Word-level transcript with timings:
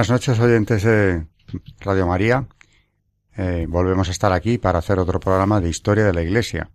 Buenas 0.00 0.12
noches, 0.12 0.40
oyentes 0.40 0.82
de 0.82 1.26
Radio 1.80 2.06
María. 2.06 2.46
Eh, 3.36 3.66
volvemos 3.68 4.08
a 4.08 4.12
estar 4.12 4.32
aquí 4.32 4.56
para 4.56 4.78
hacer 4.78 4.98
otro 4.98 5.20
programa 5.20 5.60
de 5.60 5.68
historia 5.68 6.06
de 6.06 6.14
la 6.14 6.22
Iglesia. 6.22 6.70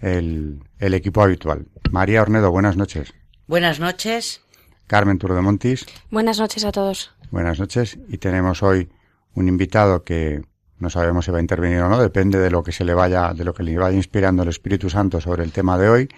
El, 0.00 0.58
el 0.80 0.94
equipo 0.94 1.22
habitual. 1.22 1.68
María 1.92 2.22
Ornedo, 2.22 2.50
buenas 2.50 2.76
noches. 2.76 3.14
Buenas 3.46 3.78
noches. 3.78 4.42
Carmen 4.88 5.18
Turdemontis. 5.18 5.86
Buenas 6.10 6.40
noches 6.40 6.64
a 6.64 6.72
todos. 6.72 7.14
Buenas 7.30 7.60
noches. 7.60 8.00
Y 8.08 8.18
tenemos 8.18 8.64
hoy 8.64 8.88
un 9.34 9.46
invitado 9.46 10.02
que 10.02 10.42
no 10.80 10.90
sabemos 10.90 11.26
si 11.26 11.30
va 11.30 11.38
a 11.38 11.40
intervenir 11.40 11.82
o 11.82 11.88
no, 11.88 12.02
depende 12.02 12.40
de 12.40 12.50
lo 12.50 12.64
que 12.64 12.72
se 12.72 12.84
le 12.84 12.94
vaya, 12.94 13.32
de 13.32 13.44
lo 13.44 13.54
que 13.54 13.62
le 13.62 13.78
vaya 13.78 13.96
inspirando 13.96 14.42
el 14.42 14.48
Espíritu 14.48 14.90
Santo 14.90 15.20
sobre 15.20 15.44
el 15.44 15.52
tema 15.52 15.78
de 15.78 15.88
hoy, 15.88 16.08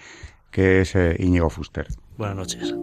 que 0.49 0.81
es 0.81 0.95
eh, 0.95 1.15
Íñigo 1.19 1.51
Fuster. 1.51 1.85
Buenas 2.17 2.37
noches. 2.37 2.73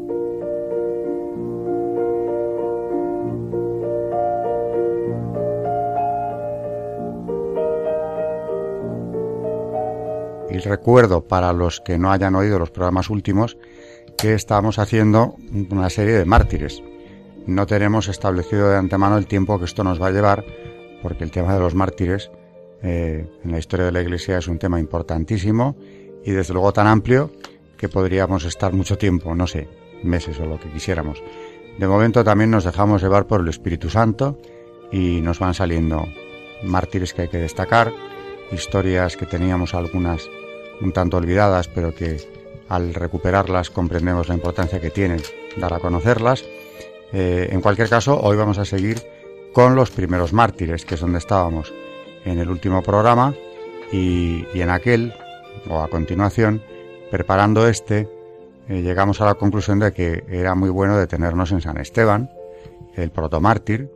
Y 10.54 10.58
recuerdo 10.58 11.24
para 11.26 11.52
los 11.52 11.80
que 11.80 11.98
no 11.98 12.12
hayan 12.12 12.36
oído 12.36 12.60
los 12.60 12.70
programas 12.70 13.10
últimos 13.10 13.58
que 14.16 14.34
estamos 14.34 14.78
haciendo 14.78 15.34
una 15.68 15.90
serie 15.90 16.14
de 16.14 16.24
mártires. 16.24 16.80
No 17.48 17.66
tenemos 17.66 18.06
establecido 18.06 18.70
de 18.70 18.76
antemano 18.76 19.18
el 19.18 19.26
tiempo 19.26 19.58
que 19.58 19.64
esto 19.64 19.82
nos 19.82 20.00
va 20.00 20.06
a 20.06 20.10
llevar, 20.12 20.44
porque 21.02 21.24
el 21.24 21.32
tema 21.32 21.54
de 21.54 21.58
los 21.58 21.74
mártires 21.74 22.30
eh, 22.84 23.28
en 23.42 23.50
la 23.50 23.58
historia 23.58 23.86
de 23.86 23.90
la 23.90 24.02
Iglesia 24.02 24.38
es 24.38 24.46
un 24.46 24.60
tema 24.60 24.78
importantísimo 24.78 25.74
y 26.24 26.30
desde 26.30 26.54
luego 26.54 26.72
tan 26.72 26.86
amplio 26.86 27.32
que 27.76 27.88
podríamos 27.88 28.44
estar 28.44 28.72
mucho 28.72 28.96
tiempo, 28.96 29.34
no 29.34 29.48
sé, 29.48 29.68
meses 30.04 30.38
o 30.38 30.46
lo 30.46 30.60
que 30.60 30.70
quisiéramos. 30.70 31.20
De 31.80 31.88
momento 31.88 32.22
también 32.22 32.52
nos 32.52 32.62
dejamos 32.62 33.02
llevar 33.02 33.26
por 33.26 33.40
el 33.40 33.48
Espíritu 33.48 33.90
Santo 33.90 34.38
y 34.92 35.20
nos 35.20 35.40
van 35.40 35.54
saliendo 35.54 36.06
mártires 36.62 37.12
que 37.12 37.22
hay 37.22 37.28
que 37.28 37.38
destacar, 37.38 37.92
historias 38.52 39.16
que 39.16 39.26
teníamos 39.26 39.74
algunas 39.74 40.30
un 40.80 40.92
tanto 40.92 41.16
olvidadas, 41.16 41.68
pero 41.68 41.94
que 41.94 42.16
al 42.68 42.94
recuperarlas 42.94 43.70
comprendemos 43.70 44.28
la 44.28 44.34
importancia 44.34 44.80
que 44.80 44.90
tienen 44.90 45.20
dar 45.56 45.74
a 45.74 45.80
conocerlas. 45.80 46.44
Eh, 47.12 47.48
en 47.50 47.60
cualquier 47.60 47.88
caso, 47.88 48.20
hoy 48.20 48.36
vamos 48.36 48.58
a 48.58 48.64
seguir 48.64 49.02
con 49.52 49.76
los 49.76 49.90
primeros 49.90 50.32
mártires, 50.32 50.84
que 50.84 50.94
es 50.94 51.00
donde 51.00 51.18
estábamos 51.18 51.72
en 52.24 52.38
el 52.38 52.50
último 52.50 52.82
programa, 52.82 53.34
y, 53.92 54.44
en 54.54 54.70
aquel, 54.70 55.14
o 55.68 55.80
a 55.80 55.88
continuación, 55.88 56.62
preparando 57.10 57.68
este, 57.68 58.08
eh, 58.68 58.82
llegamos 58.82 59.20
a 59.20 59.26
la 59.26 59.34
conclusión 59.34 59.78
de 59.78 59.92
que 59.92 60.24
era 60.28 60.54
muy 60.54 60.70
bueno 60.70 60.96
detenernos 60.96 61.52
en 61.52 61.60
San 61.60 61.76
Esteban, 61.76 62.30
el 62.96 63.10
protomártir, 63.10 63.90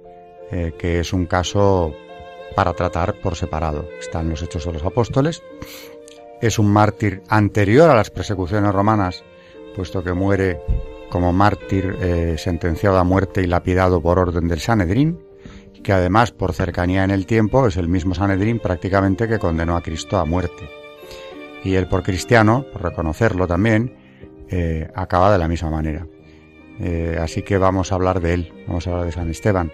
eh, 0.53 0.73
que 0.79 1.01
es 1.01 1.13
un 1.13 1.27
caso 1.27 1.95
para 2.55 2.75
tratar 2.75 3.15
por 3.15 3.35
separado. 3.35 3.89
Están 3.99 4.29
los 4.31 4.43
Hechos 4.43 4.65
de 4.65 4.73
los 4.75 4.85
Apóstoles 4.85 5.43
es 6.41 6.59
un 6.59 6.73
mártir 6.73 7.23
anterior 7.29 7.91
a 7.91 7.95
las 7.95 8.11
persecuciones 8.11 8.73
romanas, 8.73 9.25
puesto 9.75 10.03
que 10.03 10.13
muere 10.13 10.61
como 11.11 11.33
mártir 11.33 11.97
eh, 12.01 12.35
sentenciado 12.39 12.99
a 12.99 13.05
muerte 13.05 13.43
y 13.43 13.47
lapidado 13.47 14.01
por 14.01 14.19
orden 14.19 14.49
del 14.49 14.61
Sanedrín, 14.61 15.19
que 15.83 15.93
además 15.93 16.33
por 16.33 16.53
cercanía 16.53 17.05
en 17.05 17.11
el 17.11 17.27
tiempo 17.27 17.67
es 17.67 17.77
el 17.77 17.89
mismo 17.89 18.15
Sanedrín 18.15 18.59
prácticamente 18.59 19.27
que 19.27 19.39
condenó 19.39 19.77
a 19.77 19.83
Cristo 19.83 20.19
a 20.19 20.25
muerte. 20.25 20.69
Y 21.65 21.75
él 21.75 21.89
por 21.89 22.03
cristiano, 22.03 22.65
por 22.73 22.83
reconocerlo 22.83 23.47
también, 23.47 23.97
eh, 24.49 24.89
acaba 24.95 25.33
de 25.33 25.39
la 25.39 25.49
misma 25.49 25.71
manera. 25.71 26.07
Eh, 26.81 27.19
así 27.21 27.43
que 27.43 27.59
vamos 27.59 27.91
a 27.91 27.97
hablar 27.97 28.21
de 28.21 28.35
él, 28.35 28.53
vamos 28.69 28.87
a 28.87 28.91
hablar 28.91 29.07
de 29.07 29.13
San 29.13 29.29
Esteban, 29.29 29.73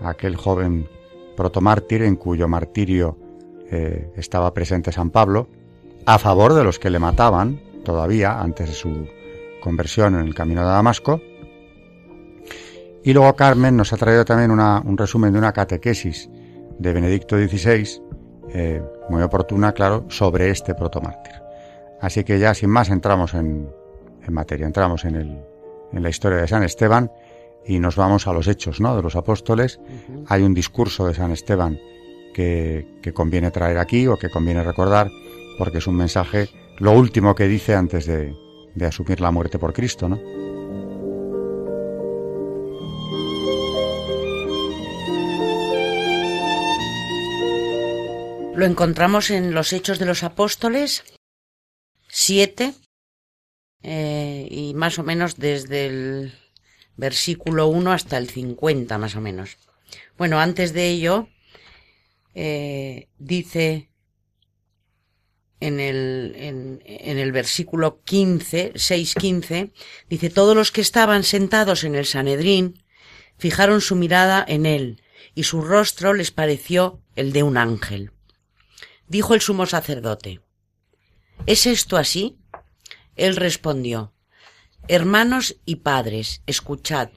aquel 0.00 0.36
joven 0.36 0.88
protomártir 1.36 2.02
en 2.02 2.16
cuyo 2.16 2.46
martirio 2.46 3.18
estaba 4.14 4.54
presente 4.54 4.92
San 4.92 5.10
Pablo, 5.10 5.48
a 6.06 6.18
favor 6.18 6.54
de 6.54 6.64
los 6.64 6.78
que 6.78 6.90
le 6.90 6.98
mataban 6.98 7.60
todavía 7.84 8.40
antes 8.40 8.68
de 8.68 8.74
su 8.74 9.08
conversión 9.60 10.14
en 10.14 10.26
el 10.26 10.34
camino 10.34 10.62
de 10.62 10.68
Damasco. 10.68 11.20
Y 13.02 13.12
luego 13.12 13.34
Carmen 13.34 13.76
nos 13.76 13.92
ha 13.92 13.96
traído 13.96 14.24
también 14.24 14.50
un 14.50 14.98
resumen 14.98 15.32
de 15.32 15.38
una 15.38 15.52
catequesis 15.52 16.28
de 16.78 16.92
Benedicto 16.92 17.36
XVI, 17.36 18.02
eh, 18.48 18.82
muy 19.08 19.22
oportuna, 19.22 19.72
claro, 19.72 20.06
sobre 20.08 20.50
este 20.50 20.74
protomártir. 20.74 21.34
Así 22.00 22.24
que 22.24 22.38
ya 22.38 22.54
sin 22.54 22.70
más 22.70 22.88
entramos 22.90 23.34
en, 23.34 23.68
materia, 24.28 24.66
entramos 24.66 25.04
en, 25.04 25.16
el, 25.16 25.38
en 25.92 26.02
la 26.02 26.08
historia 26.08 26.38
de 26.38 26.48
San 26.48 26.62
Esteban 26.62 27.10
y 27.66 27.78
nos 27.78 27.96
vamos 27.96 28.26
a 28.26 28.32
los 28.32 28.46
hechos 28.46 28.80
¿no? 28.80 28.96
de 28.96 29.02
los 29.02 29.16
apóstoles. 29.16 29.80
Hay 30.28 30.42
un 30.42 30.54
discurso 30.54 31.06
de 31.06 31.14
San 31.14 31.30
Esteban 31.30 31.78
que, 32.34 32.86
que 33.02 33.12
conviene 33.12 33.50
traer 33.50 33.78
aquí 33.78 34.06
o 34.06 34.16
que 34.16 34.30
conviene 34.30 34.62
recordar 34.62 35.10
porque 35.58 35.78
es 35.78 35.86
un 35.86 35.96
mensaje, 35.96 36.48
lo 36.78 36.92
último 36.92 37.34
que 37.34 37.48
dice 37.48 37.74
antes 37.74 38.06
de, 38.06 38.34
asumir 38.86 39.20
la 39.20 39.30
muerte 39.30 39.58
por 39.58 39.72
Cristo, 39.72 40.08
¿no? 40.08 40.20
Lo 48.56 48.66
encontramos 48.66 49.30
en 49.30 49.52
los 49.52 49.72
Hechos 49.72 49.98
de 49.98 50.06
los 50.06 50.22
Apóstoles 50.22 51.02
7 52.08 52.72
eh, 53.82 54.48
y 54.48 54.74
más 54.74 54.98
o 55.00 55.02
menos 55.02 55.36
desde 55.36 55.86
el 55.86 56.34
versículo 56.96 57.66
1 57.66 57.92
hasta 57.92 58.16
el 58.16 58.30
50 58.30 58.96
más 58.98 59.16
o 59.16 59.20
menos. 59.20 59.56
Bueno, 60.16 60.38
antes 60.38 60.72
de 60.72 60.88
ello 60.88 61.28
eh, 62.34 63.08
dice 63.18 63.88
en 65.60 65.80
el, 65.80 66.34
en, 66.36 67.18
el 67.18 67.32
versículo 67.32 68.02
15, 68.04 68.74
6.15, 68.74 69.72
dice, 70.08 70.30
todos 70.30 70.54
los 70.56 70.72
que 70.72 70.80
estaban 70.80 71.22
sentados 71.22 71.84
en 71.84 71.94
el 71.94 72.06
Sanedrín 72.06 72.82
fijaron 73.38 73.80
su 73.80 73.96
mirada 73.96 74.44
en 74.46 74.66
él, 74.66 75.02
y 75.34 75.44
su 75.44 75.62
rostro 75.62 76.14
les 76.14 76.30
pareció 76.30 77.00
el 77.16 77.32
de 77.32 77.42
un 77.42 77.56
ángel. 77.56 78.12
Dijo 79.08 79.34
el 79.34 79.40
sumo 79.40 79.66
sacerdote, 79.66 80.40
¿Es 81.46 81.66
esto 81.66 81.96
así? 81.96 82.38
Él 83.16 83.36
respondió, 83.36 84.12
Hermanos 84.88 85.56
y 85.64 85.76
padres, 85.76 86.42
escuchad. 86.46 87.10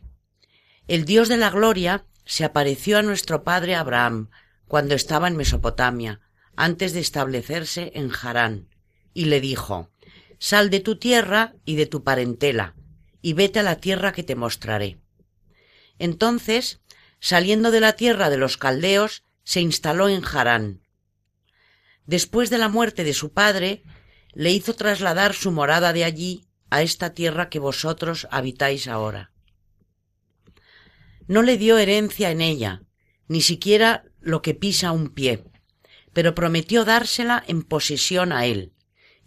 El 0.88 1.06
Dios 1.06 1.28
de 1.28 1.38
la 1.38 1.50
gloria 1.50 2.06
se 2.26 2.46
apareció 2.46 2.98
a 2.98 3.02
nuestro 3.02 3.44
padre 3.44 3.76
Abraham 3.76 4.30
cuando 4.68 4.96
estaba 4.96 5.28
en 5.28 5.38
Mesopotamia, 5.38 6.22
antes 6.58 6.92
de 6.92 7.00
establecerse 7.00 7.92
en 7.96 8.12
Harán, 8.12 8.68
y 9.14 9.26
le 9.26 9.40
dijo 9.40 9.90
Sal 10.40 10.70
de 10.70 10.82
tu 10.82 10.98
tierra 10.98 11.56
y 11.64 11.76
de 11.76 11.86
tu 11.86 12.04
parentela, 12.04 12.76
y 13.22 13.34
vete 13.34 13.60
a 13.60 13.64
la 13.64 13.78
tierra 13.78 14.12
que 14.12 14.24
te 14.24 14.36
mostraré. 14.36 15.00
Entonces, 16.00 16.82
saliendo 17.20 17.72
de 17.72 17.80
la 17.80 17.94
tierra 17.94 18.30
de 18.30 18.38
los 18.38 18.58
caldeos, 18.58 19.24
se 19.44 19.62
instaló 19.62 20.10
en 20.10 20.24
Harán. 20.26 20.82
Después 22.06 22.50
de 22.50 22.58
la 22.58 22.70
muerte 22.70 23.04
de 23.04 23.14
su 23.14 23.32
padre, 23.34 23.84
le 24.34 24.52
hizo 24.52 24.74
trasladar 24.74 25.34
su 25.34 25.52
morada 25.52 25.94
de 25.94 26.04
allí 26.04 26.46
a 26.70 26.82
esta 26.82 27.14
tierra 27.14 27.50
que 27.50 27.60
vosotros 27.60 28.28
habitáis 28.32 28.88
ahora. 28.88 29.32
No 31.28 31.44
le 31.44 31.58
dio 31.58 31.78
herencia 31.78 32.32
en 32.32 32.42
ella, 32.42 32.82
ni 33.28 33.42
siquiera 33.42 34.06
lo 34.20 34.42
que 34.42 34.54
pisa 34.54 34.92
un 34.92 35.10
pie, 35.10 35.44
pero 36.18 36.34
prometió 36.34 36.84
dársela 36.84 37.44
en 37.46 37.62
posesión 37.62 38.32
a 38.32 38.48
él 38.48 38.74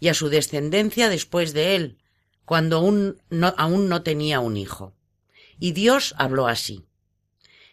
y 0.01 0.09
a 0.09 0.13
su 0.13 0.27
descendencia 0.27 1.07
después 1.07 1.53
de 1.53 1.77
él, 1.77 1.99
cuando 2.43 2.79
aún 2.79 3.21
no, 3.29 3.53
aún 3.57 3.87
no 3.87 4.03
tenía 4.03 4.41
un 4.41 4.57
hijo. 4.57 4.93
Y 5.57 5.71
Dios 5.71 6.13
habló 6.17 6.47
así 6.47 6.83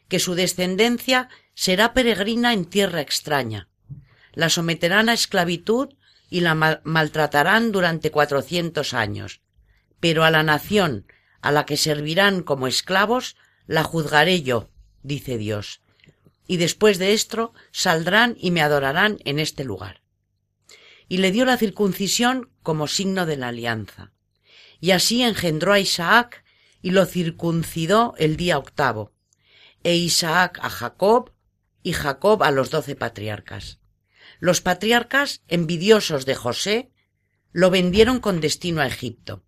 que 0.06 0.20
su 0.20 0.36
descendencia 0.36 1.30
será 1.54 1.94
peregrina 1.94 2.52
en 2.52 2.66
tierra 2.66 3.00
extraña, 3.00 3.68
la 4.34 4.50
someterán 4.50 5.08
a 5.08 5.14
esclavitud 5.14 5.88
y 6.30 6.38
la 6.38 6.54
maltratarán 6.84 7.72
durante 7.72 8.12
cuatrocientos 8.12 8.94
años, 8.94 9.40
pero 9.98 10.22
a 10.22 10.30
la 10.30 10.44
nación 10.44 11.08
a 11.40 11.50
la 11.50 11.66
que 11.66 11.76
servirán 11.76 12.44
como 12.44 12.68
esclavos, 12.68 13.34
la 13.66 13.82
juzgaré 13.82 14.42
yo, 14.42 14.70
dice 15.02 15.38
Dios, 15.38 15.82
y 16.48 16.56
después 16.56 16.98
de 16.98 17.12
esto 17.12 17.52
saldrán 17.70 18.34
y 18.40 18.50
me 18.50 18.62
adorarán 18.62 19.18
en 19.24 19.38
este 19.38 19.62
lugar. 19.62 20.02
Y 21.06 21.18
le 21.18 21.30
dio 21.30 21.44
la 21.44 21.58
circuncisión 21.58 22.50
como 22.62 22.88
signo 22.88 23.26
de 23.26 23.36
la 23.36 23.48
alianza. 23.48 24.12
Y 24.80 24.90
así 24.90 25.22
engendró 25.22 25.74
a 25.74 25.78
Isaac 25.78 26.44
y 26.80 26.90
lo 26.90 27.04
circuncidó 27.04 28.14
el 28.18 28.36
día 28.36 28.58
octavo, 28.58 29.12
e 29.84 29.94
Isaac 29.96 30.58
a 30.62 30.70
Jacob 30.70 31.32
y 31.82 31.92
Jacob 31.92 32.42
a 32.42 32.50
los 32.50 32.70
doce 32.70 32.96
patriarcas. 32.96 33.78
Los 34.40 34.60
patriarcas, 34.60 35.42
envidiosos 35.48 36.24
de 36.24 36.34
José, 36.34 36.90
lo 37.52 37.70
vendieron 37.70 38.20
con 38.20 38.40
destino 38.40 38.80
a 38.80 38.86
Egipto. 38.86 39.44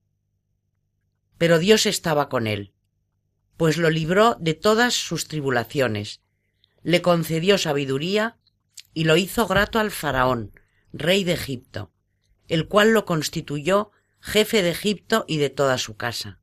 Pero 1.39 1.59
Dios 1.59 1.87
estaba 1.87 2.29
con 2.29 2.47
él, 2.47 2.75
pues 3.57 3.79
lo 3.79 3.89
libró 3.89 4.37
de 4.41 4.53
todas 4.55 4.95
sus 4.95 5.29
tribulaciones, 5.29 6.21
le 6.83 7.03
concedió 7.03 7.59
sabiduría 7.59 8.39
y 8.95 9.05
lo 9.05 9.17
hizo 9.17 9.47
grato 9.47 9.79
al 9.79 9.91
faraón, 9.91 10.53
rey 10.93 11.25
de 11.25 11.33
Egipto, 11.33 11.93
el 12.49 12.67
cual 12.67 12.93
lo 12.93 13.05
constituyó 13.05 13.93
jefe 14.21 14.63
de 14.63 14.71
Egipto 14.71 15.25
y 15.29 15.39
de 15.39 15.51
toda 15.51 15.79
su 15.79 15.97
casa. 15.97 16.41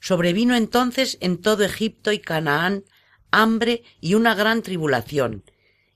Sobrevino 0.00 0.54
entonces 0.54 1.18
en 1.20 1.40
todo 1.40 1.64
Egipto 1.64 2.12
y 2.12 2.18
Canaán 2.18 2.84
hambre 3.30 3.82
y 4.00 4.14
una 4.14 4.34
gran 4.34 4.62
tribulación, 4.62 5.44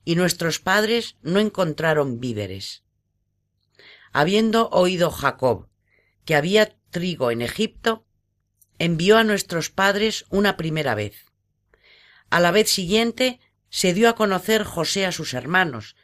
y 0.03 0.15
nuestros 0.15 0.59
padres 0.59 1.15
no 1.21 1.39
encontraron 1.39 2.19
víveres. 2.19 2.83
Habiendo 4.11 4.69
oído 4.69 5.11
Jacob 5.11 5.67
que 6.25 6.35
había 6.35 6.77
trigo 6.89 7.31
en 7.31 7.41
Egipto, 7.41 8.05
envió 8.79 9.17
a 9.17 9.23
nuestros 9.23 9.69
padres 9.69 10.25
una 10.29 10.57
primera 10.57 10.95
vez. 10.95 11.25
A 12.35 12.41
la 12.41 12.51
vez 12.51 12.69
siguiente 12.69 13.39
se 13.69 13.93
dio 13.93 14.09
a 14.09 14.15
conocer 14.15 14.65
José 14.65 15.05
a 15.05 15.13
sus 15.13 15.33
hermanos, 15.33 15.95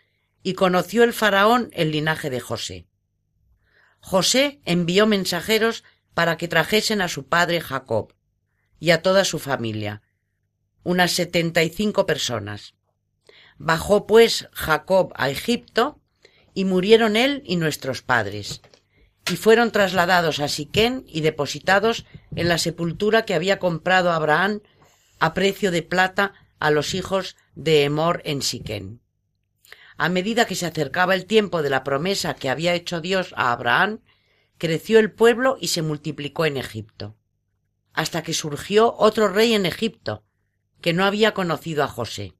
y 0.41 0.53
conoció 0.53 1.03
el 1.03 1.11
faraón 1.11 1.69
el 1.73 1.91
linaje 1.91 2.29
de 2.29 2.39
José. 2.39 2.87
José 3.99 4.61
envió 4.63 5.07
mensajeros 5.07 5.83
para 6.13 6.37
que 6.37 6.47
trajesen 6.47 7.01
a 7.01 7.09
su 7.09 7.27
padre 7.27 7.59
Jacob 7.59 8.13
y 8.79 8.91
a 8.91 9.01
toda 9.01 9.25
su 9.25 9.39
familia, 9.39 10.03
unas 10.83 11.11
setenta 11.11 11.63
y 11.63 11.69
cinco 11.69 12.05
personas. 12.05 12.75
Bajó 13.57 14.07
pues 14.07 14.47
Jacob 14.53 15.11
a 15.17 15.29
Egipto, 15.29 15.99
y 16.53 16.63
murieron 16.63 17.17
él 17.17 17.43
y 17.45 17.57
nuestros 17.57 18.03
padres, 18.03 18.61
y 19.29 19.35
fueron 19.35 19.73
trasladados 19.73 20.39
a 20.39 20.47
Siquén 20.47 21.03
y 21.07 21.19
depositados 21.19 22.05
en 22.33 22.47
la 22.47 22.57
sepultura 22.57 23.25
que 23.25 23.33
había 23.33 23.59
comprado 23.59 24.13
Abraham 24.13 24.61
a 25.21 25.35
precio 25.35 25.69
de 25.69 25.83
plata 25.83 26.33
a 26.57 26.71
los 26.71 26.95
hijos 26.95 27.37
de 27.53 27.83
Emor 27.83 28.23
en 28.25 28.41
Siquén. 28.41 29.01
A 29.95 30.09
medida 30.09 30.47
que 30.47 30.55
se 30.55 30.65
acercaba 30.65 31.13
el 31.13 31.27
tiempo 31.27 31.61
de 31.61 31.69
la 31.69 31.83
promesa 31.83 32.33
que 32.33 32.49
había 32.49 32.73
hecho 32.73 33.01
Dios 33.01 33.31
a 33.37 33.51
Abraham, 33.51 33.99
creció 34.57 34.97
el 34.97 35.11
pueblo 35.11 35.57
y 35.61 35.67
se 35.67 35.83
multiplicó 35.83 36.47
en 36.47 36.57
Egipto, 36.57 37.15
hasta 37.93 38.23
que 38.23 38.33
surgió 38.33 38.95
otro 38.97 39.27
rey 39.27 39.53
en 39.53 39.67
Egipto, 39.67 40.23
que 40.81 40.91
no 40.91 41.05
había 41.05 41.35
conocido 41.35 41.83
a 41.83 41.87
José. 41.87 42.33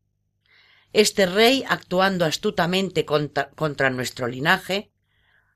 Este 0.91 1.27
rey, 1.27 1.63
actuando 1.69 2.25
astutamente 2.25 3.05
contra, 3.05 3.89
nuestro 3.91 4.25
linaje, 4.25 4.91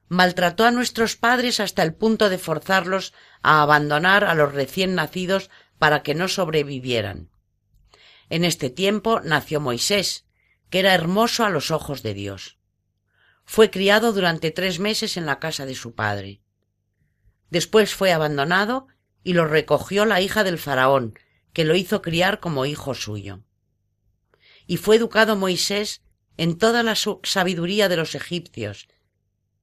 maltrató 0.07 0.65
a 0.65 0.71
nuestros 0.71 1.15
padres 1.15 1.59
hasta 1.59 1.81
el 1.81 1.95
punto 1.95 2.29
de 2.29 2.37
forzarlos 2.37 3.15
a 3.41 3.63
abandonar 3.63 4.23
a 4.25 4.35
los 4.35 4.53
recién 4.53 4.93
nacidos 4.93 5.49
para 5.77 6.03
que 6.03 6.15
no 6.15 6.27
sobrevivieran. 6.27 7.29
En 8.29 8.43
este 8.43 8.69
tiempo 8.69 9.21
nació 9.21 9.59
Moisés, 9.59 10.25
que 10.69 10.79
era 10.79 10.93
hermoso 10.93 11.45
a 11.45 11.49
los 11.49 11.71
ojos 11.71 12.01
de 12.01 12.13
Dios. 12.13 12.57
Fue 13.43 13.69
criado 13.69 14.13
durante 14.13 14.51
tres 14.51 14.79
meses 14.79 15.17
en 15.17 15.25
la 15.25 15.39
casa 15.39 15.65
de 15.65 15.75
su 15.75 15.93
padre. 15.93 16.41
Después 17.49 17.93
fue 17.93 18.11
abandonado 18.11 18.87
y 19.23 19.33
lo 19.33 19.45
recogió 19.45 20.05
la 20.05 20.21
hija 20.21 20.43
del 20.43 20.57
faraón, 20.57 21.17
que 21.53 21.65
lo 21.65 21.75
hizo 21.75 22.01
criar 22.01 22.39
como 22.39 22.65
hijo 22.65 22.93
suyo 22.95 23.43
y 24.67 24.77
fue 24.77 24.95
educado 24.95 25.35
Moisés 25.35 26.01
en 26.37 26.57
toda 26.57 26.83
la 26.83 26.95
sabiduría 26.95 27.87
de 27.87 27.97
los 27.97 28.15
egipcios, 28.15 28.87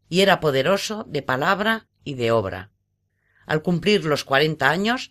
y 0.08 0.20
era 0.20 0.40
poderoso 0.40 1.04
de 1.08 1.22
palabra 1.22 1.88
y 2.04 2.14
de 2.14 2.30
obra. 2.30 2.70
Al 3.46 3.62
cumplir 3.62 4.04
los 4.04 4.24
cuarenta 4.24 4.70
años, 4.70 5.10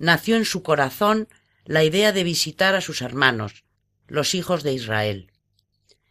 nació 0.00 0.36
en 0.36 0.46
su 0.46 0.62
corazón 0.62 1.28
la 1.66 1.84
idea 1.84 2.10
de 2.12 2.24
visitar 2.24 2.74
a 2.74 2.80
sus 2.80 3.02
hermanos, 3.02 3.64
los 4.08 4.34
hijos 4.34 4.62
de 4.62 4.72
Israel. 4.72 5.30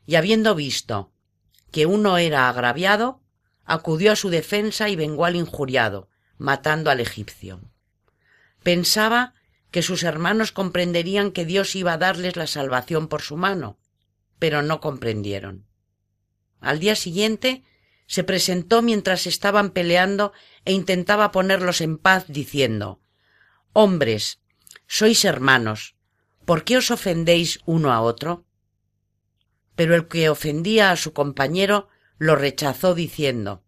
Y 0.05 0.15
habiendo 0.15 0.53
visto 0.53 1.11
que 1.71 1.87
uno 1.87 2.19
era 2.19 2.47
agraviado, 2.47 3.21
acudió 3.65 4.11
a 4.11 4.15
su 4.15 4.29
defensa 4.29 4.89
y 4.89 4.95
vengó 4.95 5.25
al 5.25 5.35
injuriado, 5.35 6.07
matando 6.37 6.91
al 6.91 6.99
egipcio. 6.99 7.61
Pensaba 8.61 9.33
que 9.71 9.81
sus 9.81 10.03
hermanos 10.03 10.51
comprenderían 10.51 11.31
que 11.31 11.45
Dios 11.45 11.75
iba 11.75 11.93
a 11.93 11.97
darles 11.97 12.35
la 12.35 12.47
salvación 12.47 13.07
por 13.07 13.23
su 13.23 13.37
mano, 13.37 13.79
pero 14.37 14.61
no 14.61 14.79
comprendieron. 14.79 15.65
Al 16.59 16.79
día 16.79 16.95
siguiente 16.95 17.63
se 18.05 18.23
presentó 18.23 18.83
mientras 18.83 19.25
estaban 19.25 19.71
peleando 19.71 20.31
e 20.63 20.73
intentaba 20.73 21.31
ponerlos 21.31 21.81
en 21.81 21.97
paz 21.97 22.25
diciendo 22.27 23.01
Hombres, 23.81 24.41
sois 24.87 25.23
hermanos, 25.23 25.95
¿por 26.43 26.65
qué 26.65 26.75
os 26.75 26.91
ofendéis 26.91 27.61
uno 27.65 27.93
a 27.93 28.01
otro? 28.01 28.43
Pero 29.77 29.95
el 29.95 30.09
que 30.09 30.27
ofendía 30.27 30.91
a 30.91 30.97
su 30.97 31.13
compañero 31.13 31.87
lo 32.17 32.35
rechazó 32.35 32.93
diciendo 32.93 33.63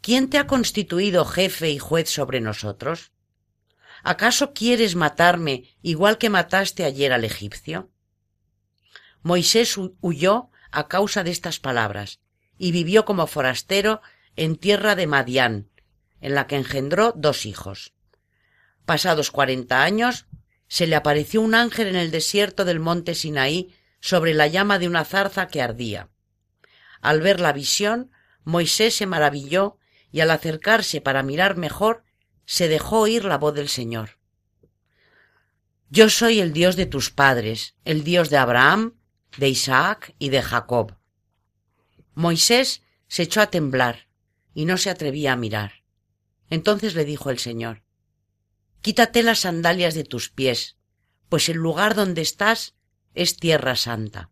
¿Quién 0.00 0.30
te 0.30 0.38
ha 0.38 0.46
constituido 0.46 1.24
jefe 1.24 1.70
y 1.70 1.80
juez 1.80 2.08
sobre 2.08 2.40
nosotros? 2.40 3.10
¿Acaso 4.04 4.52
quieres 4.52 4.94
matarme 4.94 5.64
igual 5.82 6.18
que 6.18 6.30
mataste 6.30 6.84
ayer 6.84 7.12
al 7.12 7.24
egipcio? 7.24 7.90
Moisés 9.22 9.76
huyó 10.00 10.50
a 10.70 10.86
causa 10.86 11.24
de 11.24 11.32
estas 11.32 11.58
palabras 11.58 12.20
y 12.58 12.70
vivió 12.70 13.04
como 13.04 13.26
forastero 13.26 14.02
en 14.36 14.54
tierra 14.54 14.94
de 14.94 15.08
Madián, 15.08 15.68
en 16.20 16.36
la 16.36 16.46
que 16.46 16.54
engendró 16.54 17.12
dos 17.16 17.44
hijos. 17.44 17.92
Pasados 18.84 19.30
cuarenta 19.30 19.82
años, 19.82 20.26
se 20.68 20.86
le 20.86 20.96
apareció 20.96 21.40
un 21.40 21.54
ángel 21.54 21.88
en 21.88 21.96
el 21.96 22.10
desierto 22.10 22.64
del 22.64 22.80
monte 22.80 23.14
Sinaí 23.14 23.74
sobre 24.00 24.34
la 24.34 24.46
llama 24.46 24.78
de 24.78 24.88
una 24.88 25.04
zarza 25.04 25.48
que 25.48 25.62
ardía. 25.62 26.08
Al 27.00 27.20
ver 27.20 27.40
la 27.40 27.52
visión, 27.52 28.10
Moisés 28.44 28.96
se 28.96 29.06
maravilló 29.06 29.78
y 30.10 30.20
al 30.20 30.30
acercarse 30.30 31.00
para 31.00 31.22
mirar 31.22 31.56
mejor, 31.56 32.04
se 32.44 32.68
dejó 32.68 33.00
oír 33.00 33.24
la 33.24 33.38
voz 33.38 33.54
del 33.54 33.68
Señor. 33.68 34.18
Yo 35.88 36.08
soy 36.08 36.40
el 36.40 36.52
Dios 36.52 36.76
de 36.76 36.86
tus 36.86 37.10
padres, 37.10 37.76
el 37.84 38.02
Dios 38.02 38.30
de 38.30 38.38
Abraham, 38.38 38.94
de 39.36 39.48
Isaac 39.48 40.14
y 40.18 40.30
de 40.30 40.42
Jacob. 40.42 40.96
Moisés 42.14 42.82
se 43.08 43.22
echó 43.24 43.40
a 43.40 43.50
temblar 43.50 44.08
y 44.54 44.64
no 44.64 44.78
se 44.78 44.90
atrevía 44.90 45.32
a 45.32 45.36
mirar. 45.36 45.84
Entonces 46.50 46.94
le 46.94 47.04
dijo 47.04 47.30
el 47.30 47.38
Señor, 47.38 47.81
Quítate 48.82 49.22
las 49.22 49.40
sandalias 49.40 49.94
de 49.94 50.02
tus 50.02 50.28
pies, 50.28 50.76
pues 51.28 51.48
el 51.48 51.56
lugar 51.56 51.94
donde 51.94 52.20
estás 52.20 52.74
es 53.14 53.36
tierra 53.36 53.76
santa. 53.76 54.30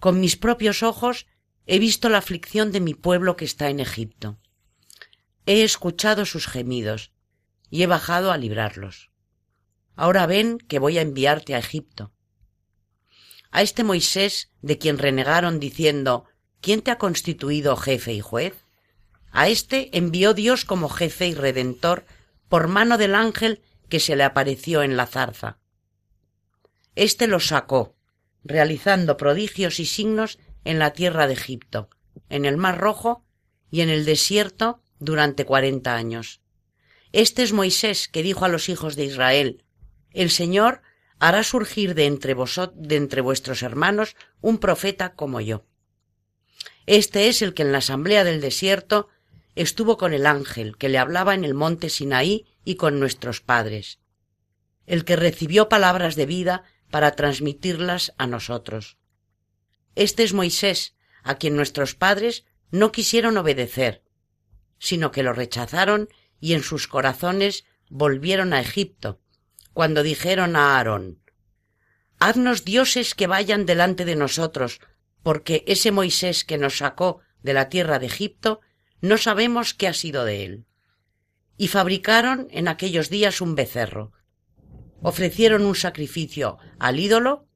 Con 0.00 0.20
mis 0.20 0.36
propios 0.36 0.82
ojos 0.82 1.26
he 1.66 1.78
visto 1.78 2.08
la 2.08 2.18
aflicción 2.18 2.72
de 2.72 2.80
mi 2.80 2.94
pueblo 2.94 3.36
que 3.36 3.44
está 3.44 3.70
en 3.70 3.78
Egipto. 3.78 4.38
He 5.46 5.62
escuchado 5.62 6.26
sus 6.26 6.48
gemidos 6.48 7.12
y 7.70 7.84
he 7.84 7.86
bajado 7.86 8.32
a 8.32 8.36
librarlos. 8.36 9.10
Ahora 9.94 10.26
ven 10.26 10.58
que 10.58 10.80
voy 10.80 10.98
a 10.98 11.02
enviarte 11.02 11.54
a 11.54 11.58
Egipto. 11.58 12.12
A 13.52 13.62
este 13.62 13.84
Moisés, 13.84 14.50
de 14.60 14.78
quien 14.78 14.98
renegaron 14.98 15.60
diciendo 15.60 16.24
¿Quién 16.60 16.82
te 16.82 16.90
ha 16.90 16.98
constituido 16.98 17.76
jefe 17.76 18.12
y 18.12 18.20
juez? 18.20 18.64
A 19.30 19.48
éste 19.48 19.96
envió 19.96 20.34
Dios 20.34 20.64
como 20.64 20.88
jefe 20.88 21.28
y 21.28 21.34
redentor 21.34 22.06
por 22.54 22.68
mano 22.68 22.98
del 22.98 23.16
ángel 23.16 23.62
que 23.88 23.98
se 23.98 24.14
le 24.14 24.22
apareció 24.22 24.84
en 24.84 24.96
la 24.96 25.06
zarza. 25.06 25.58
Este 26.94 27.26
lo 27.26 27.40
sacó, 27.40 27.96
realizando 28.44 29.16
prodigios 29.16 29.80
y 29.80 29.86
signos 29.86 30.38
en 30.62 30.78
la 30.78 30.92
tierra 30.92 31.26
de 31.26 31.32
Egipto, 31.32 31.90
en 32.28 32.44
el 32.44 32.56
mar 32.56 32.78
rojo 32.78 33.24
y 33.72 33.80
en 33.80 33.88
el 33.88 34.04
desierto 34.04 34.80
durante 35.00 35.44
cuarenta 35.44 35.96
años. 35.96 36.42
Este 37.10 37.42
es 37.42 37.52
Moisés 37.52 38.06
que 38.06 38.22
dijo 38.22 38.44
a 38.44 38.48
los 38.48 38.68
hijos 38.68 38.94
de 38.94 39.06
Israel, 39.06 39.64
El 40.12 40.30
Señor 40.30 40.82
hará 41.18 41.42
surgir 41.42 41.96
de 41.96 42.06
entre 42.06 42.36
de 42.36 42.94
entre 42.94 43.20
vuestros 43.20 43.64
hermanos, 43.64 44.14
un 44.40 44.58
profeta 44.58 45.14
como 45.14 45.40
yo. 45.40 45.64
Este 46.86 47.26
es 47.26 47.42
el 47.42 47.52
que 47.52 47.62
en 47.62 47.72
la 47.72 47.78
asamblea 47.78 48.22
del 48.22 48.40
desierto 48.40 49.08
estuvo 49.54 49.96
con 49.96 50.12
el 50.12 50.26
ángel 50.26 50.76
que 50.76 50.88
le 50.88 50.98
hablaba 50.98 51.34
en 51.34 51.44
el 51.44 51.54
monte 51.54 51.88
Sinaí 51.88 52.46
y 52.64 52.76
con 52.76 52.98
nuestros 52.98 53.40
padres, 53.40 54.00
el 54.86 55.04
que 55.04 55.16
recibió 55.16 55.68
palabras 55.68 56.16
de 56.16 56.26
vida 56.26 56.64
para 56.90 57.12
transmitirlas 57.12 58.12
a 58.18 58.26
nosotros. 58.26 58.98
Este 59.94 60.22
es 60.22 60.32
Moisés, 60.32 60.94
a 61.22 61.36
quien 61.36 61.56
nuestros 61.56 61.94
padres 61.94 62.44
no 62.70 62.92
quisieron 62.92 63.36
obedecer, 63.36 64.02
sino 64.78 65.10
que 65.10 65.22
lo 65.22 65.32
rechazaron 65.32 66.08
y 66.40 66.54
en 66.54 66.62
sus 66.62 66.88
corazones 66.88 67.64
volvieron 67.88 68.52
a 68.52 68.60
Egipto, 68.60 69.20
cuando 69.72 70.02
dijeron 70.02 70.56
a 70.56 70.76
Aarón 70.76 71.20
Haznos 72.18 72.64
dioses 72.64 73.14
que 73.14 73.26
vayan 73.26 73.66
delante 73.66 74.04
de 74.04 74.16
nosotros, 74.16 74.80
porque 75.22 75.64
ese 75.66 75.90
Moisés 75.90 76.44
que 76.44 76.58
nos 76.58 76.78
sacó 76.78 77.20
de 77.42 77.54
la 77.54 77.68
tierra 77.68 77.98
de 77.98 78.06
Egipto, 78.06 78.60
no 79.04 79.18
sabemos 79.18 79.74
qué 79.74 79.86
ha 79.86 79.92
sido 79.92 80.24
de 80.24 80.44
él. 80.44 80.64
Y 81.58 81.68
fabricaron 81.68 82.48
en 82.50 82.68
aquellos 82.68 83.10
días 83.10 83.42
un 83.42 83.54
becerro. 83.54 84.12
Ofrecieron 85.02 85.66
un 85.66 85.74
sacrificio 85.74 86.56
al 86.78 86.98
ídolo 86.98 87.46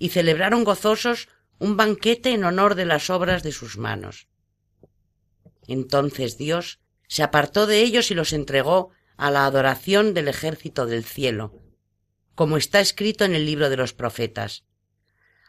y 0.00 0.08
celebraron 0.08 0.64
gozosos 0.64 1.28
un 1.60 1.76
banquete 1.76 2.32
en 2.32 2.42
honor 2.42 2.74
de 2.74 2.86
las 2.86 3.08
obras 3.08 3.44
de 3.44 3.52
sus 3.52 3.78
manos. 3.78 4.26
Entonces 5.68 6.38
Dios 6.38 6.80
se 7.06 7.22
apartó 7.22 7.68
de 7.68 7.82
ellos 7.82 8.10
y 8.10 8.14
los 8.14 8.32
entregó 8.32 8.90
a 9.16 9.30
la 9.30 9.46
adoración 9.46 10.12
del 10.12 10.26
ejército 10.26 10.86
del 10.86 11.04
cielo, 11.04 11.62
como 12.34 12.56
está 12.56 12.80
escrito 12.80 13.24
en 13.24 13.36
el 13.36 13.46
libro 13.46 13.70
de 13.70 13.76
los 13.76 13.92
profetas. 13.92 14.64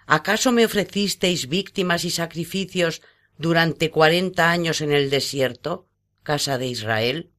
¿Acaso 0.06 0.52
me 0.52 0.66
ofrecisteis 0.66 1.50
víctimas 1.50 2.06
y 2.06 2.12
sacrificios 2.12 3.02
durante 3.38 3.92
cuarenta 3.92 4.50
años 4.50 4.82
en 4.82 4.92
el 4.92 5.10
desierto, 5.10 5.88
casa 6.24 6.58
de 6.58 6.68
Israel? 6.68 7.32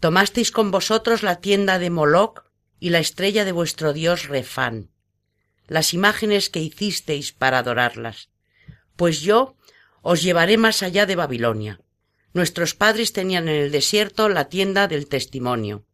Tomasteis 0.00 0.50
con 0.50 0.70
vosotros 0.70 1.22
la 1.22 1.40
tienda 1.40 1.78
de 1.78 1.90
Moloc 1.90 2.44
y 2.78 2.90
la 2.90 2.98
estrella 2.98 3.44
de 3.44 3.52
vuestro 3.52 3.92
dios 3.92 4.28
Refán, 4.28 4.90
las 5.66 5.92
imágenes 5.92 6.48
que 6.48 6.60
hicisteis 6.60 7.32
para 7.32 7.58
adorarlas. 7.58 8.30
Pues 8.96 9.20
yo 9.20 9.56
os 10.02 10.22
llevaré 10.22 10.56
más 10.56 10.82
allá 10.82 11.06
de 11.06 11.16
Babilonia. 11.16 11.80
Nuestros 12.32 12.74
padres 12.74 13.12
tenían 13.12 13.48
en 13.48 13.56
el 13.56 13.72
desierto 13.72 14.28
la 14.28 14.48
tienda 14.48 14.88
del 14.88 15.06
testimonio, 15.06 15.84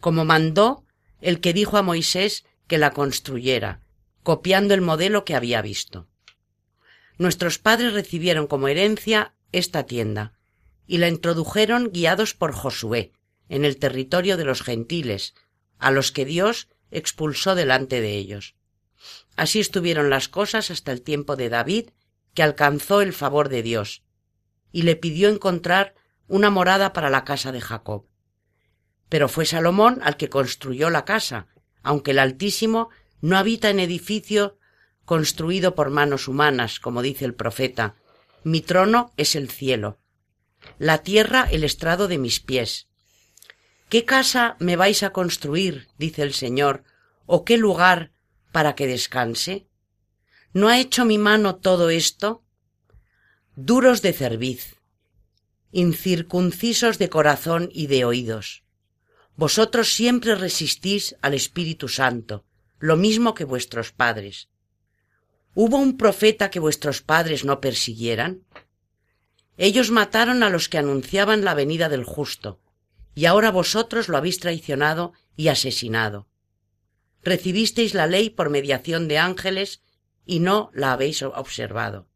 como 0.00 0.24
mandó 0.24 0.84
el 1.20 1.40
que 1.40 1.52
dijo 1.52 1.76
a 1.76 1.82
Moisés 1.82 2.44
que 2.66 2.78
la 2.78 2.92
construyera, 2.92 3.80
copiando 4.22 4.74
el 4.74 4.80
modelo 4.80 5.24
que 5.24 5.34
había 5.34 5.62
visto. 5.62 6.08
Nuestros 7.18 7.58
padres 7.58 7.92
recibieron 7.92 8.46
como 8.46 8.68
herencia 8.68 9.34
esta 9.52 9.86
tienda 9.86 10.38
y 10.86 10.98
la 10.98 11.08
introdujeron 11.08 11.90
guiados 11.92 12.34
por 12.34 12.52
Josué 12.52 13.12
en 13.48 13.64
el 13.64 13.78
territorio 13.78 14.36
de 14.36 14.44
los 14.44 14.62
gentiles, 14.62 15.34
a 15.78 15.90
los 15.90 16.12
que 16.12 16.24
Dios 16.24 16.68
expulsó 16.90 17.54
delante 17.54 18.00
de 18.00 18.16
ellos. 18.16 18.54
Así 19.36 19.60
estuvieron 19.60 20.10
las 20.10 20.28
cosas 20.28 20.70
hasta 20.70 20.92
el 20.92 21.02
tiempo 21.02 21.36
de 21.36 21.48
David, 21.48 21.90
que 22.34 22.42
alcanzó 22.42 23.00
el 23.00 23.12
favor 23.12 23.48
de 23.48 23.62
Dios, 23.62 24.02
y 24.70 24.82
le 24.82 24.96
pidió 24.96 25.28
encontrar 25.28 25.94
una 26.26 26.50
morada 26.50 26.92
para 26.92 27.10
la 27.10 27.24
casa 27.24 27.52
de 27.52 27.60
Jacob. 27.60 28.06
Pero 29.08 29.28
fue 29.28 29.46
Salomón 29.46 30.00
al 30.02 30.16
que 30.16 30.28
construyó 30.28 30.90
la 30.90 31.04
casa, 31.04 31.46
aunque 31.82 32.10
el 32.10 32.18
Altísimo 32.18 32.90
no 33.20 33.36
habita 33.38 33.70
en 33.70 33.80
edificio 33.80 34.57
construido 35.08 35.74
por 35.74 35.88
manos 35.88 36.28
humanas, 36.28 36.80
como 36.80 37.00
dice 37.00 37.24
el 37.24 37.32
profeta. 37.34 37.96
Mi 38.44 38.60
trono 38.60 39.14
es 39.16 39.36
el 39.36 39.48
cielo, 39.48 39.98
la 40.78 40.98
tierra 40.98 41.48
el 41.50 41.64
estrado 41.64 42.08
de 42.08 42.18
mis 42.18 42.40
pies. 42.40 42.88
¿Qué 43.88 44.04
casa 44.04 44.58
me 44.58 44.76
vais 44.76 45.02
a 45.02 45.14
construir? 45.14 45.88
dice 45.96 46.20
el 46.20 46.34
Señor, 46.34 46.84
o 47.24 47.46
qué 47.46 47.56
lugar 47.56 48.12
para 48.52 48.74
que 48.74 48.86
descanse? 48.86 49.66
¿No 50.52 50.68
ha 50.68 50.78
hecho 50.78 51.06
mi 51.06 51.16
mano 51.16 51.56
todo 51.56 51.88
esto? 51.88 52.44
Duros 53.56 54.02
de 54.02 54.12
cerviz, 54.12 54.76
incircuncisos 55.72 56.98
de 56.98 57.08
corazón 57.08 57.70
y 57.72 57.86
de 57.86 58.04
oídos. 58.04 58.62
Vosotros 59.36 59.94
siempre 59.94 60.34
resistís 60.34 61.16
al 61.22 61.32
Espíritu 61.32 61.88
Santo, 61.88 62.44
lo 62.78 62.98
mismo 62.98 63.32
que 63.32 63.44
vuestros 63.44 63.90
padres. 63.90 64.50
¿Hubo 65.60 65.76
un 65.78 65.96
profeta 65.96 66.52
que 66.52 66.60
vuestros 66.60 67.02
padres 67.02 67.44
no 67.44 67.60
persiguieran? 67.60 68.44
Ellos 69.56 69.90
mataron 69.90 70.44
a 70.44 70.50
los 70.50 70.68
que 70.68 70.78
anunciaban 70.78 71.44
la 71.44 71.54
venida 71.54 71.88
del 71.88 72.04
justo, 72.04 72.60
y 73.16 73.24
ahora 73.24 73.50
vosotros 73.50 74.06
lo 74.06 74.16
habéis 74.16 74.38
traicionado 74.38 75.14
y 75.34 75.48
asesinado. 75.48 76.28
Recibisteis 77.24 77.92
la 77.94 78.06
ley 78.06 78.30
por 78.30 78.50
mediación 78.50 79.08
de 79.08 79.18
ángeles 79.18 79.82
y 80.24 80.38
no 80.38 80.70
la 80.74 80.92
habéis 80.92 81.22
observado. 81.22 82.06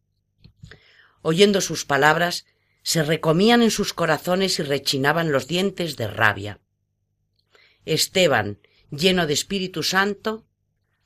Oyendo 1.20 1.60
sus 1.60 1.84
palabras, 1.84 2.46
se 2.84 3.02
recomían 3.02 3.60
en 3.60 3.72
sus 3.72 3.92
corazones 3.92 4.60
y 4.60 4.62
rechinaban 4.62 5.32
los 5.32 5.48
dientes 5.48 5.96
de 5.96 6.06
rabia. 6.06 6.60
Esteban, 7.86 8.60
lleno 8.92 9.26
de 9.26 9.34
Espíritu 9.34 9.82
Santo, 9.82 10.46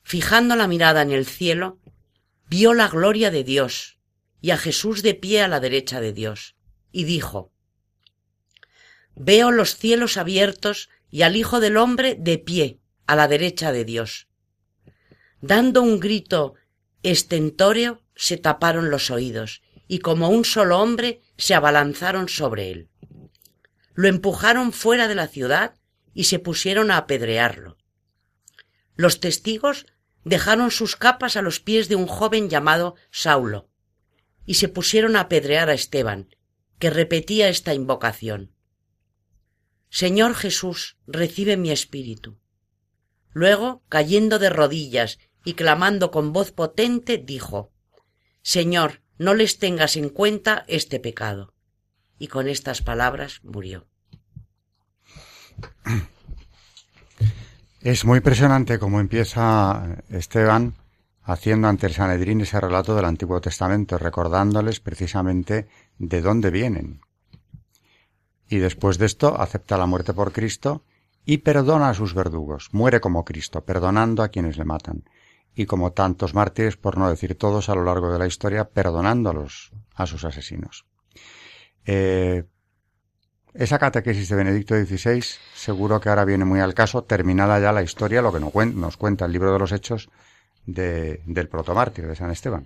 fijando 0.03 0.55
la 0.55 0.67
mirada 0.67 1.01
en 1.01 1.09
el 1.09 1.25
cielo, 1.25 1.79
vio 2.49 2.73
la 2.73 2.87
gloria 2.87 3.31
de 3.31 3.43
Dios 3.43 3.99
y 4.41 4.51
a 4.51 4.57
Jesús 4.57 5.03
de 5.03 5.13
pie 5.13 5.41
a 5.41 5.47
la 5.47 5.59
derecha 5.59 5.99
de 5.99 6.13
Dios, 6.13 6.55
y 6.91 7.03
dijo, 7.03 7.51
Veo 9.15 9.51
los 9.51 9.75
cielos 9.75 10.17
abiertos 10.17 10.89
y 11.09 11.23
al 11.23 11.35
Hijo 11.35 11.59
del 11.59 11.77
Hombre 11.77 12.15
de 12.19 12.37
pie 12.37 12.79
a 13.07 13.15
la 13.15 13.27
derecha 13.27 13.71
de 13.71 13.83
Dios. 13.83 14.27
Dando 15.41 15.81
un 15.81 15.99
grito 15.99 16.53
estentóreo, 17.03 18.03
se 18.15 18.37
taparon 18.37 18.89
los 18.89 19.11
oídos, 19.11 19.61
y 19.87 19.99
como 19.99 20.29
un 20.29 20.45
solo 20.45 20.79
hombre 20.79 21.21
se 21.37 21.55
abalanzaron 21.55 22.29
sobre 22.29 22.71
él. 22.71 22.89
Lo 23.93 24.07
empujaron 24.07 24.73
fuera 24.73 25.07
de 25.07 25.15
la 25.15 25.27
ciudad 25.27 25.75
y 26.13 26.25
se 26.25 26.39
pusieron 26.39 26.91
a 26.91 26.97
apedrearlo. 26.97 27.77
Los 28.95 29.19
testigos 29.19 29.85
dejaron 30.27 30.71
sus 30.71 30.95
capas 30.95 31.37
a 31.37 31.41
los 31.41 31.59
pies 31.59 31.87
de 31.87 31.95
un 31.95 32.05
joven 32.05 32.49
llamado 32.49 32.95
Saulo, 33.11 33.69
y 34.45 34.55
se 34.55 34.67
pusieron 34.67 35.15
a 35.15 35.21
apedrear 35.21 35.69
a 35.69 35.73
Esteban, 35.73 36.35
que 36.79 36.89
repetía 36.89 37.49
esta 37.49 37.73
invocación. 37.73 38.53
Señor 39.89 40.35
Jesús, 40.35 40.97
recibe 41.07 41.55
mi 41.57 41.71
espíritu. 41.71 42.37
Luego, 43.31 43.83
cayendo 43.87 44.37
de 44.37 44.49
rodillas 44.49 45.17
y 45.45 45.53
clamando 45.53 46.11
con 46.11 46.33
voz 46.33 46.51
potente, 46.51 47.17
dijo 47.17 47.71
Señor, 48.41 49.01
no 49.17 49.33
les 49.33 49.59
tengas 49.59 49.95
en 49.95 50.09
cuenta 50.09 50.65
este 50.67 50.99
pecado. 50.99 51.53
Y 52.19 52.27
con 52.27 52.47
estas 52.47 52.81
palabras 52.81 53.39
murió. 53.43 53.87
Es 57.87 58.03
muy 58.03 58.17
impresionante 58.17 58.79
cómo 58.79 58.99
empieza 58.99 60.03
Esteban 60.09 60.73
haciendo 61.23 61.69
ante 61.69 61.87
el 61.87 61.93
Sanedrín 61.93 62.41
ese 62.41 62.59
relato 62.59 62.93
del 62.93 63.05
Antiguo 63.05 63.39
Testamento, 63.39 63.97
recordándoles 63.97 64.81
precisamente 64.81 65.69
de 65.97 66.21
dónde 66.21 66.51
vienen. 66.51 66.99
Y 68.49 68.57
después 68.57 68.97
de 68.97 69.05
esto 69.05 69.39
acepta 69.39 69.77
la 69.77 69.85
muerte 69.85 70.13
por 70.13 70.33
Cristo 70.33 70.83
y 71.23 71.37
perdona 71.37 71.87
a 71.87 71.93
sus 71.93 72.13
verdugos, 72.13 72.67
muere 72.73 72.99
como 72.99 73.23
Cristo, 73.23 73.63
perdonando 73.63 74.21
a 74.21 74.27
quienes 74.27 74.57
le 74.57 74.65
matan. 74.65 75.05
Y 75.55 75.65
como 75.65 75.93
tantos 75.93 76.33
mártires, 76.33 76.75
por 76.75 76.97
no 76.97 77.09
decir 77.09 77.37
todos 77.37 77.69
a 77.69 77.75
lo 77.75 77.85
largo 77.85 78.11
de 78.11 78.19
la 78.19 78.27
historia, 78.27 78.65
perdonándolos 78.65 79.71
a 79.95 80.05
sus 80.05 80.25
asesinos. 80.25 80.85
Eh, 81.85 82.43
esa 83.57 83.79
catequesis 83.79 84.29
de 84.29 84.35
Benedicto 84.35 84.75
XVI 84.75 85.23
seguro 85.55 85.99
que 85.99 86.09
ahora 86.09 86.25
viene 86.25 86.45
muy 86.45 86.59
al 86.59 86.73
caso, 86.73 87.03
terminada 87.03 87.59
ya 87.59 87.71
la 87.71 87.81
historia, 87.83 88.21
lo 88.21 88.31
que 88.31 88.39
nos 88.39 88.97
cuenta 88.97 89.25
el 89.25 89.31
libro 89.31 89.51
de 89.51 89.59
los 89.59 89.71
Hechos 89.71 90.09
de, 90.65 91.21
del 91.25 91.47
protomártir 91.47 92.07
de 92.07 92.15
San 92.15 92.29
Esteban. 92.29 92.65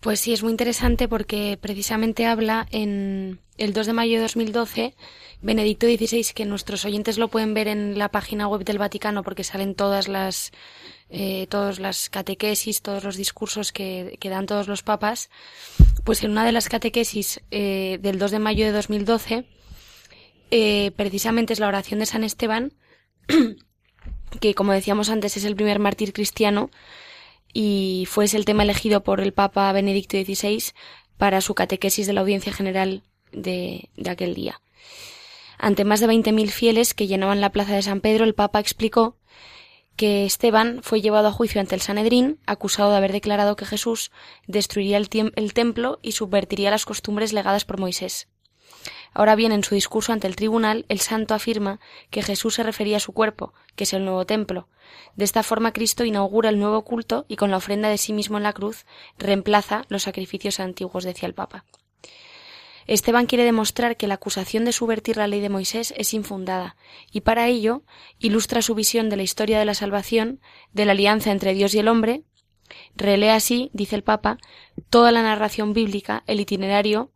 Pues 0.00 0.20
sí, 0.20 0.32
es 0.32 0.42
muy 0.42 0.50
interesante 0.50 1.08
porque 1.08 1.58
precisamente 1.60 2.24
habla 2.24 2.66
en 2.70 3.38
el 3.58 3.74
2 3.74 3.86
de 3.86 3.92
mayo 3.92 4.14
de 4.14 4.22
2012, 4.22 4.94
Benedicto 5.42 5.86
XVI, 5.86 6.32
que 6.34 6.46
nuestros 6.46 6.86
oyentes 6.86 7.18
lo 7.18 7.28
pueden 7.28 7.52
ver 7.52 7.68
en 7.68 7.98
la 7.98 8.08
página 8.08 8.48
web 8.48 8.64
del 8.64 8.78
Vaticano 8.78 9.22
porque 9.22 9.44
salen 9.44 9.74
todas 9.74 10.08
las, 10.08 10.52
eh, 11.10 11.46
todas 11.50 11.78
las 11.78 12.08
catequesis, 12.08 12.80
todos 12.80 13.04
los 13.04 13.16
discursos 13.16 13.72
que, 13.72 14.18
dan 14.22 14.46
todos 14.46 14.68
los 14.68 14.82
papas, 14.82 15.28
pues 16.02 16.24
en 16.24 16.30
una 16.30 16.46
de 16.46 16.52
las 16.52 16.70
catequesis 16.70 17.42
eh, 17.50 17.98
del 18.00 18.18
2 18.18 18.30
de 18.30 18.38
mayo 18.38 18.64
de 18.64 18.72
2012, 18.72 19.44
eh, 20.50 20.92
precisamente 20.96 21.52
es 21.52 21.60
la 21.60 21.68
oración 21.68 22.00
de 22.00 22.06
San 22.06 22.24
Esteban, 22.24 22.72
que 24.40 24.54
como 24.54 24.72
decíamos 24.72 25.10
antes 25.10 25.36
es 25.36 25.44
el 25.44 25.56
primer 25.56 25.78
mártir 25.78 26.12
cristiano 26.12 26.70
y 27.52 28.06
fue 28.08 28.26
el 28.32 28.44
tema 28.44 28.62
elegido 28.62 29.02
por 29.02 29.20
el 29.20 29.32
Papa 29.32 29.72
Benedicto 29.72 30.16
XVI 30.16 30.72
para 31.16 31.40
su 31.40 31.54
catequesis 31.54 32.06
de 32.06 32.12
la 32.12 32.20
Audiencia 32.20 32.52
General 32.52 33.02
de, 33.32 33.90
aquel 34.08 34.34
día. 34.34 34.60
Ante 35.58 35.84
más 35.84 36.00
de 36.00 36.06
20.000 36.06 36.48
fieles 36.48 36.94
que 36.94 37.06
llenaban 37.06 37.40
la 37.40 37.52
plaza 37.52 37.74
de 37.74 37.82
San 37.82 38.00
Pedro, 38.00 38.24
el 38.24 38.34
Papa 38.34 38.60
explicó 38.60 39.16
que 39.96 40.24
Esteban 40.24 40.80
fue 40.82 41.02
llevado 41.02 41.28
a 41.28 41.32
juicio 41.32 41.60
ante 41.60 41.74
el 41.74 41.82
Sanedrín, 41.82 42.38
acusado 42.46 42.90
de 42.90 42.96
haber 42.96 43.12
declarado 43.12 43.56
que 43.56 43.66
Jesús 43.66 44.10
destruiría 44.46 44.96
el, 44.96 45.52
templo 45.52 45.98
y 46.00 46.12
subvertiría 46.12 46.70
las 46.70 46.86
costumbres 46.86 47.34
legadas 47.34 47.66
por 47.66 47.78
Moisés. 47.78 48.28
Ahora 49.12 49.34
bien, 49.34 49.52
en 49.52 49.64
su 49.64 49.74
discurso 49.74 50.12
ante 50.12 50.26
el 50.26 50.36
tribunal, 50.36 50.86
el 50.88 51.00
santo 51.00 51.34
afirma 51.34 51.80
que 52.10 52.22
Jesús 52.22 52.54
se 52.54 52.62
refería 52.62 52.98
a 52.98 53.00
su 53.00 53.12
cuerpo, 53.12 53.52
que 53.74 53.84
es 53.84 53.92
el 53.92 54.04
nuevo 54.04 54.24
templo. 54.24 54.68
De 55.16 55.24
esta 55.24 55.42
forma, 55.42 55.72
Cristo 55.72 56.04
inaugura 56.04 56.48
el 56.48 56.58
nuevo 56.58 56.82
culto 56.82 57.24
y 57.28 57.36
con 57.36 57.50
la 57.50 57.56
ofrenda 57.56 57.88
de 57.88 57.98
sí 57.98 58.12
mismo 58.12 58.36
en 58.36 58.44
la 58.44 58.52
cruz 58.52 58.86
reemplaza 59.18 59.84
los 59.88 60.04
sacrificios 60.04 60.60
antiguos, 60.60 61.04
decía 61.04 61.26
el 61.26 61.34
Papa. 61.34 61.64
Esteban 62.86 63.26
quiere 63.26 63.44
demostrar 63.44 63.96
que 63.96 64.06
la 64.08 64.14
acusación 64.14 64.64
de 64.64 64.72
subvertir 64.72 65.16
la 65.16 65.28
ley 65.28 65.40
de 65.40 65.48
Moisés 65.48 65.94
es 65.96 66.12
infundada, 66.14 66.76
y 67.12 67.20
para 67.20 67.46
ello 67.46 67.82
ilustra 68.18 68.62
su 68.62 68.74
visión 68.74 69.08
de 69.10 69.16
la 69.16 69.22
historia 69.22 69.58
de 69.58 69.64
la 69.64 69.74
salvación, 69.74 70.40
de 70.72 70.86
la 70.86 70.92
alianza 70.92 71.30
entre 71.30 71.54
Dios 71.54 71.74
y 71.74 71.78
el 71.78 71.88
hombre, 71.88 72.24
relee 72.96 73.30
así, 73.30 73.70
dice 73.72 73.96
el 73.96 74.02
Papa, 74.02 74.38
toda 74.88 75.12
la 75.12 75.22
narración 75.22 75.72
bíblica, 75.72 76.24
el 76.26 76.40
itinerario 76.40 77.12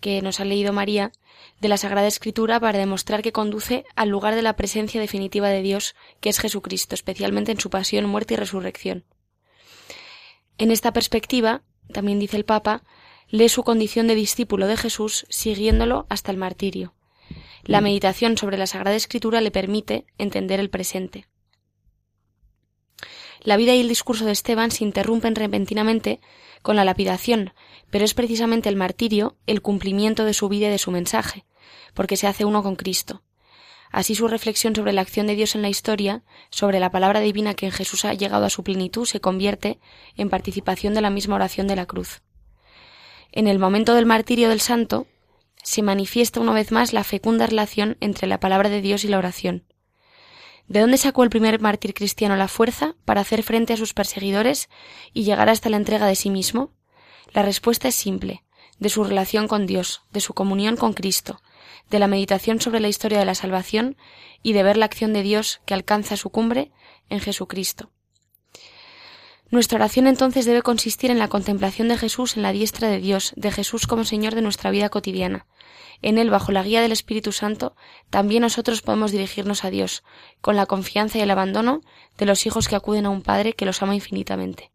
que 0.00 0.20
nos 0.20 0.40
ha 0.40 0.44
leído 0.44 0.72
María, 0.72 1.12
de 1.60 1.68
la 1.68 1.76
Sagrada 1.76 2.06
Escritura 2.06 2.60
para 2.60 2.78
demostrar 2.78 3.22
que 3.22 3.32
conduce 3.32 3.84
al 3.96 4.08
lugar 4.08 4.34
de 4.34 4.42
la 4.42 4.56
presencia 4.56 5.00
definitiva 5.00 5.48
de 5.48 5.62
Dios, 5.62 5.94
que 6.20 6.28
es 6.28 6.38
Jesucristo, 6.38 6.94
especialmente 6.94 7.52
en 7.52 7.60
su 7.60 7.70
pasión, 7.70 8.06
muerte 8.06 8.34
y 8.34 8.36
resurrección. 8.36 9.04
En 10.58 10.70
esta 10.70 10.92
perspectiva, 10.92 11.62
también 11.92 12.18
dice 12.18 12.36
el 12.36 12.44
Papa, 12.44 12.82
lee 13.28 13.48
su 13.48 13.64
condición 13.64 14.06
de 14.06 14.14
discípulo 14.14 14.66
de 14.66 14.76
Jesús 14.76 15.26
siguiéndolo 15.28 16.06
hasta 16.08 16.30
el 16.30 16.38
martirio. 16.38 16.94
La 17.64 17.80
meditación 17.80 18.36
sobre 18.36 18.58
la 18.58 18.66
Sagrada 18.66 18.96
Escritura 18.96 19.40
le 19.40 19.50
permite 19.50 20.06
entender 20.18 20.60
el 20.60 20.70
presente. 20.70 21.26
La 23.44 23.58
vida 23.58 23.74
y 23.74 23.80
el 23.80 23.88
discurso 23.88 24.24
de 24.24 24.32
Esteban 24.32 24.70
se 24.70 24.84
interrumpen 24.84 25.34
repentinamente 25.34 26.20
con 26.62 26.76
la 26.76 26.84
lapidación, 26.84 27.52
pero 27.90 28.06
es 28.06 28.14
precisamente 28.14 28.70
el 28.70 28.76
martirio 28.76 29.36
el 29.46 29.60
cumplimiento 29.60 30.24
de 30.24 30.32
su 30.32 30.48
vida 30.48 30.68
y 30.68 30.70
de 30.70 30.78
su 30.78 30.90
mensaje, 30.90 31.44
porque 31.92 32.16
se 32.16 32.26
hace 32.26 32.46
uno 32.46 32.62
con 32.62 32.74
Cristo. 32.74 33.22
Así 33.92 34.14
su 34.14 34.28
reflexión 34.28 34.74
sobre 34.74 34.94
la 34.94 35.02
acción 35.02 35.26
de 35.26 35.36
Dios 35.36 35.54
en 35.54 35.60
la 35.60 35.68
historia, 35.68 36.24
sobre 36.48 36.80
la 36.80 36.90
palabra 36.90 37.20
divina 37.20 37.52
que 37.52 37.66
en 37.66 37.72
Jesús 37.72 38.06
ha 38.06 38.14
llegado 38.14 38.46
a 38.46 38.50
su 38.50 38.64
plenitud, 38.64 39.04
se 39.04 39.20
convierte 39.20 39.78
en 40.16 40.30
participación 40.30 40.94
de 40.94 41.02
la 41.02 41.10
misma 41.10 41.34
oración 41.34 41.66
de 41.66 41.76
la 41.76 41.84
cruz. 41.84 42.22
En 43.30 43.46
el 43.46 43.58
momento 43.58 43.94
del 43.94 44.06
martirio 44.06 44.48
del 44.48 44.60
santo, 44.60 45.06
se 45.62 45.82
manifiesta 45.82 46.40
una 46.40 46.54
vez 46.54 46.72
más 46.72 46.94
la 46.94 47.04
fecunda 47.04 47.46
relación 47.46 47.98
entre 48.00 48.26
la 48.26 48.40
palabra 48.40 48.70
de 48.70 48.80
Dios 48.80 49.04
y 49.04 49.08
la 49.08 49.18
oración. 49.18 49.64
¿De 50.68 50.80
dónde 50.80 50.96
sacó 50.96 51.24
el 51.24 51.30
primer 51.30 51.60
mártir 51.60 51.92
cristiano 51.92 52.36
la 52.36 52.48
fuerza 52.48 52.94
para 53.04 53.20
hacer 53.20 53.42
frente 53.42 53.74
a 53.74 53.76
sus 53.76 53.92
perseguidores 53.92 54.68
y 55.12 55.24
llegar 55.24 55.48
hasta 55.48 55.68
la 55.68 55.76
entrega 55.76 56.06
de 56.06 56.16
sí 56.16 56.30
mismo? 56.30 56.70
La 57.32 57.42
respuesta 57.42 57.88
es 57.88 57.94
simple, 57.94 58.44
de 58.78 58.88
su 58.88 59.04
relación 59.04 59.46
con 59.46 59.66
Dios, 59.66 60.02
de 60.10 60.20
su 60.20 60.34
comunión 60.34 60.76
con 60.76 60.94
Cristo, 60.94 61.42
de 61.90 61.98
la 61.98 62.08
meditación 62.08 62.60
sobre 62.60 62.80
la 62.80 62.88
historia 62.88 63.18
de 63.18 63.24
la 63.24 63.34
salvación 63.34 63.96
y 64.42 64.52
de 64.54 64.62
ver 64.62 64.76
la 64.76 64.86
acción 64.86 65.12
de 65.12 65.22
Dios 65.22 65.60
que 65.66 65.74
alcanza 65.74 66.16
su 66.16 66.30
cumbre 66.30 66.72
en 67.10 67.20
Jesucristo. 67.20 67.90
Nuestra 69.50 69.76
oración 69.76 70.06
entonces 70.06 70.46
debe 70.46 70.62
consistir 70.62 71.10
en 71.10 71.18
la 71.18 71.28
contemplación 71.28 71.88
de 71.88 71.98
Jesús 71.98 72.36
en 72.36 72.42
la 72.42 72.52
diestra 72.52 72.88
de 72.88 72.98
Dios, 72.98 73.34
de 73.36 73.52
Jesús 73.52 73.86
como 73.86 74.04
Señor 74.04 74.34
de 74.34 74.42
nuestra 74.42 74.70
vida 74.70 74.88
cotidiana, 74.88 75.46
en 76.02 76.18
Él, 76.18 76.30
bajo 76.30 76.52
la 76.52 76.62
guía 76.62 76.82
del 76.82 76.92
Espíritu 76.92 77.32
Santo, 77.32 77.76
también 78.10 78.42
nosotros 78.42 78.82
podemos 78.82 79.12
dirigirnos 79.12 79.64
a 79.64 79.70
Dios, 79.70 80.04
con 80.40 80.56
la 80.56 80.66
confianza 80.66 81.18
y 81.18 81.22
el 81.22 81.30
abandono 81.30 81.80
de 82.18 82.26
los 82.26 82.46
hijos 82.46 82.68
que 82.68 82.76
acuden 82.76 83.06
a 83.06 83.10
un 83.10 83.22
Padre 83.22 83.54
que 83.54 83.66
los 83.66 83.82
ama 83.82 83.94
infinitamente, 83.94 84.70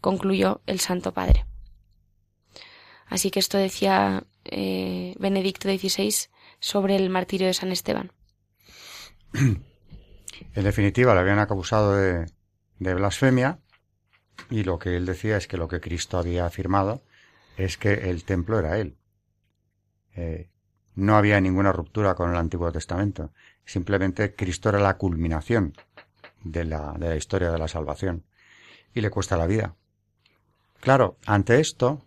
concluyó 0.00 0.60
el 0.66 0.80
Santo 0.80 1.12
Padre. 1.12 1.44
Así 3.06 3.30
que 3.30 3.40
esto 3.40 3.56
decía 3.58 4.24
eh, 4.44 5.14
Benedicto 5.18 5.68
XVI 5.68 6.28
sobre 6.60 6.96
el 6.96 7.10
martirio 7.10 7.46
de 7.46 7.54
San 7.54 7.72
Esteban. 7.72 8.12
En 10.54 10.64
definitiva, 10.64 11.14
le 11.14 11.20
habían 11.20 11.40
acusado 11.40 11.96
de, 11.96 12.26
blasfemia 12.78 13.58
y 14.50 14.62
lo 14.62 14.78
que 14.78 14.96
él 14.96 15.04
decía 15.04 15.36
es 15.36 15.48
que 15.48 15.56
lo 15.56 15.68
que 15.68 15.80
Cristo 15.80 16.18
había 16.18 16.46
afirmado 16.46 17.02
es 17.56 17.76
que 17.76 17.92
el 18.10 18.24
templo 18.24 18.58
era 18.58 18.78
él. 18.78 18.96
Eh, 20.14 20.48
no 20.98 21.16
había 21.16 21.40
ninguna 21.40 21.70
ruptura 21.70 22.16
con 22.16 22.30
el 22.30 22.36
Antiguo 22.36 22.72
Testamento. 22.72 23.30
Simplemente 23.64 24.34
Cristo 24.34 24.68
era 24.68 24.80
la 24.80 24.96
culminación 24.96 25.72
de 26.42 26.64
la, 26.64 27.14
historia 27.16 27.52
de 27.52 27.58
la 27.58 27.68
salvación. 27.68 28.24
Y 28.92 29.00
le 29.00 29.08
cuesta 29.08 29.36
la 29.36 29.46
vida. 29.46 29.76
Claro, 30.80 31.16
ante 31.24 31.60
esto, 31.60 32.04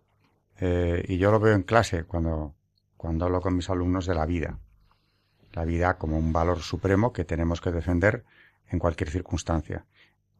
eh, 0.60 1.06
y 1.08 1.18
yo 1.18 1.32
lo 1.32 1.40
veo 1.40 1.56
en 1.56 1.64
clase 1.64 2.04
cuando, 2.04 2.54
cuando 2.98 3.24
hablo 3.24 3.40
con 3.40 3.56
mis 3.56 3.70
alumnos 3.70 4.06
de 4.08 4.16
la 4.16 4.26
vida. 4.26 4.60
La 5.54 5.64
vida 5.64 5.98
como 5.98 6.18
un 6.18 6.34
valor 6.34 6.60
supremo 6.60 7.14
que 7.14 7.24
tenemos 7.24 7.62
que 7.62 7.72
defender 7.72 8.26
en 8.68 8.80
cualquier 8.80 9.10
circunstancia. 9.10 9.86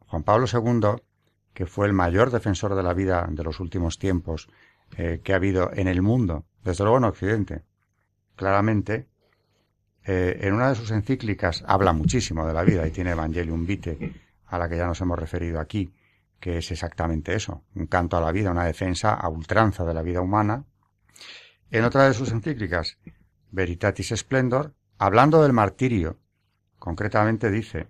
Juan 0.08 0.24
Pablo 0.24 0.46
II, 0.52 1.02
que 1.54 1.68
fue 1.68 1.88
el 1.88 1.94
mayor 1.94 2.32
defensor 2.32 2.76
de 2.76 2.84
la 2.84 2.94
vida 2.94 3.26
de 3.30 3.46
los 3.46 3.62
últimos 3.62 3.98
tiempos 3.98 4.50
eh, 4.98 5.22
que 5.24 5.32
ha 5.32 5.38
habido 5.38 5.72
en 5.74 5.88
el 5.88 6.02
mundo, 6.02 6.44
desde 6.66 6.84
luego 6.84 6.98
en 6.98 7.06
Occidente, 7.06 7.64
claramente, 8.36 9.08
eh, 10.04 10.40
en 10.42 10.54
una 10.54 10.70
de 10.70 10.76
sus 10.76 10.92
encíclicas 10.92 11.64
habla 11.68 11.94
muchísimo 11.94 12.46
de 12.48 12.54
la 12.54 12.64
vida 12.64 12.88
y 12.88 12.92
tiene 12.92 13.12
Evangelium 13.12 13.66
Vitae, 13.66 14.14
a 14.48 14.58
la 14.58 14.68
que 14.68 14.78
ya 14.78 14.88
nos 14.88 15.00
hemos 15.02 15.18
referido 15.18 15.60
aquí, 15.60 15.94
que 16.40 16.58
es 16.58 16.72
exactamente 16.72 17.36
eso, 17.36 17.64
un 17.76 17.86
canto 17.86 18.18
a 18.18 18.22
la 18.22 18.32
vida, 18.32 18.52
una 18.52 18.66
defensa 18.66 19.14
a 19.14 19.30
ultranza 19.30 19.86
de 19.86 19.94
la 19.94 20.02
vida 20.02 20.22
humana. 20.22 20.66
En 21.70 21.84
otra 21.84 22.06
de 22.06 22.14
sus 22.14 22.32
encíclicas, 22.32 22.98
Veritatis 23.52 24.14
Splendor, 24.16 24.74
hablando 24.98 25.42
del 25.44 25.54
martirio, 25.54 26.18
concretamente 26.80 27.52
dice, 27.52 27.88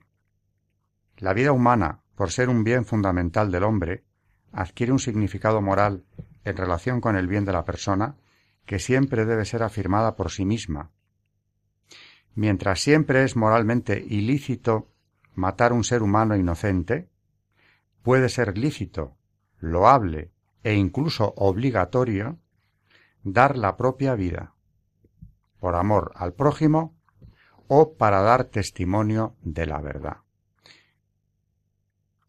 la 1.18 1.34
vida 1.34 1.52
humana, 1.52 2.02
por 2.16 2.32
ser 2.32 2.50
un 2.50 2.64
bien 2.64 2.84
fundamental 2.84 3.52
del 3.52 3.64
hombre, 3.64 4.04
adquiere 4.52 4.92
un 4.92 5.00
significado 5.00 5.62
moral 5.62 6.04
en 6.44 6.58
relación 6.58 7.00
con 7.00 7.16
el 7.16 7.28
bien 7.28 7.46
de 7.46 7.54
la 7.54 7.64
persona 7.64 8.16
que 8.66 8.80
siempre 8.80 9.26
debe 9.26 9.46
ser 9.46 9.64
afirmada 9.64 10.16
por 10.16 10.32
sí 10.32 10.46
misma. 10.46 10.92
Mientras 12.34 12.82
siempre 12.82 13.24
es 13.24 13.36
moralmente 13.36 14.00
ilícito 14.00 14.90
matar 15.36 15.74
un 15.74 15.84
ser 15.84 16.02
humano 16.04 16.36
inocente, 16.36 17.10
puede 18.02 18.30
ser 18.30 18.58
lícito, 18.58 19.18
loable 19.60 20.32
e 20.64 20.74
incluso 20.74 21.34
obligatorio 21.36 22.40
dar 23.24 23.58
la 23.58 23.78
propia 23.78 24.16
vida, 24.16 24.54
por 25.60 25.76
amor 25.76 26.12
al 26.16 26.34
prójimo 26.34 26.96
o 27.68 27.94
para 27.96 28.22
dar 28.22 28.46
testimonio 28.46 29.36
de 29.42 29.66
la 29.66 29.82
verdad. 29.82 30.18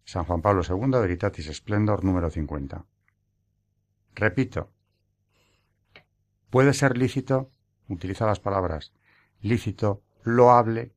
San 0.05 0.25
Juan 0.25 0.43
Pablo 0.43 0.63
II, 0.69 1.01
Veritatis 1.01 1.47
Splendor, 1.47 2.05
número 2.05 2.31
50. 2.31 2.85
Repito, 4.15 4.72
puede 6.53 6.75
ser 6.75 6.99
lícito, 6.99 7.51
utiliza 7.89 8.27
las 8.27 8.39
palabras 8.39 8.93
lícito, 9.41 10.03
loable 10.23 10.93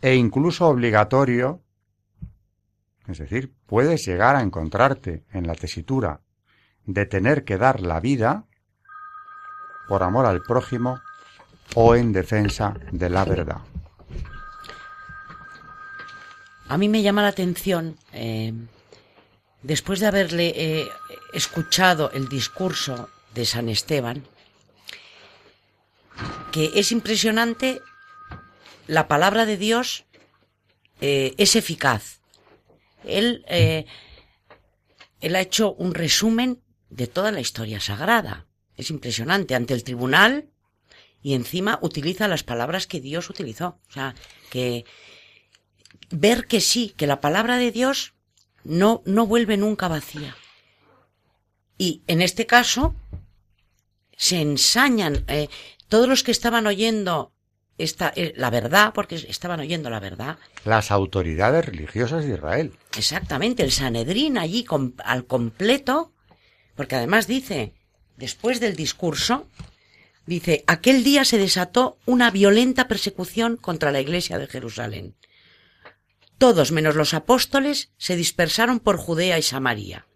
e 0.00 0.14
incluso 0.14 0.68
obligatorio, 0.68 1.60
es 3.08 3.18
decir, 3.18 3.52
puedes 3.66 4.06
llegar 4.06 4.36
a 4.36 4.42
encontrarte 4.42 5.24
en 5.32 5.48
la 5.48 5.56
tesitura 5.56 6.20
de 6.86 7.04
tener 7.04 7.44
que 7.44 7.58
dar 7.58 7.80
la 7.80 7.98
vida 7.98 8.46
por 9.88 10.04
amor 10.04 10.24
al 10.24 10.40
prójimo 10.40 11.00
o 11.74 11.96
en 11.96 12.12
defensa 12.12 12.74
de 12.92 13.10
la 13.10 13.24
verdad. 13.24 13.62
A 16.68 16.78
mí 16.78 16.88
me 16.88 17.02
llama 17.02 17.22
la 17.22 17.28
atención, 17.28 17.96
eh, 18.12 18.54
después 19.62 19.98
de 19.98 20.06
haberle 20.06 20.52
eh, 20.54 20.88
escuchado 21.34 22.12
el 22.12 22.28
discurso 22.28 23.08
de 23.34 23.44
San 23.44 23.68
Esteban, 23.68 24.22
que 26.50 26.72
es 26.74 26.92
impresionante, 26.92 27.80
la 28.86 29.08
palabra 29.08 29.46
de 29.46 29.56
Dios 29.56 30.04
eh, 31.00 31.34
es 31.38 31.56
eficaz. 31.56 32.20
Él, 33.04 33.44
eh, 33.48 33.86
él 35.20 35.36
ha 35.36 35.40
hecho 35.40 35.72
un 35.74 35.94
resumen 35.94 36.60
de 36.90 37.06
toda 37.06 37.32
la 37.32 37.40
historia 37.40 37.80
sagrada. 37.80 38.46
Es 38.76 38.90
impresionante. 38.90 39.54
Ante 39.54 39.74
el 39.74 39.84
tribunal 39.84 40.50
y 41.22 41.34
encima 41.34 41.78
utiliza 41.82 42.28
las 42.28 42.42
palabras 42.42 42.86
que 42.86 43.00
Dios 43.00 43.30
utilizó. 43.30 43.78
O 43.88 43.92
sea, 43.92 44.14
que 44.50 44.84
ver 46.10 46.46
que 46.46 46.60
sí, 46.60 46.94
que 46.96 47.06
la 47.06 47.20
palabra 47.20 47.56
de 47.56 47.70
Dios 47.70 48.14
no, 48.64 49.02
no 49.06 49.26
vuelve 49.26 49.56
nunca 49.56 49.88
vacía. 49.88 50.36
Y 51.78 52.02
en 52.06 52.20
este 52.20 52.46
caso 52.46 52.94
se 54.16 54.40
ensañan 54.40 55.24
eh, 55.28 55.48
todos 55.90 56.08
los 56.08 56.22
que 56.22 56.30
estaban 56.30 56.66
oyendo 56.66 57.34
esta, 57.76 58.12
eh, 58.14 58.32
la 58.36 58.48
verdad, 58.48 58.92
porque 58.94 59.16
estaban 59.16 59.60
oyendo 59.60 59.90
la 59.90 60.00
verdad. 60.00 60.38
Las 60.64 60.90
autoridades 60.90 61.66
religiosas 61.66 62.24
de 62.24 62.34
Israel. 62.34 62.72
Exactamente, 62.96 63.62
el 63.62 63.72
Sanedrín 63.72 64.38
allí 64.38 64.64
al 65.04 65.26
completo, 65.26 66.12
porque 66.76 66.94
además 66.94 67.26
dice, 67.26 67.74
después 68.16 68.60
del 68.60 68.76
discurso, 68.76 69.48
dice, 70.26 70.62
aquel 70.66 71.02
día 71.02 71.24
se 71.24 71.38
desató 71.38 71.98
una 72.06 72.30
violenta 72.30 72.86
persecución 72.86 73.56
contra 73.56 73.90
la 73.90 74.00
iglesia 74.00 74.38
de 74.38 74.46
Jerusalén. 74.46 75.16
Todos 76.38 76.70
menos 76.70 76.94
los 76.94 77.14
apóstoles 77.14 77.90
se 77.98 78.14
dispersaron 78.14 78.78
por 78.78 78.96
Judea 78.96 79.38
y 79.38 79.42
Samaria. 79.42 80.06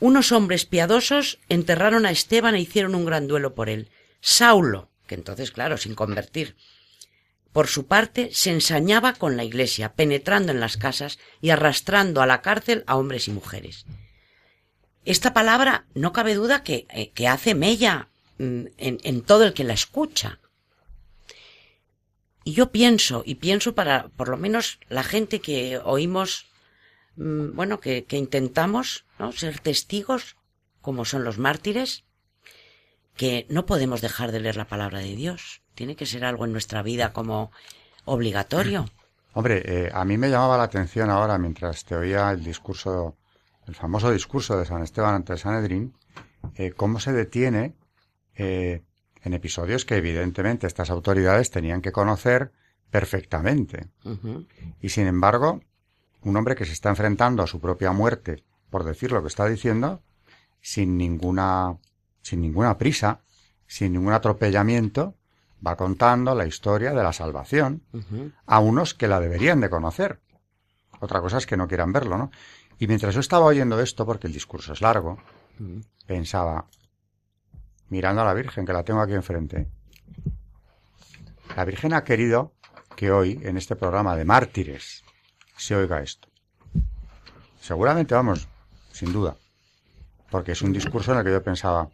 Unos 0.00 0.30
hombres 0.30 0.64
piadosos 0.66 1.40
enterraron 1.48 2.06
a 2.06 2.12
Esteban 2.12 2.54
e 2.54 2.60
hicieron 2.60 2.94
un 2.94 3.04
gran 3.04 3.26
duelo 3.26 3.54
por 3.54 3.68
él. 3.68 3.90
Saulo, 4.20 4.90
que 5.06 5.14
entonces, 5.14 5.50
claro, 5.50 5.76
sin 5.76 5.94
convertir, 5.94 6.56
por 7.52 7.66
su 7.66 7.86
parte, 7.86 8.30
se 8.32 8.50
ensañaba 8.50 9.14
con 9.14 9.36
la 9.36 9.44
iglesia, 9.44 9.94
penetrando 9.94 10.52
en 10.52 10.60
las 10.60 10.76
casas 10.76 11.18
y 11.40 11.50
arrastrando 11.50 12.20
a 12.20 12.26
la 12.26 12.42
cárcel 12.42 12.84
a 12.86 12.96
hombres 12.96 13.26
y 13.26 13.32
mujeres. 13.32 13.86
Esta 15.04 15.32
palabra 15.32 15.86
no 15.94 16.12
cabe 16.12 16.34
duda 16.34 16.62
que, 16.62 16.86
eh, 16.90 17.26
hace 17.26 17.54
mella 17.54 18.08
mm, 18.38 18.66
en, 18.76 18.98
en, 19.02 19.22
todo 19.22 19.44
el 19.44 19.54
que 19.54 19.64
la 19.64 19.72
escucha. 19.72 20.38
Y 22.44 22.52
yo 22.52 22.70
pienso, 22.70 23.22
y 23.24 23.36
pienso 23.36 23.74
para 23.74 24.08
por 24.08 24.28
lo 24.28 24.36
menos 24.36 24.78
la 24.88 25.02
gente 25.02 25.40
que 25.40 25.78
oímos, 25.78 26.46
mm, 27.16 27.54
bueno, 27.56 27.80
que, 27.80 28.04
que 28.04 28.18
intentamos 28.18 29.06
¿no? 29.18 29.32
ser 29.32 29.58
testigos, 29.60 30.36
como 30.82 31.04
son 31.04 31.24
los 31.24 31.38
mártires, 31.38 32.04
que 33.18 33.46
no 33.50 33.66
podemos 33.66 34.00
dejar 34.00 34.32
de 34.32 34.40
leer 34.40 34.56
la 34.56 34.68
palabra 34.68 35.00
de 35.00 35.16
Dios. 35.16 35.60
Tiene 35.74 35.96
que 35.96 36.06
ser 36.06 36.24
algo 36.24 36.46
en 36.46 36.52
nuestra 36.52 36.82
vida 36.82 37.12
como 37.12 37.50
obligatorio. 38.04 38.86
Hombre, 39.34 39.62
eh, 39.66 39.90
a 39.92 40.04
mí 40.04 40.16
me 40.16 40.30
llamaba 40.30 40.56
la 40.56 40.62
atención 40.62 41.10
ahora, 41.10 41.36
mientras 41.36 41.84
te 41.84 41.96
oía 41.96 42.30
el 42.30 42.42
discurso, 42.42 43.16
el 43.66 43.74
famoso 43.74 44.10
discurso 44.10 44.56
de 44.56 44.64
San 44.64 44.82
Esteban 44.82 45.16
ante 45.16 45.34
el 45.34 45.38
Sanedrín, 45.38 45.94
eh, 46.54 46.70
cómo 46.70 47.00
se 47.00 47.12
detiene 47.12 47.74
eh, 48.36 48.84
en 49.22 49.34
episodios 49.34 49.84
que 49.84 49.96
evidentemente 49.96 50.68
estas 50.68 50.88
autoridades 50.88 51.50
tenían 51.50 51.82
que 51.82 51.92
conocer 51.92 52.52
perfectamente. 52.90 53.88
Y 54.80 54.88
sin 54.88 55.08
embargo, 55.08 55.60
un 56.22 56.36
hombre 56.36 56.54
que 56.54 56.64
se 56.64 56.72
está 56.72 56.88
enfrentando 56.88 57.42
a 57.42 57.46
su 57.46 57.60
propia 57.60 57.92
muerte 57.92 58.44
por 58.70 58.84
decir 58.84 59.12
lo 59.12 59.22
que 59.22 59.28
está 59.28 59.46
diciendo, 59.46 60.02
sin 60.60 60.96
ninguna 60.96 61.78
sin 62.22 62.40
ninguna 62.40 62.78
prisa, 62.78 63.20
sin 63.66 63.92
ningún 63.92 64.12
atropellamiento, 64.12 65.14
va 65.66 65.76
contando 65.76 66.34
la 66.34 66.46
historia 66.46 66.92
de 66.92 67.02
la 67.02 67.12
salvación 67.12 67.82
a 68.46 68.58
unos 68.60 68.94
que 68.94 69.08
la 69.08 69.20
deberían 69.20 69.60
de 69.60 69.70
conocer. 69.70 70.20
Otra 71.00 71.20
cosa 71.20 71.38
es 71.38 71.46
que 71.46 71.56
no 71.56 71.68
quieran 71.68 71.92
verlo, 71.92 72.18
¿no? 72.18 72.30
Y 72.78 72.86
mientras 72.86 73.14
yo 73.14 73.20
estaba 73.20 73.46
oyendo 73.46 73.80
esto, 73.80 74.06
porque 74.06 74.26
el 74.26 74.32
discurso 74.32 74.72
es 74.72 74.80
largo, 74.80 75.18
pensaba, 76.06 76.66
mirando 77.88 78.22
a 78.22 78.24
la 78.24 78.34
Virgen, 78.34 78.64
que 78.64 78.72
la 78.72 78.84
tengo 78.84 79.00
aquí 79.00 79.14
enfrente, 79.14 79.68
la 81.56 81.64
Virgen 81.64 81.92
ha 81.92 82.04
querido 82.04 82.52
que 82.94 83.10
hoy, 83.10 83.40
en 83.42 83.56
este 83.56 83.76
programa 83.76 84.16
de 84.16 84.24
mártires, 84.24 85.04
se 85.56 85.74
oiga 85.74 86.02
esto. 86.02 86.28
Seguramente, 87.60 88.14
vamos, 88.14 88.48
sin 88.92 89.12
duda, 89.12 89.36
porque 90.30 90.52
es 90.52 90.62
un 90.62 90.72
discurso 90.72 91.12
en 91.12 91.18
el 91.18 91.24
que 91.24 91.32
yo 91.32 91.42
pensaba, 91.42 91.90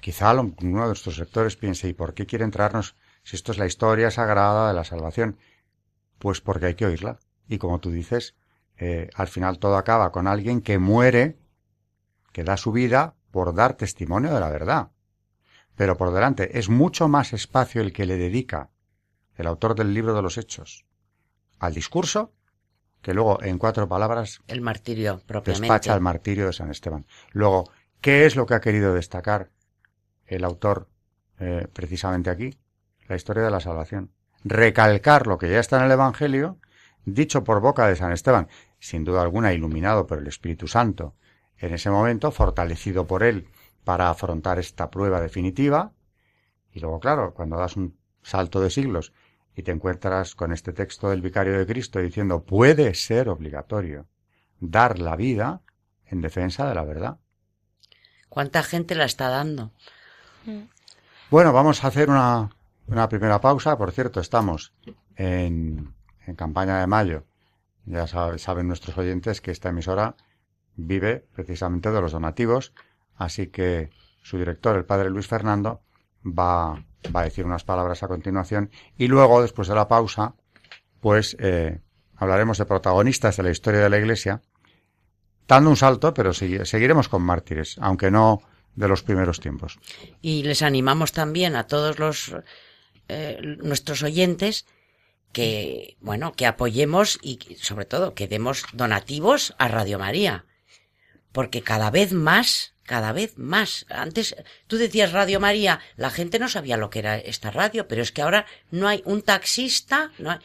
Quizá 0.00 0.32
uno 0.32 0.54
de 0.58 0.86
nuestros 0.86 1.16
sectores 1.16 1.56
piense, 1.56 1.88
¿y 1.88 1.92
por 1.92 2.14
qué 2.14 2.26
quiere 2.26 2.44
entrarnos 2.44 2.96
si 3.24 3.36
esto 3.36 3.52
es 3.52 3.58
la 3.58 3.66
historia 3.66 4.10
sagrada 4.10 4.68
de 4.68 4.74
la 4.74 4.84
salvación? 4.84 5.38
Pues 6.18 6.40
porque 6.40 6.66
hay 6.66 6.74
que 6.74 6.86
oírla. 6.86 7.18
Y 7.48 7.58
como 7.58 7.80
tú 7.80 7.90
dices, 7.90 8.36
eh, 8.76 9.10
al 9.14 9.28
final 9.28 9.58
todo 9.58 9.76
acaba 9.76 10.12
con 10.12 10.26
alguien 10.26 10.60
que 10.60 10.78
muere, 10.78 11.38
que 12.32 12.44
da 12.44 12.56
su 12.56 12.72
vida 12.72 13.16
por 13.30 13.54
dar 13.54 13.74
testimonio 13.74 14.32
de 14.32 14.40
la 14.40 14.50
verdad. 14.50 14.90
Pero 15.76 15.96
por 15.96 16.12
delante 16.12 16.58
es 16.58 16.68
mucho 16.68 17.08
más 17.08 17.32
espacio 17.32 17.80
el 17.80 17.92
que 17.92 18.06
le 18.06 18.16
dedica 18.16 18.70
el 19.36 19.46
autor 19.46 19.74
del 19.74 19.94
libro 19.94 20.14
de 20.14 20.22
los 20.22 20.36
Hechos 20.38 20.84
al 21.58 21.74
discurso 21.74 22.32
que 23.02 23.14
luego 23.14 23.42
en 23.42 23.58
cuatro 23.58 23.88
palabras 23.88 24.40
el 24.48 24.60
martirio 24.60 25.20
propiamente 25.26 25.62
despacha 25.62 25.94
el 25.94 26.00
martirio 26.00 26.46
de 26.46 26.52
San 26.52 26.70
Esteban. 26.70 27.06
Luego, 27.32 27.70
¿qué 28.00 28.26
es 28.26 28.36
lo 28.36 28.46
que 28.46 28.54
ha 28.54 28.60
querido 28.60 28.94
destacar 28.94 29.50
el 30.28 30.44
autor 30.44 30.88
eh, 31.40 31.66
precisamente 31.72 32.30
aquí, 32.30 32.58
la 33.08 33.16
historia 33.16 33.42
de 33.42 33.50
la 33.50 33.60
salvación. 33.60 34.12
Recalcar 34.44 35.26
lo 35.26 35.38
que 35.38 35.50
ya 35.50 35.58
está 35.58 35.78
en 35.78 35.84
el 35.86 35.92
Evangelio, 35.92 36.58
dicho 37.04 37.42
por 37.44 37.60
boca 37.60 37.88
de 37.88 37.96
San 37.96 38.12
Esteban, 38.12 38.48
sin 38.78 39.04
duda 39.04 39.22
alguna 39.22 39.52
iluminado 39.52 40.06
por 40.06 40.18
el 40.18 40.26
Espíritu 40.26 40.68
Santo, 40.68 41.14
en 41.56 41.74
ese 41.74 41.90
momento, 41.90 42.30
fortalecido 42.30 43.06
por 43.06 43.22
él 43.22 43.48
para 43.84 44.10
afrontar 44.10 44.58
esta 44.58 44.90
prueba 44.90 45.20
definitiva. 45.20 45.92
Y 46.72 46.80
luego, 46.80 47.00
claro, 47.00 47.34
cuando 47.34 47.56
das 47.56 47.76
un 47.76 47.96
salto 48.22 48.60
de 48.60 48.70
siglos 48.70 49.12
y 49.56 49.62
te 49.62 49.72
encuentras 49.72 50.34
con 50.34 50.52
este 50.52 50.72
texto 50.72 51.10
del 51.10 51.22
Vicario 51.22 51.58
de 51.58 51.66
Cristo 51.66 51.98
diciendo 51.98 52.44
puede 52.44 52.94
ser 52.94 53.28
obligatorio 53.28 54.06
dar 54.60 54.98
la 54.98 55.16
vida 55.16 55.62
en 56.06 56.20
defensa 56.20 56.68
de 56.68 56.74
la 56.74 56.84
verdad. 56.84 57.18
¿Cuánta 58.28 58.62
gente 58.62 58.94
la 58.94 59.04
está 59.04 59.28
dando? 59.28 59.72
Bueno, 61.30 61.52
vamos 61.52 61.84
a 61.84 61.88
hacer 61.88 62.10
una, 62.10 62.50
una 62.86 63.08
primera 63.08 63.40
pausa. 63.40 63.76
Por 63.76 63.92
cierto, 63.92 64.20
estamos 64.20 64.72
en, 65.16 65.94
en 66.26 66.34
campaña 66.36 66.80
de 66.80 66.86
mayo. 66.86 67.24
Ya 67.84 68.06
saben 68.06 68.68
nuestros 68.68 68.96
oyentes 68.98 69.40
que 69.40 69.50
esta 69.50 69.70
emisora 69.70 70.14
vive 70.76 71.26
precisamente 71.34 71.90
de 71.90 72.00
los 72.00 72.12
donativos, 72.12 72.72
así 73.16 73.48
que 73.48 73.90
su 74.22 74.38
director, 74.38 74.76
el 74.76 74.84
padre 74.84 75.10
Luis 75.10 75.26
Fernando, 75.26 75.80
va, 76.24 76.84
va 77.14 77.20
a 77.20 77.24
decir 77.24 77.46
unas 77.46 77.64
palabras 77.64 78.02
a 78.02 78.08
continuación 78.08 78.70
y 78.96 79.08
luego, 79.08 79.40
después 79.42 79.68
de 79.68 79.74
la 79.74 79.88
pausa, 79.88 80.34
pues 81.00 81.36
eh, 81.40 81.80
hablaremos 82.16 82.58
de 82.58 82.66
protagonistas 82.66 83.36
de 83.36 83.42
la 83.42 83.50
historia 83.50 83.80
de 83.80 83.88
la 83.88 83.98
Iglesia, 83.98 84.42
dando 85.46 85.70
un 85.70 85.76
salto, 85.76 86.12
pero 86.12 86.32
seguiremos 86.32 87.08
con 87.08 87.22
mártires, 87.22 87.76
aunque 87.80 88.10
no 88.10 88.42
de 88.78 88.88
los 88.88 89.02
primeros 89.02 89.40
tiempos. 89.40 89.78
Y 90.22 90.44
les 90.44 90.62
animamos 90.62 91.12
también 91.12 91.56
a 91.56 91.66
todos 91.66 91.98
los 91.98 92.34
eh, 93.08 93.38
nuestros 93.58 94.02
oyentes 94.02 94.66
que 95.32 95.96
bueno 96.00 96.32
que 96.32 96.46
apoyemos 96.46 97.18
y 97.20 97.38
sobre 97.60 97.84
todo 97.84 98.14
que 98.14 98.28
demos 98.28 98.64
donativos 98.72 99.54
a 99.58 99.68
Radio 99.68 99.98
María. 99.98 100.46
Porque 101.32 101.62
cada 101.62 101.90
vez 101.90 102.12
más 102.12 102.74
cada 102.84 103.12
vez 103.12 103.36
más. 103.36 103.84
Antes 103.90 104.34
tú 104.66 104.78
decías 104.78 105.12
Radio 105.12 105.40
María 105.40 105.80
la 105.96 106.10
gente 106.10 106.38
no 106.38 106.48
sabía 106.48 106.76
lo 106.76 106.88
que 106.88 107.00
era 107.00 107.18
esta 107.18 107.50
radio 107.50 107.88
pero 107.88 108.00
es 108.00 108.12
que 108.12 108.22
ahora 108.22 108.46
no 108.70 108.86
hay 108.86 109.02
un 109.04 109.22
taxista 109.22 110.12
no 110.18 110.30
hay 110.30 110.38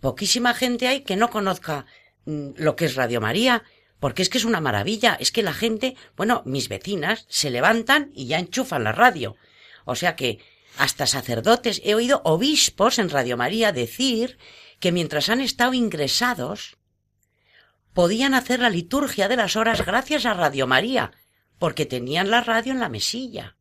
poquísima 0.00 0.54
gente 0.54 0.86
hay 0.86 1.00
que 1.02 1.16
no 1.16 1.28
conozca 1.28 1.86
mm, 2.24 2.50
lo 2.56 2.76
que 2.76 2.84
es 2.86 2.94
Radio 2.94 3.20
María 3.20 3.64
porque 4.00 4.22
es 4.22 4.30
que 4.30 4.38
es 4.38 4.44
una 4.44 4.62
maravilla, 4.62 5.16
es 5.20 5.30
que 5.30 5.42
la 5.42 5.52
gente, 5.52 5.94
bueno, 6.16 6.42
mis 6.46 6.68
vecinas 6.68 7.26
se 7.28 7.50
levantan 7.50 8.10
y 8.14 8.26
ya 8.26 8.38
enchufan 8.38 8.82
la 8.82 8.92
radio. 8.92 9.36
O 9.84 9.94
sea 9.94 10.16
que 10.16 10.40
hasta 10.78 11.06
sacerdotes, 11.06 11.82
he 11.84 11.94
oído 11.94 12.22
obispos 12.24 12.98
en 12.98 13.10
Radio 13.10 13.36
María 13.36 13.72
decir 13.72 14.38
que 14.78 14.92
mientras 14.92 15.28
han 15.28 15.42
estado 15.42 15.74
ingresados, 15.74 16.78
podían 17.92 18.32
hacer 18.32 18.60
la 18.60 18.70
liturgia 18.70 19.28
de 19.28 19.36
las 19.36 19.56
horas 19.56 19.84
gracias 19.84 20.24
a 20.24 20.32
Radio 20.32 20.66
María, 20.66 21.12
porque 21.58 21.84
tenían 21.84 22.30
la 22.30 22.40
radio 22.40 22.72
en 22.72 22.80
la 22.80 22.88
mesilla. 22.88 23.56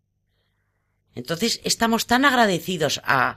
Entonces 1.15 1.60
estamos 1.65 2.08
tan 2.08 2.23
agradecidos 2.23 3.02
a, 3.04 3.36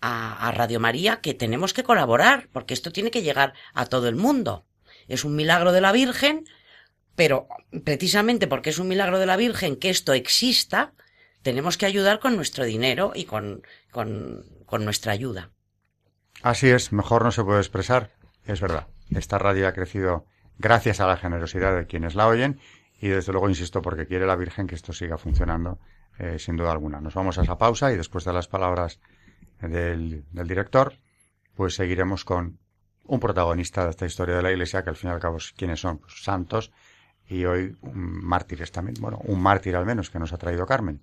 a, 0.00 0.48
a 0.48 0.52
Radio 0.52 0.78
María 0.78 1.20
que 1.20 1.34
tenemos 1.34 1.72
que 1.72 1.82
colaborar, 1.82 2.48
porque 2.52 2.74
esto 2.74 2.92
tiene 2.92 3.10
que 3.10 3.22
llegar 3.22 3.54
a 3.72 3.86
todo 3.86 4.06
el 4.06 4.14
mundo 4.14 4.66
es 5.08 5.24
un 5.24 5.36
milagro 5.36 5.72
de 5.72 5.80
la 5.80 5.92
Virgen, 5.92 6.44
pero 7.14 7.48
precisamente 7.84 8.46
porque 8.46 8.70
es 8.70 8.78
un 8.78 8.88
milagro 8.88 9.18
de 9.18 9.26
la 9.26 9.36
Virgen 9.36 9.76
que 9.76 9.90
esto 9.90 10.12
exista, 10.12 10.92
tenemos 11.42 11.76
que 11.76 11.86
ayudar 11.86 12.20
con 12.20 12.36
nuestro 12.36 12.64
dinero 12.64 13.12
y 13.14 13.24
con, 13.24 13.62
con, 13.90 14.44
con 14.66 14.84
nuestra 14.84 15.12
ayuda. 15.12 15.50
Así 16.42 16.68
es, 16.68 16.92
mejor 16.92 17.24
no 17.24 17.30
se 17.30 17.44
puede 17.44 17.60
expresar, 17.60 18.10
es 18.46 18.60
verdad. 18.60 18.88
Esta 19.10 19.38
radio 19.38 19.68
ha 19.68 19.72
crecido 19.72 20.26
gracias 20.58 21.00
a 21.00 21.06
la 21.06 21.16
generosidad 21.16 21.76
de 21.76 21.86
quienes 21.86 22.14
la 22.14 22.26
oyen 22.26 22.60
y 23.00 23.08
desde 23.08 23.32
luego 23.32 23.48
insisto 23.48 23.82
porque 23.82 24.06
quiere 24.06 24.26
la 24.26 24.36
Virgen 24.36 24.66
que 24.66 24.74
esto 24.74 24.92
siga 24.92 25.18
funcionando 25.18 25.78
eh, 26.18 26.38
sin 26.38 26.56
duda 26.56 26.72
alguna. 26.72 27.00
Nos 27.00 27.14
vamos 27.14 27.38
a 27.38 27.42
esa 27.42 27.58
pausa 27.58 27.92
y 27.92 27.96
después 27.96 28.24
de 28.24 28.32
las 28.32 28.48
palabras 28.48 29.00
del, 29.60 30.24
del 30.30 30.48
director, 30.48 30.94
pues 31.54 31.74
seguiremos 31.74 32.24
con 32.24 32.58
un 33.06 33.20
protagonista 33.20 33.84
de 33.84 33.90
esta 33.90 34.06
historia 34.06 34.36
de 34.36 34.42
la 34.42 34.50
Iglesia, 34.50 34.82
que 34.82 34.90
al 34.90 34.96
fin 34.96 35.10
y 35.10 35.12
al 35.12 35.20
cabo, 35.20 35.38
¿quiénes 35.56 35.80
son? 35.80 36.00
Santos 36.08 36.72
y 37.28 37.44
hoy 37.44 37.76
mártires 37.82 38.70
también. 38.70 38.96
Bueno, 39.00 39.18
un 39.24 39.40
mártir 39.40 39.76
al 39.76 39.86
menos 39.86 40.10
que 40.10 40.18
nos 40.18 40.32
ha 40.32 40.38
traído 40.38 40.66
Carmen. 40.66 41.00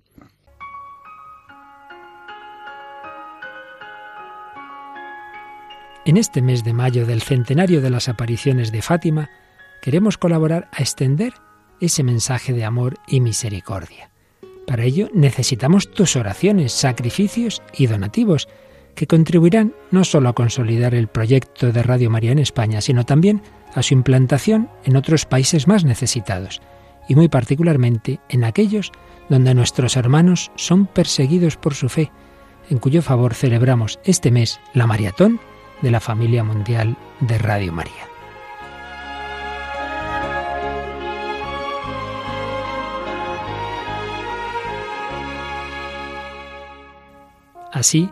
En 6.04 6.16
este 6.16 6.42
mes 6.42 6.64
de 6.64 6.72
mayo 6.72 7.06
del 7.06 7.22
centenario 7.22 7.80
de 7.80 7.90
las 7.90 8.08
apariciones 8.08 8.72
de 8.72 8.82
Fátima, 8.82 9.30
queremos 9.82 10.18
colaborar 10.18 10.68
a 10.72 10.80
extender 10.80 11.34
ese 11.80 12.02
mensaje 12.02 12.52
de 12.52 12.64
amor 12.64 12.98
y 13.06 13.20
misericordia. 13.20 14.10
Para 14.66 14.84
ello 14.84 15.08
necesitamos 15.12 15.90
tus 15.90 16.16
oraciones, 16.16 16.72
sacrificios 16.72 17.62
y 17.72 17.86
donativos 17.86 18.48
que 18.94 19.06
contribuirán 19.06 19.74
no 19.90 20.04
solo 20.04 20.28
a 20.28 20.34
consolidar 20.34 20.94
el 20.94 21.08
proyecto 21.08 21.72
de 21.72 21.82
Radio 21.82 22.10
María 22.10 22.32
en 22.32 22.38
España, 22.38 22.80
sino 22.80 23.04
también 23.04 23.42
a 23.74 23.82
su 23.82 23.94
implantación 23.94 24.68
en 24.84 24.96
otros 24.96 25.24
países 25.24 25.66
más 25.66 25.84
necesitados, 25.84 26.60
y 27.08 27.14
muy 27.14 27.28
particularmente 27.28 28.20
en 28.28 28.44
aquellos 28.44 28.92
donde 29.28 29.54
nuestros 29.54 29.96
hermanos 29.96 30.50
son 30.56 30.86
perseguidos 30.86 31.56
por 31.56 31.74
su 31.74 31.88
fe, 31.88 32.10
en 32.70 32.78
cuyo 32.78 33.02
favor 33.02 33.34
celebramos 33.34 33.98
este 34.04 34.30
mes 34.30 34.60
la 34.74 34.86
maratón 34.86 35.40
de 35.80 35.90
la 35.90 36.00
familia 36.00 36.44
mundial 36.44 36.96
de 37.20 37.38
Radio 37.38 37.72
María. 37.72 38.08
Así 47.72 48.10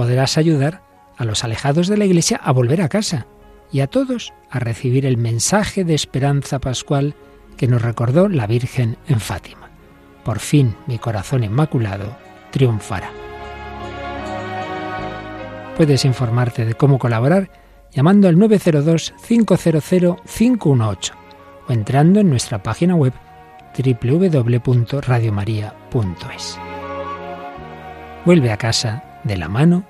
podrás 0.00 0.38
ayudar 0.38 0.80
a 1.18 1.26
los 1.26 1.44
alejados 1.44 1.86
de 1.86 1.98
la 1.98 2.06
Iglesia 2.06 2.40
a 2.42 2.52
volver 2.52 2.80
a 2.80 2.88
casa 2.88 3.26
y 3.70 3.80
a 3.80 3.86
todos 3.86 4.32
a 4.48 4.58
recibir 4.58 5.04
el 5.04 5.18
mensaje 5.18 5.84
de 5.84 5.92
esperanza 5.92 6.58
pascual 6.58 7.14
que 7.58 7.68
nos 7.68 7.82
recordó 7.82 8.30
la 8.30 8.46
Virgen 8.46 8.96
en 9.08 9.20
Fátima. 9.20 9.68
Por 10.24 10.38
fin 10.38 10.74
mi 10.86 10.96
corazón 10.96 11.44
inmaculado 11.44 12.16
triunfará. 12.50 13.10
Puedes 15.76 16.06
informarte 16.06 16.64
de 16.64 16.72
cómo 16.72 16.98
colaborar 16.98 17.50
llamando 17.92 18.26
al 18.26 18.36
902-500-518 18.36 21.12
o 21.68 21.72
entrando 21.72 22.20
en 22.20 22.30
nuestra 22.30 22.62
página 22.62 22.96
web 22.96 23.12
www.radiomaria.es. 23.76 26.58
Vuelve 28.24 28.50
a 28.50 28.56
casa 28.56 29.04
de 29.24 29.36
la 29.36 29.50
mano 29.50 29.89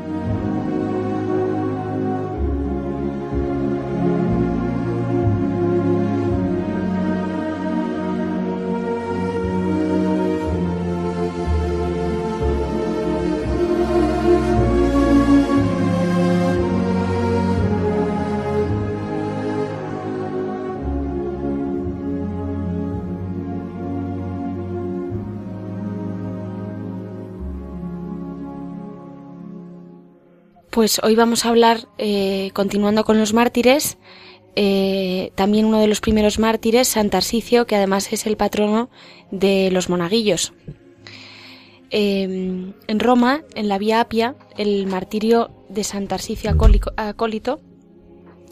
Pues 30.81 30.99
hoy 31.03 31.13
vamos 31.13 31.45
a 31.45 31.49
hablar, 31.49 31.87
eh, 31.99 32.49
continuando 32.55 33.03
con 33.03 33.19
los 33.19 33.35
mártires, 33.35 33.99
eh, 34.55 35.31
también 35.35 35.65
uno 35.65 35.79
de 35.79 35.85
los 35.85 36.01
primeros 36.01 36.39
mártires, 36.39 36.87
San 36.87 37.11
Tarsicio, 37.11 37.67
que 37.67 37.75
además 37.75 38.11
es 38.11 38.25
el 38.25 38.35
patrono 38.35 38.89
de 39.29 39.69
los 39.69 39.89
monaguillos. 39.89 40.53
Eh, 41.91 42.73
en 42.87 42.99
Roma, 42.99 43.43
en 43.53 43.67
la 43.67 43.77
Vía 43.77 44.01
Apia, 44.01 44.35
el 44.57 44.87
martirio 44.87 45.51
de 45.69 45.83
San 45.83 46.07
Tarsicio 46.07 46.49
acólito, 46.49 47.61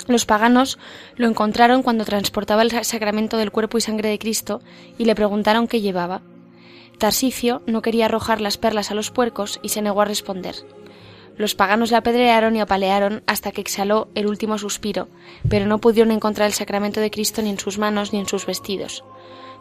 los 0.08 0.26
paganos 0.28 0.78
lo 1.16 1.28
encontraron 1.28 1.82
cuando 1.82 2.06
transportaba 2.06 2.62
el 2.62 2.86
sacramento 2.86 3.38
del 3.38 3.50
cuerpo 3.50 3.80
y 3.80 3.82
sangre 3.82 4.10
de 4.10 4.20
Cristo 4.20 4.62
y 5.00 5.06
le 5.06 5.16
preguntaron 5.16 5.68
qué 5.68 5.82
llevaba. 5.82 6.22
Tarsicio 7.00 7.64
no 7.66 7.82
quería 7.82 8.06
arrojar 8.06 8.40
las 8.40 8.60
perlas 8.60 8.92
a 8.92 8.94
los 8.94 9.10
puercos 9.10 9.60
y 9.64 9.70
se 9.70 9.82
negó 9.82 10.02
a 10.02 10.06
responder. 10.06 10.54
Los 11.40 11.56
paganos 11.56 11.90
le 11.90 11.96
apedrearon 11.96 12.58
y 12.58 12.60
apalearon 12.60 13.24
hasta 13.26 13.54
que 13.54 13.62
exhaló 13.62 14.10
el 14.14 14.28
último 14.28 14.58
suspiro, 14.58 15.08
pero 15.48 15.68
no 15.68 15.78
pudieron 15.80 16.12
encontrar 16.12 16.48
el 16.48 16.54
sacramento 16.54 17.00
de 17.00 17.12
Cristo 17.12 17.42
ni 17.42 17.50
en 17.50 17.58
sus 17.58 17.78
manos 17.78 18.12
ni 18.12 18.20
en 18.20 18.28
sus 18.28 18.46
vestidos. 18.46 19.06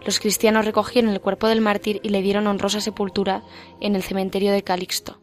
Los 0.04 0.18
cristianos 0.18 0.64
recogieron 0.64 1.12
el 1.12 1.20
cuerpo 1.20 1.46
del 1.46 1.60
mártir 1.60 2.00
y 2.02 2.08
le 2.08 2.20
dieron 2.20 2.48
honrosa 2.48 2.80
sepultura 2.80 3.44
en 3.80 3.94
el 3.94 4.02
cementerio 4.02 4.50
de 4.50 4.64
Calixto. 4.64 5.20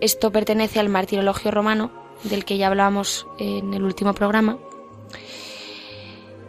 Esto 0.00 0.32
pertenece 0.32 0.80
al 0.80 0.88
martirologio 0.88 1.52
romano, 1.52 1.92
del 2.24 2.44
que 2.44 2.58
ya 2.58 2.66
hablábamos 2.66 3.28
en 3.38 3.72
el 3.72 3.84
último 3.84 4.12
programa. 4.12 4.58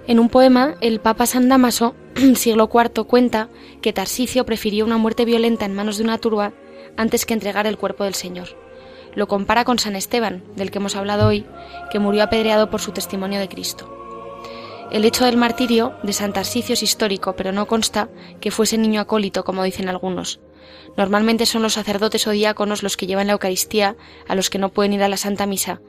En 0.07 0.17
un 0.17 0.29
poema, 0.29 0.77
el 0.81 0.99
Papa 0.99 1.27
San 1.27 1.47
Damaso, 1.47 1.93
siglo 2.33 2.71
IV, 2.73 3.05
cuenta 3.05 3.49
que 3.83 3.93
Tarsicio 3.93 4.47
prefirió 4.47 4.83
una 4.83 4.97
muerte 4.97 5.25
violenta 5.25 5.65
en 5.65 5.75
manos 5.75 5.99
de 5.99 6.05
una 6.05 6.17
turba 6.17 6.53
antes 6.95 7.27
que 7.27 7.35
entregar 7.35 7.67
el 7.67 7.77
cuerpo 7.77 8.03
del 8.03 8.15
Señor 8.15 8.66
lo 9.17 9.27
compara 9.27 9.65
con 9.65 9.79
San 9.79 9.95
Esteban, 9.95 10.43
del 10.55 10.69
que 10.69 10.77
hemos 10.77 10.95
hablado 10.95 11.27
hoy, 11.27 11.43
que 11.89 11.97
murió 11.97 12.21
apedreado 12.21 12.69
por 12.69 12.81
su 12.81 12.91
testimonio 12.91 13.39
de 13.39 13.49
Cristo. 13.49 13.91
El 14.91 15.05
hecho 15.05 15.25
del 15.25 15.37
martirio 15.37 15.95
de 16.03 16.13
San 16.13 16.33
Tarsicio 16.33 16.73
es 16.73 16.83
histórico, 16.83 17.35
pero 17.35 17.51
no 17.51 17.65
consta 17.65 18.09
que 18.39 18.51
fuese 18.51 18.77
niño 18.77 19.01
acólito, 19.01 19.43
como 19.43 19.63
dicen 19.63 19.89
algunos. 19.89 20.39
Normalmente 20.97 21.47
son 21.47 21.63
los 21.63 21.73
sacerdotes 21.73 22.27
o 22.27 22.29
diáconos 22.29 22.83
los 22.83 22.95
que 22.95 23.07
llevan 23.07 23.25
la 23.25 23.33
Eucaristía 23.33 23.95
a 24.27 24.35
los 24.35 24.51
que 24.51 24.59
no 24.59 24.69
pueden 24.69 24.93
ir 24.93 25.01
a 25.01 25.09
la 25.09 25.17
Santa 25.17 25.47
Misa, 25.47 25.81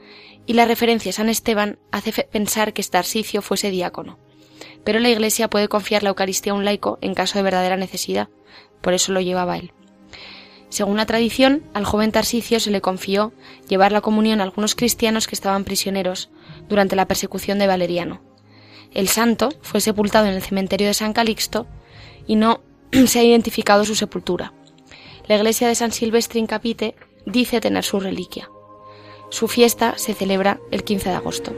y 0.47 0.53
la 0.53 0.65
referencia 0.65 1.11
a 1.11 1.13
San 1.13 1.29
Esteban 1.29 1.77
hace 1.91 2.11
pensar 2.23 2.73
que 2.73 2.81
Tarsicio 2.81 3.43
fuese 3.43 3.69
diácono. 3.69 4.17
Pero 4.83 4.97
la 4.99 5.09
Iglesia 5.09 5.51
puede 5.51 5.67
confiar 5.67 6.01
la 6.01 6.09
Eucaristía 6.09 6.53
a 6.53 6.55
un 6.55 6.65
laico 6.65 6.97
en 7.01 7.13
caso 7.13 7.37
de 7.37 7.43
verdadera 7.43 7.77
necesidad, 7.77 8.29
por 8.81 8.95
eso 8.95 9.11
lo 9.11 9.21
llevaba 9.21 9.59
él. 9.59 9.71
Según 10.69 10.97
la 10.97 11.05
tradición, 11.05 11.63
al 11.73 11.85
joven 11.85 12.11
Tarsicio 12.11 12.59
se 12.59 12.71
le 12.71 12.81
confió 12.81 13.33
llevar 13.67 13.91
la 13.91 14.01
comunión 14.01 14.39
a 14.39 14.43
algunos 14.43 14.75
cristianos 14.75 15.27
que 15.27 15.35
estaban 15.35 15.63
prisioneros 15.63 16.29
durante 16.67 16.95
la 16.95 17.07
persecución 17.07 17.57
de 17.59 17.67
Valeriano. 17.67 18.21
El 18.93 19.07
santo 19.07 19.49
fue 19.61 19.81
sepultado 19.81 20.27
en 20.27 20.33
el 20.33 20.41
cementerio 20.41 20.87
de 20.87 20.93
San 20.93 21.13
Calixto 21.13 21.67
y 22.27 22.35
no 22.35 22.61
se 23.07 23.19
ha 23.19 23.23
identificado 23.23 23.83
su 23.83 23.95
sepultura. 23.95 24.53
La 25.27 25.35
iglesia 25.35 25.67
de 25.67 25.75
San 25.75 25.91
Silvestre 25.91 26.39
in 26.39 26.47
Capite 26.47 26.95
dice 27.25 27.61
tener 27.61 27.83
su 27.83 27.99
reliquia. 27.99 28.49
Su 29.29 29.47
fiesta 29.47 29.95
se 29.97 30.13
celebra 30.13 30.59
el 30.71 30.83
15 30.83 31.09
de 31.09 31.15
agosto. 31.15 31.53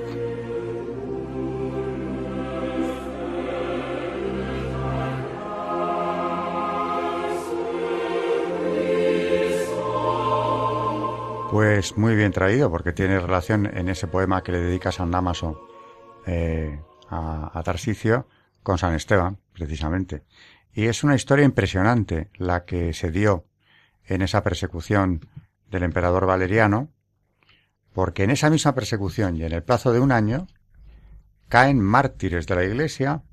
Pues 11.82 11.98
muy 11.98 12.16
bien 12.16 12.32
traído, 12.32 12.70
porque 12.70 12.94
tiene 12.94 13.20
relación 13.20 13.66
en 13.66 13.90
ese 13.90 14.06
poema 14.06 14.44
que 14.44 14.52
le 14.52 14.60
dedica 14.60 14.92
San 14.92 15.10
Damaso 15.10 15.68
eh, 16.28 16.80
a, 17.10 17.60
Tarsicio 17.66 18.28
con 18.62 18.78
San 18.78 18.94
Esteban, 18.94 19.40
precisamente. 19.52 20.22
Y 20.76 20.86
es 20.86 21.04
una 21.04 21.16
historia 21.16 21.44
impresionante 21.44 22.30
la 22.36 22.66
que 22.66 22.94
se 22.94 23.10
dio 23.10 23.48
en 24.06 24.22
esa 24.22 24.44
persecución 24.44 25.28
del 25.72 25.82
emperador 25.82 26.28
Valeriano, 26.28 26.92
porque 27.94 28.26
en 28.26 28.30
esa 28.30 28.52
misma 28.52 28.76
persecución 28.76 29.36
y 29.38 29.44
en 29.44 29.52
el 29.52 29.64
plazo 29.64 29.92
de 29.92 30.02
un 30.02 30.12
año 30.12 30.46
caen 31.50 31.82
mártires 31.82 32.46
de 32.46 32.56
la 32.58 32.64
Iglesia, 32.64 33.24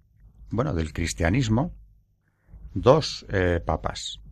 bueno, 0.49 0.73
del 0.73 0.95
cristianismo, 0.95 1.75
dos 2.73 3.27
eh, 3.29 3.61
papas. 3.63 4.23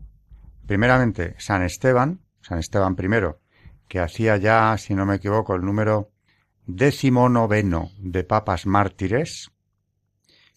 Primeramente, 0.67 1.35
San 1.37 1.63
Esteban, 1.63 2.23
San 2.41 2.59
Esteban 2.59 2.97
I, 2.99 3.46
que 3.89 4.01
hacía 4.01 4.37
ya, 4.37 4.77
si 4.79 4.95
no 4.95 5.07
me 5.07 5.17
equivoco, 5.17 5.55
el 5.55 5.63
número 5.63 6.11
décimo 6.67 7.29
noveno 7.29 7.91
de 7.99 8.25
papas 8.25 8.67
mártires, 8.67 9.53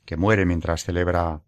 que 0.06 0.18
muere 0.18 0.46
mientras 0.46 0.84
celebra, 0.84 1.42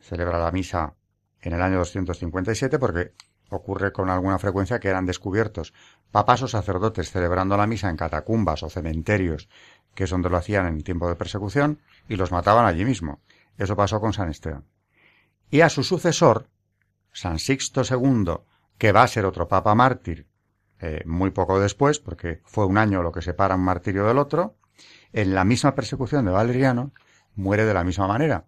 celebra 0.00 0.38
la 0.38 0.50
misa 0.50 0.94
en 1.42 1.52
el 1.52 1.62
año 1.62 1.78
257, 1.78 2.78
porque 2.78 3.12
ocurre 3.50 3.92
con 3.92 4.08
alguna 4.08 4.38
frecuencia 4.38 4.78
que 4.78 4.88
eran 4.88 5.06
descubiertos 5.06 5.74
papas 6.10 6.42
o 6.42 6.48
sacerdotes 6.48 7.10
celebrando 7.10 7.56
la 7.56 7.66
misa 7.66 7.90
en 7.90 7.96
catacumbas 7.96 8.62
o 8.62 8.70
cementerios, 8.70 9.48
que 9.94 10.04
es 10.04 10.10
donde 10.10 10.30
lo 10.30 10.36
hacían 10.36 10.66
en 10.66 10.82
tiempo 10.82 11.08
de 11.08 11.16
persecución, 11.16 11.80
y 12.08 12.16
los 12.16 12.32
mataban 12.32 12.64
allí 12.64 12.84
mismo. 12.84 13.20
Eso 13.58 13.76
pasó 13.76 14.00
con 14.00 14.12
San 14.12 14.30
Esteban. 14.30 14.64
Y 15.50 15.60
a 15.60 15.68
su 15.68 15.82
sucesor, 15.82 16.48
San 17.12 17.38
Sixto 17.38 17.82
II, 17.82 18.34
que 18.78 18.92
va 18.92 19.02
a 19.02 19.08
ser 19.08 19.26
otro 19.26 19.48
papa 19.48 19.74
mártir 19.74 20.29
eh, 20.80 21.02
muy 21.04 21.30
poco 21.30 21.60
después, 21.60 21.98
porque 21.98 22.40
fue 22.44 22.66
un 22.66 22.78
año 22.78 23.02
lo 23.02 23.12
que 23.12 23.22
separa 23.22 23.54
un 23.54 23.62
martirio 23.62 24.06
del 24.06 24.18
otro, 24.18 24.56
en 25.12 25.34
la 25.34 25.44
misma 25.44 25.74
persecución 25.74 26.24
de 26.24 26.30
Valeriano, 26.30 26.92
muere 27.34 27.64
de 27.64 27.74
la 27.74 27.84
misma 27.84 28.06
manera. 28.06 28.46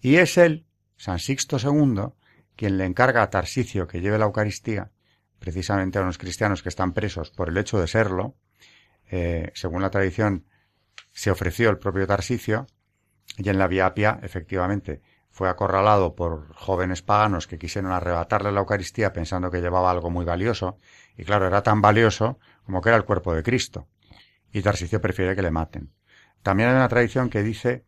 Y 0.00 0.16
es 0.16 0.36
él, 0.38 0.66
San 0.96 1.18
Sixto 1.18 1.56
II, 1.58 2.12
quien 2.56 2.78
le 2.78 2.84
encarga 2.84 3.22
a 3.22 3.30
Tarsicio 3.30 3.86
que 3.86 4.00
lleve 4.00 4.18
la 4.18 4.26
Eucaristía, 4.26 4.90
precisamente 5.38 5.98
a 5.98 6.02
unos 6.02 6.18
cristianos 6.18 6.62
que 6.62 6.68
están 6.68 6.92
presos 6.92 7.30
por 7.30 7.48
el 7.48 7.56
hecho 7.56 7.80
de 7.80 7.86
serlo. 7.86 8.36
Eh, 9.10 9.50
según 9.54 9.82
la 9.82 9.90
tradición, 9.90 10.44
se 11.12 11.30
ofreció 11.30 11.70
el 11.70 11.78
propio 11.78 12.06
Tarsicio, 12.06 12.66
y 13.38 13.48
en 13.48 13.58
la 13.58 13.68
Vía 13.68 13.86
Apia, 13.86 14.18
efectivamente, 14.22 15.00
fue 15.30 15.48
acorralado 15.48 16.14
por 16.14 16.52
jóvenes 16.54 17.02
paganos 17.02 17.46
que 17.46 17.58
quisieron 17.58 17.92
arrebatarle 17.92 18.52
la 18.52 18.60
Eucaristía 18.60 19.12
pensando 19.12 19.50
que 19.50 19.60
llevaba 19.60 19.90
algo 19.90 20.10
muy 20.10 20.24
valioso, 20.24 20.78
y 21.16 21.24
claro, 21.24 21.46
era 21.46 21.62
tan 21.62 21.80
valioso 21.80 22.38
como 22.66 22.80
que 22.80 22.88
era 22.88 22.98
el 22.98 23.04
cuerpo 23.04 23.32
de 23.32 23.42
Cristo. 23.42 23.86
Y 24.52 24.62
Tarsicio 24.62 25.00
prefiere 25.00 25.36
que 25.36 25.42
le 25.42 25.50
maten. 25.50 25.92
También 26.42 26.70
hay 26.70 26.74
una 26.74 26.88
tradición 26.88 27.30
que 27.30 27.42
dice 27.42 27.84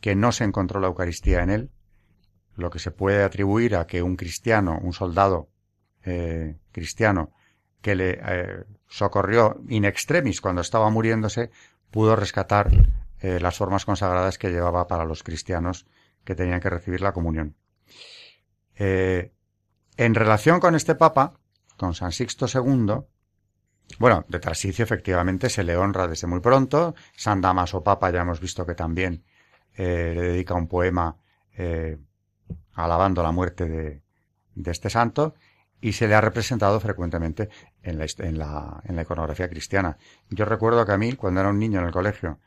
que 0.00 0.14
no 0.14 0.32
se 0.32 0.44
encontró 0.44 0.80
la 0.80 0.86
Eucaristía 0.86 1.42
en 1.42 1.50
él, 1.50 1.70
lo 2.56 2.70
que 2.70 2.78
se 2.78 2.92
puede 2.92 3.24
atribuir 3.24 3.74
a 3.76 3.86
que 3.86 4.02
un 4.02 4.16
cristiano, 4.16 4.78
un 4.80 4.92
soldado 4.92 5.48
eh, 6.04 6.56
cristiano, 6.70 7.32
que 7.80 7.96
le 7.96 8.20
eh, 8.22 8.64
socorrió 8.86 9.60
in 9.68 9.84
extremis 9.84 10.40
cuando 10.40 10.60
estaba 10.60 10.88
muriéndose, 10.90 11.50
pudo 11.90 12.14
rescatar 12.16 12.70
eh, 13.20 13.40
las 13.40 13.56
formas 13.56 13.84
consagradas 13.84 14.38
que 14.38 14.50
llevaba 14.50 14.86
para 14.86 15.04
los 15.04 15.22
cristianos 15.22 15.86
que 16.24 16.34
tenían 16.34 16.60
que 16.60 16.70
recibir 16.70 17.00
la 17.00 17.12
comunión. 17.12 17.56
Eh, 18.76 19.32
en 19.96 20.14
relación 20.14 20.60
con 20.60 20.74
este 20.74 20.94
Papa, 20.94 21.34
con 21.76 21.94
San 21.94 22.12
Sixto 22.12 22.46
II, 22.52 23.04
bueno, 23.98 24.24
de 24.28 24.40
Tarsicio 24.40 24.82
efectivamente 24.82 25.48
se 25.48 25.62
le 25.62 25.76
honra 25.76 26.08
desde 26.08 26.26
muy 26.26 26.40
pronto. 26.40 26.94
San 27.16 27.40
Damaso 27.40 27.82
Papa 27.82 28.10
ya 28.10 28.22
hemos 28.22 28.40
visto 28.40 28.66
que 28.66 28.74
también 28.74 29.24
eh, 29.76 30.12
le 30.14 30.22
dedica 30.22 30.54
un 30.54 30.68
poema 30.68 31.16
eh, 31.56 31.98
alabando 32.74 33.22
la 33.22 33.30
muerte 33.30 33.66
de, 33.66 34.02
este 34.70 34.90
santo 34.90 35.34
y 35.80 35.92
se 35.92 36.08
le 36.08 36.14
ha 36.14 36.20
representado 36.20 36.80
frecuentemente 36.80 37.50
en 37.82 37.98
la, 37.98 38.06
en, 38.18 38.38
la, 38.38 38.80
en 38.84 38.96
la 38.96 39.02
iconografía 39.02 39.48
cristiana. 39.48 39.98
Yo 40.30 40.44
recuerdo 40.44 40.86
que 40.86 40.92
a 40.92 40.98
mí, 40.98 41.12
cuando 41.12 41.40
era 41.40 41.50
un 41.50 41.58
niño 41.58 41.80
en 41.80 41.86
el 41.86 41.92
colegio, 41.92 42.40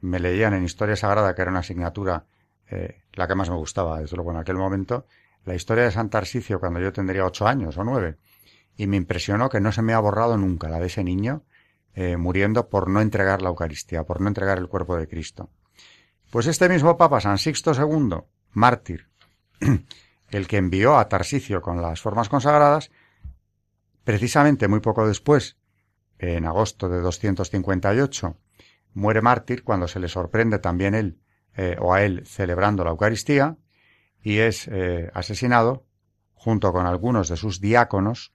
me 0.00 0.18
leían 0.18 0.54
en 0.54 0.64
Historia 0.64 0.96
Sagrada, 0.96 1.34
que 1.34 1.42
era 1.42 1.50
una 1.50 1.60
asignatura 1.60 2.26
la 3.14 3.28
que 3.28 3.34
más 3.34 3.50
me 3.50 3.56
gustaba, 3.56 4.00
desde 4.00 4.16
luego 4.16 4.30
en 4.30 4.38
aquel 4.38 4.56
momento, 4.56 5.06
la 5.44 5.54
historia 5.54 5.84
de 5.84 5.90
San 5.90 6.10
Tarsicio 6.10 6.60
cuando 6.60 6.80
yo 6.80 6.92
tendría 6.92 7.24
ocho 7.24 7.46
años 7.46 7.76
o 7.76 7.84
nueve. 7.84 8.16
Y 8.76 8.86
me 8.86 8.96
impresionó 8.96 9.48
que 9.48 9.60
no 9.60 9.72
se 9.72 9.82
me 9.82 9.92
ha 9.92 9.98
borrado 9.98 10.36
nunca 10.36 10.68
la 10.68 10.78
de 10.78 10.86
ese 10.86 11.04
niño 11.04 11.44
eh, 11.94 12.16
muriendo 12.16 12.68
por 12.70 12.88
no 12.88 13.00
entregar 13.00 13.42
la 13.42 13.50
Eucaristía, 13.50 14.04
por 14.04 14.20
no 14.20 14.28
entregar 14.28 14.58
el 14.58 14.68
cuerpo 14.68 14.96
de 14.96 15.08
Cristo. 15.08 15.50
Pues 16.30 16.46
este 16.46 16.68
mismo 16.68 16.96
Papa, 16.96 17.20
San 17.20 17.36
Sixto 17.36 17.72
II, 17.74 18.22
mártir, 18.52 19.08
el 20.30 20.46
que 20.46 20.56
envió 20.56 20.96
a 20.96 21.08
Tarsicio 21.08 21.60
con 21.60 21.82
las 21.82 22.00
formas 22.00 22.30
consagradas, 22.30 22.90
precisamente 24.04 24.68
muy 24.68 24.80
poco 24.80 25.06
después, 25.06 25.58
en 26.18 26.46
agosto 26.46 26.88
de 26.88 27.00
258, 27.00 28.36
muere 28.94 29.20
mártir 29.20 29.62
cuando 29.62 29.86
se 29.86 30.00
le 30.00 30.08
sorprende 30.08 30.58
también 30.58 30.94
él 30.94 31.21
eh, 31.56 31.76
o 31.80 31.92
a 31.92 32.02
él 32.02 32.26
celebrando 32.26 32.84
la 32.84 32.90
Eucaristía 32.90 33.56
y 34.22 34.38
es 34.38 34.68
eh, 34.68 35.10
asesinado 35.14 35.86
junto 36.34 36.72
con 36.72 36.86
algunos 36.86 37.28
de 37.28 37.36
sus 37.36 37.60
diáconos. 37.60 38.32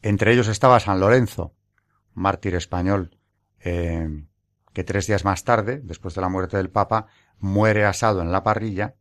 Entre 0.00 0.32
ellos 0.32 0.48
estaba 0.48 0.80
San 0.80 1.00
Lorenzo, 1.00 1.54
mártir 2.14 2.54
español, 2.54 3.18
eh, 3.60 4.08
que 4.72 4.84
tres 4.84 5.06
días 5.06 5.24
más 5.24 5.44
tarde, 5.44 5.80
después 5.82 6.14
de 6.14 6.20
la 6.20 6.28
muerte 6.28 6.56
del 6.56 6.70
Papa, 6.70 7.06
muere 7.38 7.84
asado 7.84 8.22
en 8.22 8.32
la 8.32 8.42
parrilla, 8.42 8.94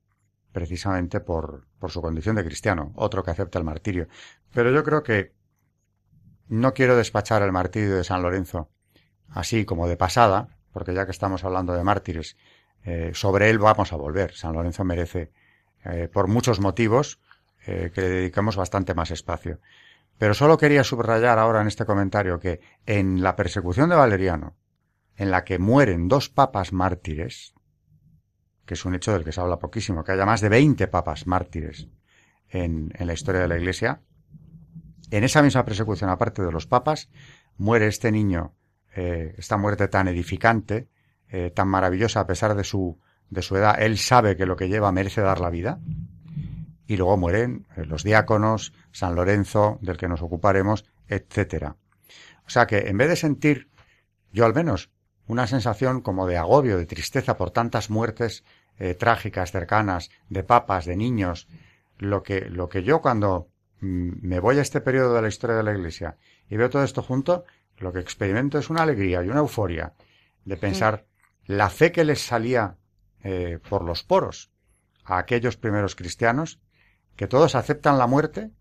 precisamente 0.51 1.19
por, 1.21 1.67
por 1.79 1.91
su 1.91 2.01
condición 2.01 2.35
de 2.35 2.43
cristiano, 2.43 2.91
otro 2.95 3.23
que 3.23 3.31
acepta 3.31 3.57
el 3.57 3.65
martirio. 3.65 4.07
Pero 4.53 4.71
yo 4.71 4.83
creo 4.83 5.01
que 5.01 5.33
no 6.47 6.73
quiero 6.73 6.97
despachar 6.97 7.41
el 7.41 7.51
martirio 7.51 7.95
de 7.95 8.03
San 8.03 8.21
Lorenzo 8.21 8.69
así 9.29 9.65
como 9.65 9.87
de 9.87 9.97
pasada, 9.97 10.49
porque 10.71 10.93
ya 10.93 11.05
que 11.05 11.11
estamos 11.11 11.43
hablando 11.43 11.73
de 11.73 11.83
mártires, 11.83 12.37
eh, 12.83 13.11
sobre 13.13 13.49
él 13.49 13.59
vamos 13.59 13.93
a 13.93 13.95
volver. 13.95 14.33
San 14.33 14.53
Lorenzo 14.53 14.83
merece, 14.83 15.31
eh, 15.83 16.09
por 16.11 16.27
muchos 16.27 16.59
motivos, 16.59 17.19
eh, 17.65 17.91
que 17.93 18.01
le 18.01 18.09
dedicamos 18.09 18.55
bastante 18.55 18.93
más 18.93 19.11
espacio. 19.11 19.59
Pero 20.17 20.33
solo 20.33 20.57
quería 20.57 20.83
subrayar 20.83 21.39
ahora 21.39 21.61
en 21.61 21.67
este 21.67 21.85
comentario 21.85 22.39
que 22.39 22.59
en 22.85 23.21
la 23.21 23.35
persecución 23.35 23.89
de 23.89 23.95
Valeriano, 23.95 24.55
en 25.15 25.31
la 25.31 25.43
que 25.43 25.59
mueren 25.59 26.07
dos 26.07 26.29
papas 26.29 26.73
mártires, 26.73 27.53
que 28.65 28.75
es 28.75 28.85
un 28.85 28.95
hecho 28.95 29.13
del 29.13 29.23
que 29.23 29.31
se 29.31 29.41
habla 29.41 29.59
poquísimo, 29.59 30.03
que 30.03 30.11
haya 30.11 30.25
más 30.25 30.41
de 30.41 30.49
20 30.49 30.87
papas 30.87 31.27
mártires 31.27 31.87
en, 32.49 32.91
en 32.97 33.07
la 33.07 33.13
historia 33.13 33.41
de 33.41 33.47
la 33.47 33.57
Iglesia, 33.57 34.01
en 35.09 35.23
esa 35.23 35.41
misma 35.41 35.65
persecución, 35.65 36.09
aparte 36.09 36.41
de 36.41 36.51
los 36.51 36.67
papas, 36.67 37.09
muere 37.57 37.87
este 37.87 38.11
niño, 38.11 38.55
esta 38.93 39.57
muerte 39.57 39.87
tan 39.89 40.07
edificante, 40.07 40.87
eh, 41.31 41.49
tan 41.49 41.69
maravillosa 41.69 42.19
a 42.19 42.27
pesar 42.27 42.55
de 42.55 42.63
su, 42.65 42.99
de 43.29 43.41
su 43.41 43.55
edad, 43.55 43.81
él 43.81 43.97
sabe 43.97 44.35
que 44.35 44.45
lo 44.45 44.57
que 44.57 44.67
lleva 44.67 44.91
merece 44.91 45.21
dar 45.21 45.39
la 45.39 45.49
vida. 45.49 45.79
Y 46.87 46.97
luego 46.97 47.15
mueren 47.15 47.65
eh, 47.77 47.85
los 47.85 48.03
diáconos, 48.03 48.73
San 48.91 49.15
Lorenzo, 49.15 49.79
del 49.81 49.95
que 49.95 50.09
nos 50.09 50.21
ocuparemos, 50.21 50.85
etcétera. 51.07 51.77
O 52.45 52.49
sea 52.49 52.67
que 52.67 52.89
en 52.89 52.97
vez 52.97 53.07
de 53.07 53.15
sentir, 53.15 53.69
yo 54.33 54.45
al 54.45 54.53
menos, 54.53 54.91
una 55.25 55.47
sensación 55.47 56.01
como 56.01 56.27
de 56.27 56.37
agobio, 56.37 56.77
de 56.77 56.85
tristeza 56.85 57.37
por 57.37 57.51
tantas 57.51 57.89
muertes 57.89 58.43
eh, 58.77 58.95
trágicas, 58.95 59.51
cercanas, 59.51 60.09
de 60.27 60.43
papas, 60.43 60.85
de 60.85 60.97
niños, 60.97 61.47
lo 61.97 62.23
que, 62.23 62.49
lo 62.49 62.67
que 62.67 62.83
yo 62.83 63.01
cuando 63.01 63.47
mm, 63.79 64.27
me 64.27 64.41
voy 64.41 64.57
a 64.57 64.61
este 64.61 64.81
periodo 64.81 65.13
de 65.13 65.21
la 65.21 65.29
historia 65.29 65.55
de 65.55 65.63
la 65.63 65.71
Iglesia 65.71 66.17
y 66.49 66.57
veo 66.57 66.69
todo 66.69 66.83
esto 66.83 67.01
junto, 67.01 67.45
lo 67.77 67.93
que 67.93 67.99
experimento 67.99 68.57
es 68.57 68.69
una 68.69 68.81
alegría 68.81 69.23
y 69.23 69.29
una 69.29 69.39
euforia 69.39 69.93
de 70.43 70.57
pensar 70.57 71.05
la 71.45 71.69
fe 71.69 71.91
que 71.91 72.03
les 72.03 72.21
salía 72.21 72.77
eh, 73.23 73.59
por 73.69 73.83
los 73.83 74.03
poros 74.03 74.51
a 75.03 75.17
aquellos 75.17 75.57
primeros 75.57 75.95
cristianos, 75.95 76.59
que 77.15 77.27
todos 77.27 77.55
aceptan 77.55 77.97
la 77.97 78.07
muerte, 78.07 78.51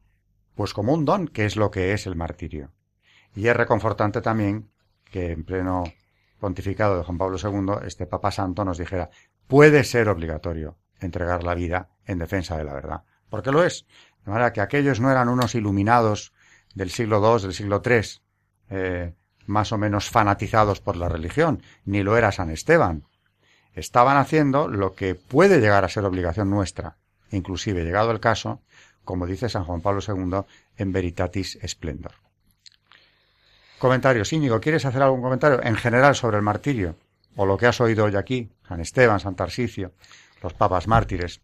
pues 0.54 0.74
como 0.74 0.92
un 0.92 1.04
don, 1.04 1.28
que 1.28 1.44
es 1.46 1.56
lo 1.56 1.70
que 1.70 1.92
es 1.92 2.06
el 2.06 2.16
martirio. 2.16 2.72
Y 3.34 3.46
es 3.46 3.56
reconfortante 3.56 4.20
también 4.20 4.70
que 5.04 5.32
en 5.32 5.44
pleno 5.44 5.84
pontificado 6.38 6.96
de 6.96 7.04
Juan 7.04 7.18
Pablo 7.18 7.38
II, 7.42 7.86
este 7.86 8.06
Papa 8.06 8.30
Santo 8.30 8.64
nos 8.64 8.78
dijera, 8.78 9.10
puede 9.46 9.84
ser 9.84 10.08
obligatorio 10.08 10.78
entregar 11.00 11.44
la 11.44 11.54
vida 11.54 11.90
en 12.04 12.18
defensa 12.18 12.56
de 12.56 12.64
la 12.64 12.74
verdad, 12.74 13.04
porque 13.28 13.52
lo 13.52 13.62
es. 13.62 13.86
De 14.24 14.30
manera 14.30 14.52
que 14.52 14.60
aquellos 14.60 15.00
no 15.00 15.10
eran 15.10 15.28
unos 15.28 15.54
iluminados 15.54 16.32
del 16.74 16.90
siglo 16.90 17.20
II, 17.36 17.42
del 17.42 17.54
siglo 17.54 17.82
III, 17.84 18.00
eh, 18.70 19.14
más 19.50 19.72
o 19.72 19.78
menos 19.78 20.08
fanatizados 20.08 20.80
por 20.80 20.96
la 20.96 21.08
religión, 21.08 21.62
ni 21.84 22.02
lo 22.02 22.16
era 22.16 22.32
San 22.32 22.50
Esteban. 22.50 23.04
Estaban 23.74 24.16
haciendo 24.16 24.68
lo 24.68 24.94
que 24.94 25.14
puede 25.14 25.60
llegar 25.60 25.84
a 25.84 25.88
ser 25.88 26.04
obligación 26.04 26.48
nuestra, 26.48 26.96
inclusive 27.30 27.84
llegado 27.84 28.10
el 28.10 28.20
caso, 28.20 28.62
como 29.04 29.26
dice 29.26 29.48
San 29.48 29.64
Juan 29.64 29.80
Pablo 29.80 30.00
II 30.06 30.46
en 30.76 30.92
Veritatis 30.92 31.58
Splendor. 31.66 32.12
Comentarios. 33.78 34.32
Íñigo, 34.32 34.60
¿quieres 34.60 34.84
hacer 34.84 35.02
algún 35.02 35.22
comentario 35.22 35.62
en 35.62 35.74
general 35.74 36.14
sobre 36.14 36.36
el 36.36 36.42
martirio? 36.42 36.96
O 37.36 37.46
lo 37.46 37.56
que 37.56 37.66
has 37.66 37.80
oído 37.80 38.04
hoy 38.04 38.16
aquí, 38.16 38.50
San 38.68 38.80
Esteban, 38.80 39.20
San 39.20 39.36
Tarsicio, 39.36 39.92
los 40.42 40.52
papas 40.52 40.86
mártires. 40.86 41.40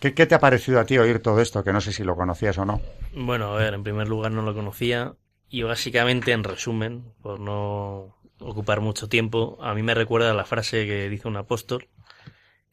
¿Qué, 0.00 0.12
¿Qué, 0.12 0.26
te 0.26 0.34
ha 0.34 0.40
parecido 0.40 0.80
a 0.80 0.84
ti 0.84 0.98
oír 0.98 1.20
todo 1.20 1.40
esto? 1.40 1.64
Que 1.64 1.72
no 1.72 1.80
sé 1.80 1.92
si 1.92 2.04
lo 2.04 2.14
conocías 2.14 2.58
o 2.58 2.64
no. 2.64 2.80
Bueno, 3.14 3.54
a 3.54 3.56
ver, 3.56 3.72
en 3.74 3.82
primer 3.82 4.08
lugar 4.08 4.32
no 4.32 4.42
lo 4.42 4.54
conocía. 4.54 5.14
Y 5.54 5.62
básicamente, 5.62 6.32
en 6.32 6.42
resumen, 6.42 7.14
por 7.22 7.38
no 7.38 8.18
ocupar 8.40 8.80
mucho 8.80 9.08
tiempo, 9.08 9.56
a 9.62 9.72
mí 9.72 9.84
me 9.84 9.94
recuerda 9.94 10.34
la 10.34 10.44
frase 10.44 10.84
que 10.84 11.08
dice 11.08 11.28
un 11.28 11.36
apóstol, 11.36 11.88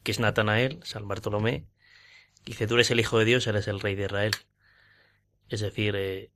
que 0.02 0.12
es 0.12 0.20
Natanael, 0.20 0.80
San 0.82 1.08
Bartolomé, 1.08 1.68
que 2.44 2.54
dice, 2.54 2.66
tú 2.66 2.74
eres 2.74 2.90
el 2.90 3.00
Hijo 3.00 3.20
de 3.20 3.26
Dios, 3.26 3.46
eres 3.46 3.68
el 3.68 3.82
Rey 3.82 3.94
de 3.94 4.06
Israel. 4.06 4.32
Es 5.48 5.60
decir, 5.62 5.94
eh, 5.96 6.32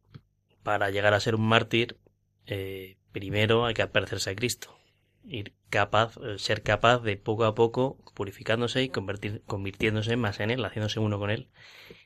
para 0.61 0.91
llegar 0.91 1.15
a 1.15 1.19
ser 1.19 1.33
un 1.33 1.47
mártir, 1.47 1.97
eh, 2.45 2.97
primero 3.11 3.65
hay 3.65 3.73
que 3.73 3.87
parecerse 3.87 4.29
a 4.29 4.35
Cristo. 4.35 4.77
Ir 5.23 5.55
capaz, 5.71 6.15
eh, 6.17 6.37
ser 6.37 6.61
capaz 6.61 6.99
de 6.99 7.17
poco 7.17 7.45
a 7.45 7.55
poco 7.55 7.97
purificándose 8.13 8.83
y 8.83 8.89
convertir, 8.89 9.41
convirtiéndose 9.47 10.15
más 10.15 10.39
en 10.39 10.51
Él, 10.51 10.63
haciéndose 10.63 10.99
uno 10.99 11.17
con 11.17 11.31
Él. 11.31 11.49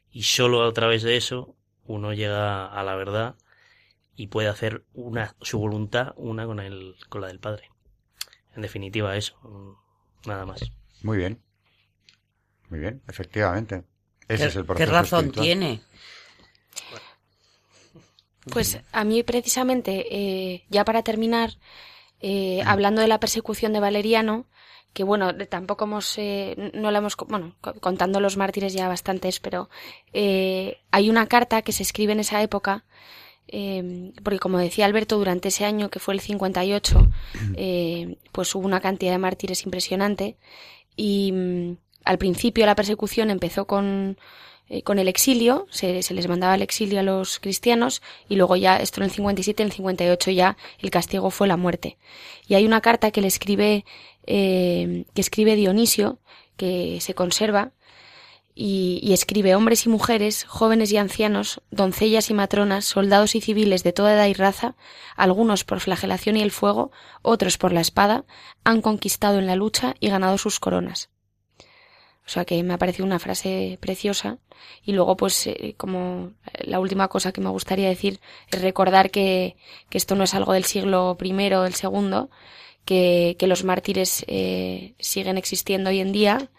Y 0.09 0.23
solo 0.23 0.63
a 0.63 0.71
través 0.71 1.03
de 1.03 1.17
eso 1.17 1.57
uno 1.83 2.13
llega 2.13 2.67
a 2.67 2.83
la 2.85 2.95
verdad 2.95 3.35
y 4.20 4.28
puede 4.28 4.49
hacer 4.49 4.84
una 4.93 5.36
su 5.41 5.59
voluntad 5.59 6.13
una 6.17 6.45
con 6.45 6.59
el 6.59 6.95
con 7.07 7.22
la 7.22 7.28
del 7.28 7.39
Padre. 7.39 7.70
En 8.55 8.61
definitiva 8.61 9.15
eso, 9.15 9.36
nada 10.26 10.45
más. 10.45 10.61
Muy 11.03 11.17
bien. 11.17 11.41
Muy 12.70 12.80
bien, 12.80 13.01
efectivamente. 13.07 13.84
Ese 14.28 14.43
¿Qué, 14.43 14.47
es 14.49 14.55
el 14.57 14.61
qué 14.63 14.67
proceso 14.67 14.91
razón 14.91 15.20
espiritual. 15.26 15.45
tiene? 15.45 15.82
Pues 18.51 18.80
a 18.91 19.03
mí 19.03 19.24
precisamente, 19.24 20.05
eh, 20.09 20.65
ya 20.70 20.84
para 20.86 21.03
terminar, 21.03 21.51
eh, 22.20 22.61
hablando 22.65 23.01
de 23.01 23.07
la 23.07 23.20
persecución 23.20 23.74
de 23.74 23.80
Valeriano, 23.80 24.47
que 24.93 25.03
bueno, 25.03 25.36
tampoco 25.47 25.86
hemos, 25.86 26.17
eh, 26.17 26.72
no 26.74 26.89
la 26.91 26.97
hemos, 26.99 27.15
bueno, 27.28 27.55
co- 27.61 27.76
contando 27.80 28.20
los 28.20 28.38
mártires 28.38 28.74
ya 28.74 28.88
bastantes, 28.88 29.39
pero 29.39 29.70
eh, 30.13 30.82
hay 30.91 31.09
una 31.09 31.28
carta 31.28 31.61
que 31.61 31.72
se 31.74 31.84
escribe 31.84 32.13
en 32.13 32.22
esa 32.22 32.41
época, 32.41 32.86
eh, 33.52 34.12
porque 34.24 34.39
como 34.39 34.58
decía 34.58 34.86
Alberto, 34.86 35.18
durante 35.18 35.50
ese 35.50 35.66
año 35.66 35.89
que 35.89 36.00
fue 36.00 36.14
el 36.14 36.20
58, 36.20 37.10
eh, 37.56 38.18
pues 38.32 38.54
hubo 38.56 38.66
una 38.66 38.80
cantidad 38.80 39.12
de 39.12 39.18
mártires 39.18 39.66
impresionante 39.66 40.38
y 40.95 41.32
mm, 41.32 41.78
al 42.06 42.18
principio 42.18 42.66
la 42.66 42.76
persecución 42.76 43.30
empezó 43.30 43.66
con, 43.66 44.18
eh, 44.70 44.84
con 44.84 45.00
el 45.00 45.08
exilio, 45.08 45.66
se, 45.72 46.04
se 46.04 46.14
les 46.14 46.28
mandaba 46.28 46.54
al 46.54 46.62
exilio 46.62 47.00
a 47.00 47.04
los 47.04 47.39
cristianos 47.39 48.02
y 48.28 48.36
luego 48.36 48.56
ya, 48.56 48.78
esto 48.78 49.02
en 49.02 49.06
el 49.06 49.12
57, 49.12 49.64
en 49.64 49.68
el 49.68 49.74
58 49.74 50.32
ya 50.32 50.58
el 50.80 50.91
castigo 50.91 51.32
fue 51.32 51.47
la 51.47 51.58
muerte. 51.58 51.97
Y 52.47 52.56
hay 52.56 52.66
una 52.66 52.82
carta 52.82 53.12
que 53.12 53.22
le 53.22 53.28
escribe, 53.28 53.86
eh, 54.28 55.06
que 55.14 55.22
escribe 55.22 55.56
Dionisio, 55.56 56.20
que 56.56 57.00
se 57.02 57.14
conserva, 57.14 57.72
y, 58.62 58.99
y 59.01 59.14
escribe 59.14 59.55
hombres 59.55 59.86
y 59.86 59.89
mujeres, 59.89 60.43
jóvenes 60.43 60.91
y 60.91 60.97
ancianos, 60.97 61.62
doncellas 61.72 62.30
y 62.30 62.34
matronas, 62.34 62.84
soldados 62.84 63.36
y 63.36 63.41
civiles 63.41 63.84
de 63.84 63.93
toda 63.93 64.14
edad 64.14 64.28
y 64.28 64.34
raza, 64.34 64.76
algunos 65.16 65.64
por 65.64 65.80
flagelación 65.80 66.36
y 66.36 66.41
el 66.41 66.51
fuego, 66.51 66.91
otros 67.22 67.57
por 67.57 67.72
la 67.72 67.80
espada, 67.80 68.26
han 68.66 68.82
conquistado 68.82 69.39
en 69.39 69.47
la 69.47 69.55
lucha 69.55 69.95
y 70.01 70.10
ganado 70.10 70.38
sus 70.38 70.60
coronas. 70.60 71.10
O 72.26 72.32
sea 72.32 72.43
que 72.43 72.62
me 72.62 72.74
ha 72.74 72.78
parecido 72.78 73.05
una 73.05 73.18
frase 73.18 73.78
preciosa. 73.80 74.39
Y 74.84 74.91
luego, 74.91 75.16
pues, 75.16 75.47
eh, 75.47 75.74
como 75.78 76.34
la 76.60 76.82
última 76.82 77.07
cosa 77.07 77.32
que 77.32 77.41
me 77.41 77.49
gustaría 77.49 77.88
decir 77.88 78.20
es 78.51 78.62
recordar 78.62 79.10
que, 79.10 79.55
que 79.89 79.97
esto 79.97 80.16
no 80.16 80.26
es 80.26 80.36
algo 80.36 80.51
del 80.51 80.66
siglo 80.66 81.18
I 81.20 81.53
o 81.53 81.64
del 81.64 81.76
segundo, 81.76 82.30
que, 82.84 83.38
que 83.39 83.47
los 83.47 83.64
mártires 83.64 84.26
eh, 84.28 84.95
siguen 84.99 85.38
existiendo 85.38 85.89
hoy 85.89 86.01
en 86.01 86.12
día, 86.12 86.51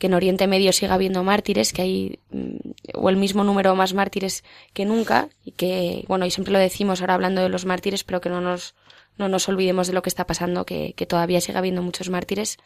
que 0.00 0.06
en 0.06 0.14
Oriente 0.14 0.46
Medio 0.46 0.72
siga 0.72 0.94
habiendo 0.94 1.22
mártires, 1.22 1.74
que 1.74 1.82
hay 1.82 2.18
mm, 2.30 2.70
o 2.94 3.10
el 3.10 3.18
mismo 3.18 3.44
número 3.44 3.76
más 3.76 3.92
mártires 3.92 4.42
que 4.72 4.86
nunca, 4.86 5.28
y 5.44 5.52
que, 5.52 6.04
bueno, 6.08 6.24
y 6.24 6.30
siempre 6.30 6.52
lo 6.52 6.58
decimos 6.58 7.02
ahora 7.02 7.14
hablando 7.14 7.42
de 7.42 7.50
los 7.50 7.66
mártires, 7.66 8.02
pero 8.02 8.22
que 8.22 8.30
no 8.30 8.40
nos, 8.40 8.74
no 9.18 9.28
nos 9.28 9.46
olvidemos 9.50 9.88
de 9.88 9.92
lo 9.92 10.00
que 10.00 10.08
está 10.08 10.26
pasando, 10.26 10.64
que, 10.64 10.94
que 10.94 11.04
todavía 11.04 11.42
sigue 11.42 11.58
habiendo 11.58 11.82
muchos 11.82 12.08
mártires 12.08 12.56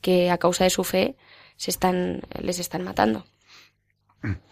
que 0.00 0.30
a 0.30 0.38
causa 0.38 0.64
de 0.64 0.70
su 0.70 0.82
fe 0.82 1.16
se 1.56 1.70
están, 1.70 2.22
les 2.42 2.58
están 2.58 2.82
matando. 2.82 3.24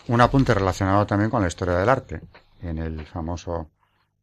Un 0.06 0.20
apunte 0.20 0.54
relacionado 0.54 1.06
también 1.06 1.30
con 1.30 1.42
la 1.42 1.48
historia 1.48 1.74
del 1.74 1.88
arte. 1.88 2.20
En 2.62 2.78
el 2.78 3.04
famoso 3.04 3.68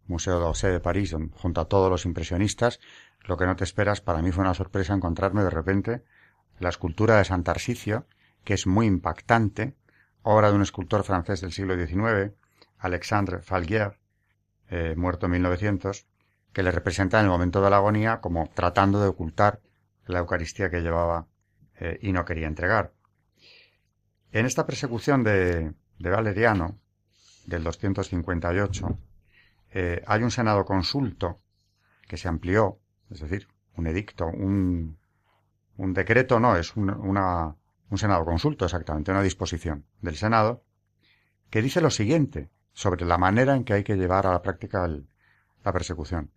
Museo 0.08 0.40
d'Orsay 0.40 0.72
de 0.72 0.80
París, 0.80 1.14
junto 1.34 1.60
a 1.60 1.66
todos 1.66 1.92
los 1.92 2.06
impresionistas, 2.06 2.80
lo 3.26 3.36
que 3.36 3.46
no 3.46 3.58
te 3.58 3.66
esperas, 3.66 4.00
para 4.00 4.22
mí 4.22 4.32
fue 4.32 4.44
una 4.44 4.54
sorpresa 4.54 4.94
encontrarme 4.94 5.44
de 5.44 5.50
repente 5.50 6.04
la 6.60 6.70
escultura 6.70 7.18
de 7.18 7.26
San 7.26 7.44
Tarsicio, 7.44 8.06
que 8.44 8.54
es 8.54 8.68
muy 8.68 8.88
impactante, 8.88 9.76
obra 10.22 10.50
de 10.50 10.56
un 10.56 10.62
escultor 10.62 11.04
francés 11.04 11.42
del 11.42 11.52
siglo 11.52 11.76
XIX, 11.76 12.34
Alexandre 12.78 13.40
Falguier, 13.42 14.00
eh, 14.70 14.96
muerto 14.98 15.28
en 15.28 15.34
1900, 15.34 16.08
que 16.54 16.64
le 16.64 16.72
representa 16.72 17.20
en 17.20 17.26
el 17.26 17.32
momento 17.32 17.62
de 17.62 17.70
la 17.70 17.78
agonía 17.78 18.22
como 18.22 18.50
tratando 18.54 19.02
de 19.02 19.08
ocultar 19.08 19.60
la 20.06 20.20
Eucaristía 20.20 20.70
que 20.70 20.82
llevaba 20.82 21.28
eh, 21.80 22.00
y 22.02 22.12
no 22.12 22.26
quería 22.26 22.48
entregar. 22.48 22.94
En 24.32 24.46
esta 24.46 24.66
persecución 24.66 25.24
de, 25.24 25.74
de 26.00 26.10
Valeriano, 26.10 26.80
del 27.46 27.64
258, 27.64 29.00
eh, 29.72 30.04
hay 30.08 30.24
un 30.24 30.32
senado 30.32 30.66
consulto 30.66 31.42
que 32.08 32.18
se 32.18 32.28
amplió, 32.28 32.80
es 33.10 33.20
decir, 33.20 33.48
un 33.76 33.88
edicto, 33.88 34.28
un, 34.28 34.98
un 35.78 35.94
decreto, 35.94 36.40
no, 36.40 36.56
es 36.56 36.76
un, 36.76 36.90
una, 36.90 37.56
un 37.90 37.98
senado 37.98 38.26
consulto 38.26 38.66
exactamente, 38.66 39.12
una 39.12 39.22
disposición 39.22 39.86
del 40.02 40.16
Senado, 40.16 40.64
que 41.50 41.62
dice 41.62 41.82
lo 41.82 41.90
siguiente 41.90 42.50
sobre 42.74 43.06
la 43.06 43.18
manera 43.18 43.56
en 43.56 43.64
que 43.64 43.74
hay 43.74 43.84
que 43.84 43.96
llevar 43.96 44.28
a 44.28 44.32
la 44.32 44.42
práctica 44.42 44.88
la 45.64 45.72
persecución. 45.72 46.32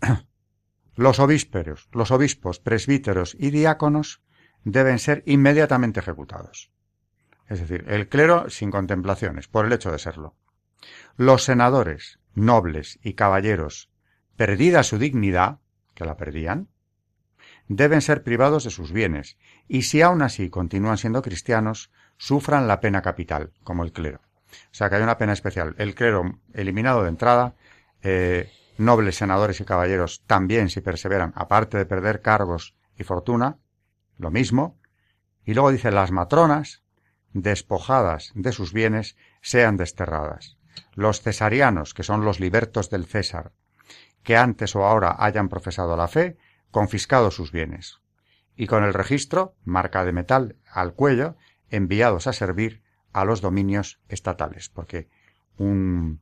Los 0.94 1.20
ovísperos, 1.20 1.90
los 1.92 2.10
obispos, 2.10 2.58
presbíteros 2.58 3.36
y 3.38 3.50
diáconos 3.50 4.22
deben 4.64 4.98
ser 4.98 5.22
inmediatamente 5.26 6.00
ejecutados. 6.00 6.72
Es 7.48 7.60
decir, 7.60 7.84
el 7.88 8.08
clero 8.08 8.48
sin 8.48 8.70
contemplaciones, 8.70 9.46
por 9.46 9.66
el 9.66 9.74
hecho 9.74 9.92
de 9.92 9.98
serlo. 9.98 10.36
Los 11.16 11.44
senadores, 11.44 12.18
nobles 12.34 12.98
y 13.02 13.12
caballeros, 13.12 13.90
perdida 14.36 14.82
su 14.84 14.96
dignidad, 14.96 15.58
que 15.94 16.06
la 16.06 16.16
perdían, 16.16 16.68
deben 17.68 18.00
ser 18.00 18.22
privados 18.22 18.64
de 18.64 18.70
sus 18.70 18.92
bienes, 18.92 19.36
y 19.68 19.82
si 19.82 20.02
aún 20.02 20.22
así 20.22 20.50
continúan 20.50 20.98
siendo 20.98 21.22
cristianos, 21.22 21.90
sufran 22.16 22.68
la 22.68 22.80
pena 22.80 23.02
capital, 23.02 23.52
como 23.64 23.82
el 23.84 23.92
clero. 23.92 24.20
O 24.50 24.74
sea 24.74 24.88
que 24.88 24.96
hay 24.96 25.02
una 25.02 25.18
pena 25.18 25.32
especial. 25.32 25.74
El 25.78 25.94
clero 25.94 26.38
eliminado 26.52 27.02
de 27.02 27.08
entrada, 27.08 27.54
eh, 28.02 28.50
nobles, 28.78 29.16
senadores 29.16 29.60
y 29.60 29.64
caballeros 29.64 30.22
también 30.26 30.70
si 30.70 30.80
perseveran, 30.80 31.32
aparte 31.34 31.78
de 31.78 31.86
perder 31.86 32.22
cargos 32.22 32.76
y 32.96 33.04
fortuna, 33.04 33.58
lo 34.18 34.30
mismo. 34.30 34.78
Y 35.44 35.54
luego 35.54 35.70
dice 35.70 35.90
las 35.90 36.10
matronas, 36.10 36.82
despojadas 37.32 38.32
de 38.34 38.52
sus 38.52 38.72
bienes, 38.72 39.16
sean 39.40 39.76
desterradas. 39.76 40.56
Los 40.94 41.20
cesarianos, 41.20 41.94
que 41.94 42.02
son 42.02 42.24
los 42.24 42.40
libertos 42.40 42.90
del 42.90 43.06
César, 43.06 43.52
que 44.22 44.36
antes 44.36 44.74
o 44.74 44.84
ahora 44.84 45.16
hayan 45.18 45.48
profesado 45.48 45.96
la 45.96 46.08
fe, 46.08 46.36
confiscados 46.70 47.34
sus 47.34 47.52
bienes. 47.52 48.00
Y 48.56 48.66
con 48.66 48.84
el 48.84 48.94
registro, 48.94 49.54
marca 49.64 50.04
de 50.04 50.12
metal 50.12 50.56
al 50.70 50.94
cuello, 50.94 51.36
enviados 51.70 52.26
a 52.26 52.32
servir 52.32 52.82
a 53.12 53.24
los 53.24 53.40
dominios 53.40 54.00
estatales, 54.08 54.68
porque 54.68 55.08
un, 55.56 56.20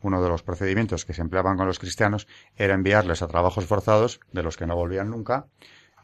uno 0.00 0.22
de 0.22 0.28
los 0.28 0.42
procedimientos 0.42 1.04
que 1.04 1.14
se 1.14 1.22
empleaban 1.22 1.56
con 1.56 1.66
los 1.66 1.78
cristianos 1.78 2.26
era 2.56 2.74
enviarles 2.74 3.22
a 3.22 3.28
trabajos 3.28 3.66
forzados, 3.66 4.20
de 4.32 4.42
los 4.42 4.56
que 4.56 4.66
no 4.66 4.76
volvían 4.76 5.10
nunca, 5.10 5.48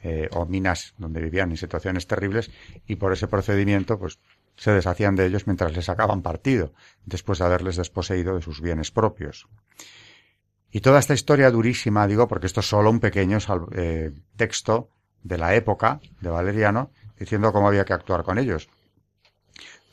eh, 0.03 0.29
o 0.33 0.47
minas 0.47 0.95
donde 0.99 1.21
vivían 1.21 1.51
en 1.51 1.57
situaciones 1.57 2.07
terribles, 2.07 2.51
y 2.87 2.97
por 2.97 3.13
ese 3.13 3.29
procedimiento, 3.29 3.99
pues, 3.99 4.19
se 4.57 4.73
deshacían 4.73 5.15
de 5.15 5.27
ellos 5.27 5.47
mientras 5.47 5.75
les 5.75 5.87
sacaban 5.87 6.23
partido, 6.23 6.75
después 7.07 7.39
de 7.39 7.45
haberles 7.45 7.77
desposeído 7.77 8.35
de 8.35 8.43
sus 8.43 8.61
bienes 8.61 8.91
propios. 8.91 9.49
Y 10.75 10.81
toda 10.81 10.99
esta 10.99 11.13
historia 11.13 11.51
durísima, 11.51 12.07
digo, 12.07 12.27
porque 12.27 12.47
esto 12.47 12.61
es 12.61 12.69
solo 12.69 12.89
un 12.89 12.99
pequeño 12.99 13.37
eh, 13.73 14.11
texto 14.37 14.89
de 15.23 15.37
la 15.37 15.55
época 15.55 16.01
de 16.23 16.31
Valeriano, 16.31 16.91
diciendo 17.19 17.53
cómo 17.53 17.69
había 17.69 17.85
que 17.85 17.93
actuar 17.93 18.25
con 18.25 18.39
ellos. 18.39 18.71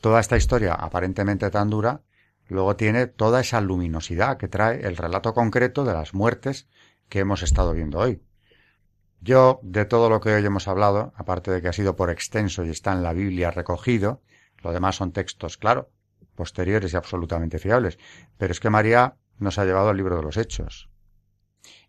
Toda 0.00 0.20
esta 0.20 0.38
historia 0.38 0.72
aparentemente 0.72 1.50
tan 1.50 1.68
dura, 1.68 2.00
luego 2.48 2.76
tiene 2.76 3.06
toda 3.06 3.40
esa 3.40 3.60
luminosidad 3.60 4.38
que 4.38 4.48
trae 4.48 4.80
el 4.86 4.96
relato 4.96 5.34
concreto 5.34 5.84
de 5.84 5.92
las 5.92 6.14
muertes 6.14 6.66
que 7.10 7.20
hemos 7.20 7.42
estado 7.42 7.74
viendo 7.74 7.98
hoy. 7.98 8.22
Yo, 9.20 9.60
de 9.62 9.84
todo 9.84 10.08
lo 10.08 10.22
que 10.22 10.32
hoy 10.32 10.46
hemos 10.46 10.66
hablado, 10.66 11.12
aparte 11.14 11.50
de 11.50 11.60
que 11.60 11.68
ha 11.68 11.74
sido 11.74 11.94
por 11.94 12.08
extenso 12.08 12.64
y 12.64 12.70
está 12.70 12.92
en 12.92 13.02
la 13.02 13.12
Biblia 13.12 13.50
recogido, 13.50 14.22
lo 14.62 14.72
demás 14.72 14.96
son 14.96 15.12
textos, 15.12 15.58
claro, 15.58 15.90
posteriores 16.34 16.94
y 16.94 16.96
absolutamente 16.96 17.58
fiables, 17.58 17.98
pero 18.38 18.52
es 18.52 18.60
que 18.60 18.70
María 18.70 19.16
nos 19.40 19.58
ha 19.58 19.64
llevado 19.64 19.88
al 19.88 19.96
libro 19.96 20.16
de 20.16 20.22
los 20.22 20.36
Hechos 20.36 20.90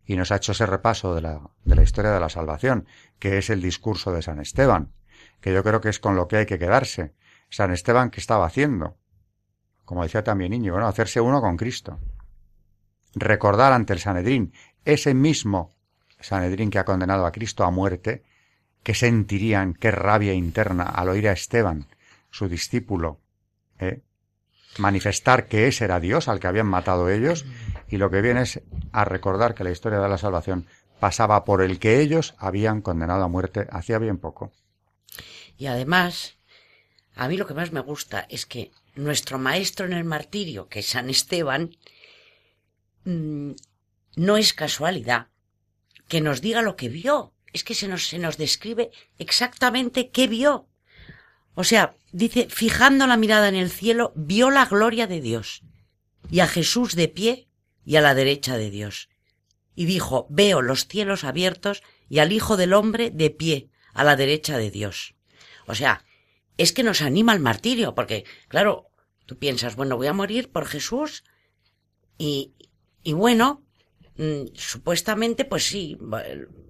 y 0.05 0.15
nos 0.15 0.31
ha 0.31 0.37
hecho 0.37 0.51
ese 0.51 0.65
repaso 0.65 1.13
de 1.15 1.21
la, 1.21 1.41
de 1.63 1.75
la 1.75 1.83
historia 1.83 2.11
de 2.11 2.19
la 2.19 2.29
salvación, 2.29 2.87
que 3.19 3.37
es 3.37 3.49
el 3.49 3.61
discurso 3.61 4.11
de 4.11 4.21
San 4.21 4.39
Esteban, 4.39 4.93
que 5.39 5.53
yo 5.53 5.63
creo 5.63 5.79
que 5.79 5.89
es 5.89 5.99
con 5.99 6.15
lo 6.15 6.27
que 6.27 6.37
hay 6.37 6.45
que 6.45 6.59
quedarse. 6.59 7.13
San 7.49 7.71
Esteban, 7.71 8.09
¿qué 8.09 8.19
estaba 8.19 8.45
haciendo? 8.45 8.97
Como 9.85 10.03
decía 10.03 10.23
también 10.23 10.51
Niño, 10.51 10.73
bueno, 10.73 10.87
hacerse 10.87 11.21
uno 11.21 11.41
con 11.41 11.57
Cristo. 11.57 11.99
Recordar 13.13 13.73
ante 13.73 13.93
el 13.93 13.99
Sanedrín, 13.99 14.53
ese 14.85 15.13
mismo 15.13 15.75
Sanedrín 16.19 16.69
que 16.69 16.79
ha 16.79 16.85
condenado 16.85 17.25
a 17.25 17.31
Cristo 17.31 17.63
a 17.63 17.71
muerte, 17.71 18.23
que 18.83 18.93
sentirían 18.93 19.73
qué 19.73 19.91
rabia 19.91 20.33
interna 20.33 20.83
al 20.83 21.09
oír 21.09 21.27
a 21.27 21.33
Esteban, 21.33 21.87
su 22.29 22.47
discípulo, 22.47 23.19
¿eh? 23.79 24.01
Manifestar 24.77 25.47
que 25.47 25.67
ese 25.67 25.85
era 25.85 25.99
Dios 25.99 26.27
al 26.27 26.39
que 26.39 26.47
habían 26.47 26.67
matado 26.67 27.09
ellos, 27.09 27.45
y 27.89 27.97
lo 27.97 28.09
que 28.09 28.21
viene 28.21 28.43
es 28.43 28.61
a 28.91 29.05
recordar 29.05 29.53
que 29.53 29.63
la 29.63 29.71
historia 29.71 29.99
de 29.99 30.09
la 30.09 30.17
salvación 30.17 30.67
pasaba 30.99 31.43
por 31.45 31.61
el 31.61 31.79
que 31.79 31.99
ellos 31.99 32.35
habían 32.37 32.81
condenado 32.81 33.23
a 33.23 33.27
muerte 33.27 33.67
hacía 33.71 33.97
bien 33.97 34.17
poco. 34.17 34.51
Y 35.57 35.65
además, 35.65 36.37
a 37.15 37.27
mí 37.27 37.37
lo 37.37 37.47
que 37.47 37.53
más 37.53 37.71
me 37.71 37.81
gusta 37.81 38.25
es 38.29 38.45
que 38.45 38.71
nuestro 38.95 39.37
maestro 39.37 39.85
en 39.85 39.93
el 39.93 40.03
martirio, 40.03 40.67
que 40.67 40.79
es 40.79 40.87
San 40.87 41.09
Esteban, 41.09 41.75
mm, 43.03 43.51
no 44.15 44.37
es 44.37 44.53
casualidad 44.53 45.27
que 46.07 46.21
nos 46.21 46.41
diga 46.41 46.61
lo 46.61 46.75
que 46.75 46.89
vio. 46.89 47.33
Es 47.53 47.63
que 47.63 47.75
se 47.75 47.87
nos, 47.87 48.07
se 48.07 48.19
nos 48.19 48.37
describe 48.37 48.91
exactamente 49.17 50.09
qué 50.11 50.27
vio. 50.27 50.67
O 51.53 51.63
sea, 51.63 51.95
dice, 52.11 52.47
fijando 52.49 53.07
la 53.07 53.17
mirada 53.17 53.49
en 53.49 53.55
el 53.55 53.69
cielo, 53.69 54.13
vio 54.15 54.49
la 54.49 54.65
gloria 54.65 55.07
de 55.07 55.21
Dios 55.21 55.63
y 56.29 56.39
a 56.39 56.47
Jesús 56.47 56.95
de 56.95 57.07
pie 57.07 57.47
y 57.85 57.95
a 57.95 58.01
la 58.01 58.15
derecha 58.15 58.57
de 58.57 58.69
Dios. 58.69 59.09
Y 59.75 59.85
dijo, 59.85 60.27
veo 60.29 60.61
los 60.61 60.87
cielos 60.87 61.23
abiertos 61.23 61.83
y 62.09 62.19
al 62.19 62.31
Hijo 62.31 62.57
del 62.57 62.73
Hombre 62.73 63.09
de 63.09 63.29
pie 63.29 63.69
a 63.93 64.03
la 64.03 64.15
derecha 64.15 64.57
de 64.57 64.71
Dios. 64.71 65.15
O 65.67 65.75
sea, 65.75 66.03
es 66.57 66.73
que 66.73 66.83
nos 66.83 67.01
anima 67.01 67.31
al 67.31 67.39
martirio, 67.39 67.95
porque, 67.95 68.25
claro, 68.47 68.89
tú 69.25 69.37
piensas, 69.37 69.75
bueno, 69.75 69.97
voy 69.97 70.07
a 70.07 70.13
morir 70.13 70.51
por 70.51 70.65
Jesús 70.65 71.23
y, 72.17 72.53
y 73.03 73.13
bueno, 73.13 73.65
mm, 74.17 74.53
supuestamente, 74.53 75.45
pues 75.45 75.65
sí, 75.65 75.97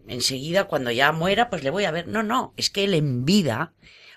enseguida 0.07 0.65
cuando 0.65 0.91
ya 0.91 1.11
muera, 1.11 1.49
pues 1.49 1.63
le 1.63 1.69
voy 1.69 1.85
a 1.85 1.91
ver. 1.91 2.07
No, 2.07 2.23
no, 2.23 2.53
es 2.57 2.69
que 2.69 2.83
él 2.83 2.93
en 2.93 3.25
vida, 3.25 3.73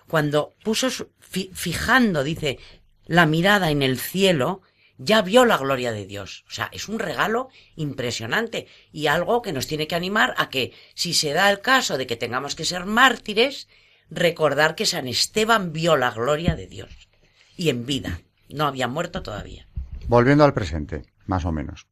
cuando 0.09 0.55
puso, 0.63 0.89
fijando, 1.21 2.25
dice, 2.25 2.59
la 3.07 3.27
mirada 3.27 3.71
en 3.71 3.83
el 3.83 3.99
cielo, 3.99 4.63
ya 4.99 5.23
vio 5.23 5.45
la 5.45 5.59
gloria 5.59 5.93
de 5.93 6.07
Dios. 6.07 6.45
O 6.49 6.51
sea, 6.51 6.69
es 6.73 6.89
un 6.89 6.99
regalo 6.99 7.49
impresionante 7.77 8.67
y 8.93 9.07
algo 9.07 9.43
que 9.43 9.53
nos 9.53 9.67
tiene 9.67 9.87
que 9.87 9.95
animar 9.95 10.35
a 10.37 10.49
que, 10.51 10.73
si 10.95 11.15
se 11.15 11.33
da 11.33 11.51
el 11.51 11.61
caso 11.61 11.99
de 11.99 12.07
que 12.07 12.17
tengamos 12.17 12.55
que 12.55 12.65
ser 12.65 12.87
mártires, 12.87 13.69
recordar 14.11 14.75
que 14.75 14.87
San 14.87 15.09
Esteban 15.09 15.73
vio 15.73 15.97
la 15.97 16.11
gloria 16.11 16.55
de 16.55 16.67
Dios 16.67 17.09
y 17.57 17.69
en 17.71 17.87
vida. 17.87 18.21
No 18.49 18.67
había 18.67 18.89
muerto 18.89 19.23
todavía. 19.23 19.67
Volviendo 20.07 20.45
al 20.45 20.55
presente, 20.55 21.03
más 21.27 21.45
o 21.45 21.53
menos. 21.53 21.87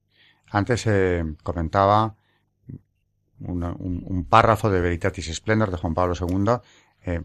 Antes 0.51 0.83
se 0.83 1.25
comentaba 1.43 2.15
un, 3.41 4.27
párrafo 4.29 4.71
de 4.71 4.81
Veritatis 4.81 5.35
Splendor 5.35 5.71
de 5.71 5.79
Juan 5.79 5.95
Pablo 5.95 6.15
II, 6.19 6.61
eh, 7.05 7.23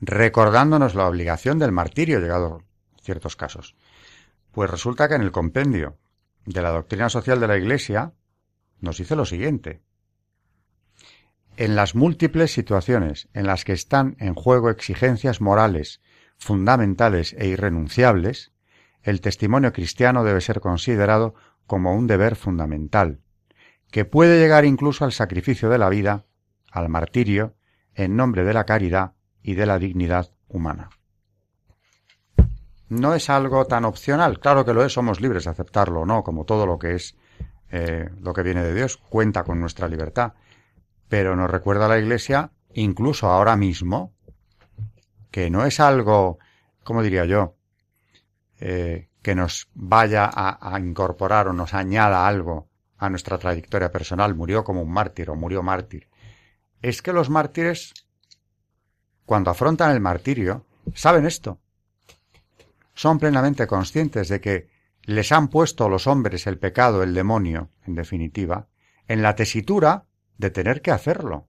recordándonos 0.00 0.94
la 0.94 1.06
obligación 1.06 1.58
del 1.58 1.72
martirio, 1.72 2.20
llegado 2.20 2.62
ciertos 3.00 3.36
casos. 3.36 3.76
Pues 4.52 4.70
resulta 4.70 5.08
que 5.08 5.14
en 5.14 5.22
el 5.22 5.32
compendio 5.32 5.98
de 6.46 6.62
la 6.62 6.70
doctrina 6.70 7.08
social 7.08 7.40
de 7.40 7.48
la 7.48 7.56
Iglesia 7.56 8.12
nos 8.80 8.98
dice 8.98 9.16
lo 9.16 9.24
siguiente. 9.24 9.82
En 11.56 11.76
las 11.76 11.94
múltiples 11.94 12.52
situaciones 12.52 13.28
en 13.32 13.46
las 13.46 13.64
que 13.64 13.72
están 13.72 14.16
en 14.18 14.34
juego 14.34 14.70
exigencias 14.70 15.40
morales 15.40 16.00
fundamentales 16.36 17.34
e 17.38 17.46
irrenunciables, 17.46 18.52
el 19.02 19.20
testimonio 19.20 19.72
cristiano 19.72 20.24
debe 20.24 20.40
ser 20.40 20.60
considerado 20.60 21.34
como 21.66 21.94
un 21.94 22.06
deber 22.06 22.36
fundamental, 22.36 23.20
que 23.90 24.04
puede 24.04 24.40
llegar 24.40 24.64
incluso 24.64 25.04
al 25.04 25.12
sacrificio 25.12 25.68
de 25.70 25.78
la 25.78 25.88
vida, 25.88 26.26
al 26.70 26.88
martirio, 26.88 27.54
en 27.94 28.16
nombre 28.16 28.44
de 28.44 28.52
la 28.52 28.64
caridad 28.64 29.14
y 29.44 29.54
de 29.54 29.66
la 29.66 29.78
dignidad 29.78 30.30
humana. 30.48 30.88
No 32.88 33.14
es 33.14 33.30
algo 33.30 33.66
tan 33.66 33.84
opcional, 33.84 34.40
claro 34.40 34.64
que 34.64 34.72
lo 34.72 34.84
es, 34.84 34.92
somos 34.92 35.20
libres 35.20 35.44
de 35.44 35.50
aceptarlo 35.50 36.04
no, 36.06 36.24
como 36.24 36.44
todo 36.44 36.66
lo 36.66 36.78
que 36.78 36.94
es 36.94 37.14
eh, 37.70 38.08
lo 38.20 38.32
que 38.32 38.42
viene 38.42 38.64
de 38.64 38.74
Dios, 38.74 38.96
cuenta 38.96 39.44
con 39.44 39.60
nuestra 39.60 39.86
libertad, 39.86 40.32
pero 41.08 41.36
nos 41.36 41.50
recuerda 41.50 41.88
la 41.88 41.98
Iglesia, 41.98 42.50
incluso 42.72 43.28
ahora 43.28 43.56
mismo, 43.56 44.14
que 45.30 45.50
no 45.50 45.66
es 45.66 45.78
algo, 45.78 46.38
como 46.82 47.02
diría 47.02 47.26
yo, 47.26 47.56
eh, 48.60 49.08
que 49.22 49.34
nos 49.34 49.68
vaya 49.74 50.30
a, 50.32 50.74
a, 50.74 50.80
incorporar 50.80 51.48
o 51.48 51.52
nos 51.52 51.74
añada 51.74 52.26
algo 52.26 52.68
a 52.96 53.10
nuestra 53.10 53.38
trayectoria 53.38 53.90
personal, 53.90 54.34
murió 54.34 54.64
como 54.64 54.80
un 54.80 54.90
mártir 54.90 55.28
o 55.30 55.36
murió 55.36 55.62
mártir. 55.62 56.08
Es 56.80 57.02
que 57.02 57.12
los 57.12 57.28
mártires, 57.28 57.92
cuando 59.26 59.50
afrontan 59.50 59.92
el 59.92 60.00
martirio, 60.00 60.66
saben 60.94 61.26
esto. 61.26 61.58
Son 62.94 63.18
plenamente 63.18 63.66
conscientes 63.66 64.28
de 64.28 64.40
que 64.40 64.68
les 65.02 65.32
han 65.32 65.48
puesto 65.48 65.88
los 65.88 66.06
hombres 66.06 66.46
el 66.46 66.58
pecado, 66.58 67.02
el 67.02 67.14
demonio, 67.14 67.70
en 67.86 67.94
definitiva, 67.94 68.68
en 69.08 69.22
la 69.22 69.34
tesitura 69.34 70.04
de 70.38 70.50
tener 70.50 70.82
que 70.82 70.90
hacerlo. 70.90 71.48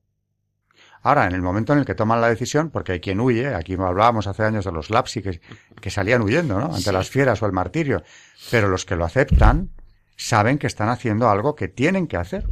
Ahora, 1.01 1.28
en 1.28 1.34
el 1.34 1.41
momento 1.41 1.73
en 1.73 1.80
el 1.80 1.86
que 1.86 1.93
toman 1.93 2.19
la 2.19 2.30
decisión, 2.30 2.71
porque 2.71 2.93
hay 2.93 2.99
quien 2.99 3.19
huye, 3.19 3.53
aquí 3.53 3.76
hablábamos 3.76 4.26
hace 4.26 4.43
años 4.43 4.65
de 4.65 4.71
los 4.71 4.89
lapsi 4.89 5.21
que, 5.21 5.39
que 5.80 5.91
salían 5.91 6.23
huyendo, 6.23 6.59
¿no? 6.59 6.73
Ante 6.73 6.91
las 6.91 7.09
fieras 7.09 7.43
o 7.43 7.45
el 7.45 7.51
martirio, 7.51 8.03
pero 8.49 8.67
los 8.69 8.86
que 8.86 8.95
lo 8.95 9.05
aceptan, 9.05 9.69
saben 10.17 10.57
que 10.57 10.65
están 10.65 10.89
haciendo 10.89 11.30
algo 11.30 11.55
que 11.55 11.67
tienen 11.67 12.07
que 12.07 12.17
hacer. 12.17 12.47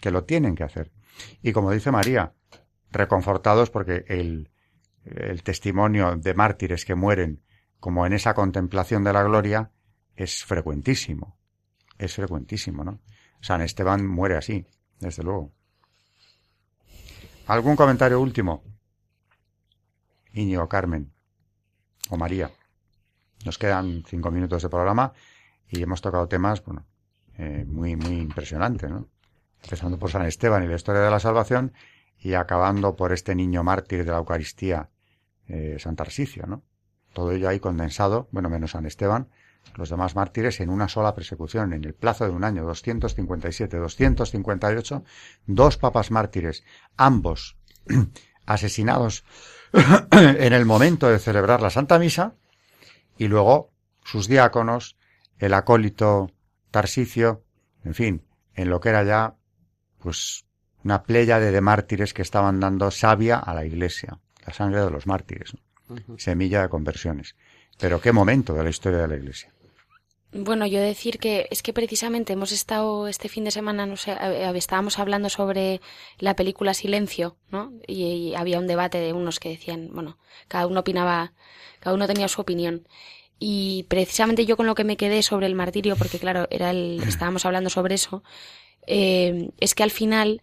Que 0.00 0.10
lo 0.10 0.24
tienen 0.24 0.56
que 0.56 0.64
hacer. 0.64 0.90
Y 1.42 1.52
como 1.52 1.70
dice 1.70 1.92
María, 1.92 2.32
reconfortados 2.94 3.70
porque 3.70 4.04
el, 4.08 4.50
testimonio 5.42 6.16
de 6.16 6.32
mártires 6.32 6.86
que 6.86 6.94
mueren 6.94 7.42
como 7.78 8.06
en 8.06 8.14
esa 8.14 8.32
contemplación 8.32 9.04
de 9.04 9.12
la 9.12 9.22
gloria 9.22 9.70
es 10.16 10.44
frecuentísimo. 10.44 11.36
Es 11.98 12.14
frecuentísimo, 12.14 12.84
¿no? 12.84 13.00
San 13.40 13.60
Esteban 13.60 14.06
muere 14.06 14.36
así, 14.36 14.66
desde 14.98 15.22
luego. 15.22 15.52
¿Algún 17.46 17.76
comentario 17.76 18.18
último? 18.20 18.64
Íñigo, 20.32 20.66
Carmen 20.66 21.12
o 22.08 22.16
María. 22.16 22.50
Nos 23.44 23.58
quedan 23.58 24.02
cinco 24.06 24.30
minutos 24.30 24.62
de 24.62 24.70
programa 24.70 25.12
y 25.68 25.82
hemos 25.82 26.00
tocado 26.00 26.26
temas, 26.26 26.64
bueno, 26.64 26.86
eh, 27.36 27.66
muy, 27.68 27.96
muy 27.96 28.16
impresionantes, 28.16 28.90
¿no? 28.90 29.08
Empezando 29.62 29.98
por 29.98 30.10
San 30.10 30.24
Esteban 30.24 30.64
y 30.64 30.68
la 30.68 30.76
historia 30.76 31.02
de 31.02 31.10
la 31.10 31.20
salvación 31.20 31.74
y 32.24 32.32
acabando 32.34 32.96
por 32.96 33.12
este 33.12 33.34
niño 33.34 33.62
mártir 33.62 34.04
de 34.04 34.10
la 34.10 34.16
Eucaristía, 34.16 34.88
eh, 35.46 35.76
San 35.78 35.94
Tarsicio, 35.94 36.46
¿no? 36.46 36.64
Todo 37.12 37.32
ello 37.32 37.50
ahí 37.50 37.60
condensado, 37.60 38.28
bueno, 38.32 38.48
menos 38.48 38.70
San 38.70 38.86
Esteban, 38.86 39.28
los 39.76 39.90
demás 39.90 40.16
mártires 40.16 40.58
en 40.60 40.70
una 40.70 40.88
sola 40.88 41.14
persecución, 41.14 41.74
en 41.74 41.84
el 41.84 41.92
plazo 41.92 42.24
de 42.24 42.30
un 42.30 42.42
año, 42.42 42.64
257, 42.64 43.76
258, 43.76 45.04
dos 45.46 45.76
papas 45.76 46.10
mártires, 46.10 46.64
ambos 46.96 47.58
asesinados 48.46 49.24
en 50.10 50.52
el 50.54 50.64
momento 50.64 51.10
de 51.10 51.18
celebrar 51.18 51.60
la 51.60 51.68
Santa 51.68 51.98
Misa, 51.98 52.36
y 53.18 53.28
luego 53.28 53.70
sus 54.02 54.28
diáconos 54.28 54.96
el 55.38 55.52
acólito 55.52 56.30
Tarsicio, 56.70 57.44
en 57.84 57.94
fin, 57.94 58.26
en 58.54 58.70
lo 58.70 58.80
que 58.80 58.88
era 58.88 59.04
ya, 59.04 59.36
pues, 59.98 60.46
una 60.84 61.02
playa 61.02 61.40
de 61.40 61.60
mártires 61.60 62.12
que 62.12 62.22
estaban 62.22 62.60
dando 62.60 62.90
savia 62.90 63.38
a 63.38 63.54
la 63.54 63.64
iglesia, 63.64 64.18
la 64.46 64.52
sangre 64.52 64.84
de 64.84 64.90
los 64.90 65.06
mártires, 65.06 65.56
semilla 66.18 66.62
de 66.62 66.68
conversiones. 66.68 67.34
Pero 67.78 68.00
qué 68.00 68.12
momento 68.12 68.54
de 68.54 68.64
la 68.64 68.70
historia 68.70 68.98
de 69.00 69.08
la 69.08 69.16
iglesia. 69.16 69.50
Bueno, 70.36 70.66
yo 70.66 70.80
decir 70.80 71.20
que 71.20 71.46
es 71.52 71.62
que 71.62 71.72
precisamente 71.72 72.32
hemos 72.32 72.50
estado 72.50 73.06
este 73.06 73.28
fin 73.28 73.44
de 73.44 73.52
semana, 73.52 73.86
no 73.86 73.96
sé, 73.96 74.16
estábamos 74.56 74.98
hablando 74.98 75.28
sobre 75.28 75.80
la 76.18 76.34
película 76.34 76.74
Silencio, 76.74 77.36
¿no? 77.50 77.72
Y, 77.86 78.34
había 78.34 78.58
un 78.58 78.66
debate 78.66 78.98
de 78.98 79.12
unos 79.12 79.38
que 79.38 79.50
decían, 79.50 79.90
bueno, 79.92 80.18
cada 80.48 80.66
uno 80.66 80.80
opinaba, 80.80 81.32
cada 81.78 81.94
uno 81.94 82.08
tenía 82.08 82.26
su 82.26 82.40
opinión. 82.40 82.88
Y 83.38 83.86
precisamente 83.88 84.44
yo 84.44 84.56
con 84.56 84.66
lo 84.66 84.74
que 84.74 84.82
me 84.82 84.96
quedé 84.96 85.22
sobre 85.22 85.46
el 85.46 85.54
martirio, 85.54 85.94
porque 85.94 86.18
claro, 86.18 86.48
era 86.50 86.70
el, 86.70 87.00
estábamos 87.06 87.46
hablando 87.46 87.70
sobre 87.70 87.94
eso, 87.94 88.24
eh, 88.88 89.50
es 89.60 89.76
que 89.76 89.84
al 89.84 89.92
final 89.92 90.42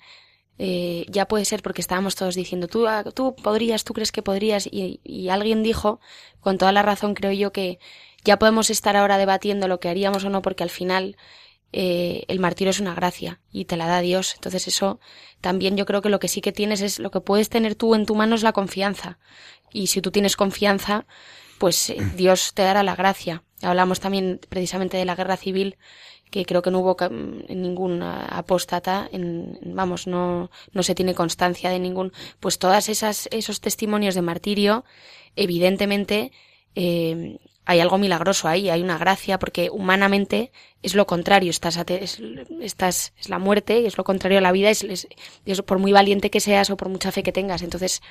eh, 0.64 1.08
ya 1.10 1.28
puede 1.28 1.44
ser 1.46 1.64
porque 1.64 1.82
estábamos 1.82 2.14
todos 2.14 2.36
diciendo, 2.36 2.68
tú, 2.68 2.88
ah, 2.88 3.04
tú 3.04 3.36
podrías, 3.36 3.84
tú 3.84 3.96
crees 3.96 4.12
que 4.12 4.22
podrías, 4.22 4.70
y, 4.72 5.28
alguien 5.30 5.64
dijo, 5.64 6.00
con 6.40 6.60
toda 6.60 6.72
la 6.72 6.84
razón 6.84 7.16
creo 7.16 7.32
yo, 7.32 7.52
que 7.52 7.80
ya 8.24 8.38
podemos 8.38 8.70
estar 8.70 8.96
ahora 8.96 9.18
debatiendo 9.18 9.68
lo 9.68 9.80
que 9.80 9.90
haríamos 9.90 10.24
o 10.24 10.30
no, 10.30 10.44
porque 10.44 10.62
al 10.62 10.70
final 10.70 11.18
eh, 11.74 12.26
el 12.28 12.40
martirio 12.40 12.70
es 12.70 12.80
una 12.80 12.94
gracia 12.94 13.42
y 13.52 13.66
te 13.66 13.76
la 13.76 13.88
da 13.88 14.02
Dios. 14.02 14.36
Entonces 14.36 14.68
eso 14.68 15.00
también 15.42 15.78
yo 15.78 15.88
creo 15.88 16.04
que 16.04 16.10
lo 16.10 16.20
que 16.20 16.28
sí 16.28 16.42
que 16.42 16.52
tienes 16.52 16.82
es, 16.82 17.00
lo 17.00 17.10
que 17.10 17.22
puedes 17.22 17.50
tener 17.50 17.74
tú 17.74 17.96
en 17.96 18.06
tu 18.06 18.14
mano 18.14 18.36
es 18.36 18.44
la 18.44 18.54
confianza. 18.54 19.18
Y 19.74 19.88
si 19.88 20.00
tú 20.00 20.12
tienes 20.12 20.36
confianza, 20.36 21.08
pues 21.58 21.90
eh, 21.90 21.98
Dios 22.16 22.54
te 22.54 22.62
dará 22.62 22.84
la 22.84 22.96
gracia. 22.96 23.44
Hablamos 23.64 24.00
también 24.00 24.40
precisamente 24.48 24.98
de 24.98 25.06
la 25.06 25.16
guerra 25.16 25.38
civil, 25.38 25.78
que 26.32 26.46
creo 26.46 26.62
que 26.62 26.72
no 26.72 26.80
hubo 26.80 26.98
ningún 27.50 28.02
apóstata, 28.02 29.08
en, 29.12 29.60
vamos, 29.64 30.08
no, 30.08 30.50
no 30.72 30.84
se 30.84 30.96
tiene 30.96 31.14
constancia 31.14 31.70
de 31.70 31.80
ningún, 31.80 32.14
pues 32.40 32.58
todas 32.58 32.90
esas, 32.90 33.28
esos 33.32 33.62
testimonios 33.62 34.16
de 34.16 34.22
martirio, 34.22 34.86
evidentemente, 35.36 36.32
eh, 36.74 37.38
hay 37.66 37.80
algo 37.80 37.98
milagroso 37.98 38.48
ahí, 38.48 38.70
hay 38.70 38.82
una 38.82 38.98
gracia, 38.98 39.40
porque 39.40 39.70
humanamente 39.70 40.52
es 40.82 40.96
lo 40.96 41.06
contrario, 41.06 41.52
estás, 41.52 41.78
es, 41.78 42.22
estás, 42.60 43.14
es 43.20 43.30
la 43.30 43.38
muerte 43.38 43.86
es 43.86 43.98
lo 43.98 44.04
contrario 44.04 44.40
a 44.40 44.42
la 44.42 44.52
vida, 44.52 44.70
es, 44.70 44.84
es, 44.84 45.62
por 45.62 45.80
muy 45.80 45.92
valiente 45.92 46.30
que 46.30 46.40
seas 46.40 46.70
o 46.70 46.78
por 46.78 46.90
mucha 46.90 47.12
fe 47.12 47.24
que 47.24 47.32
tengas. 47.32 47.62
Entonces, 47.62 48.02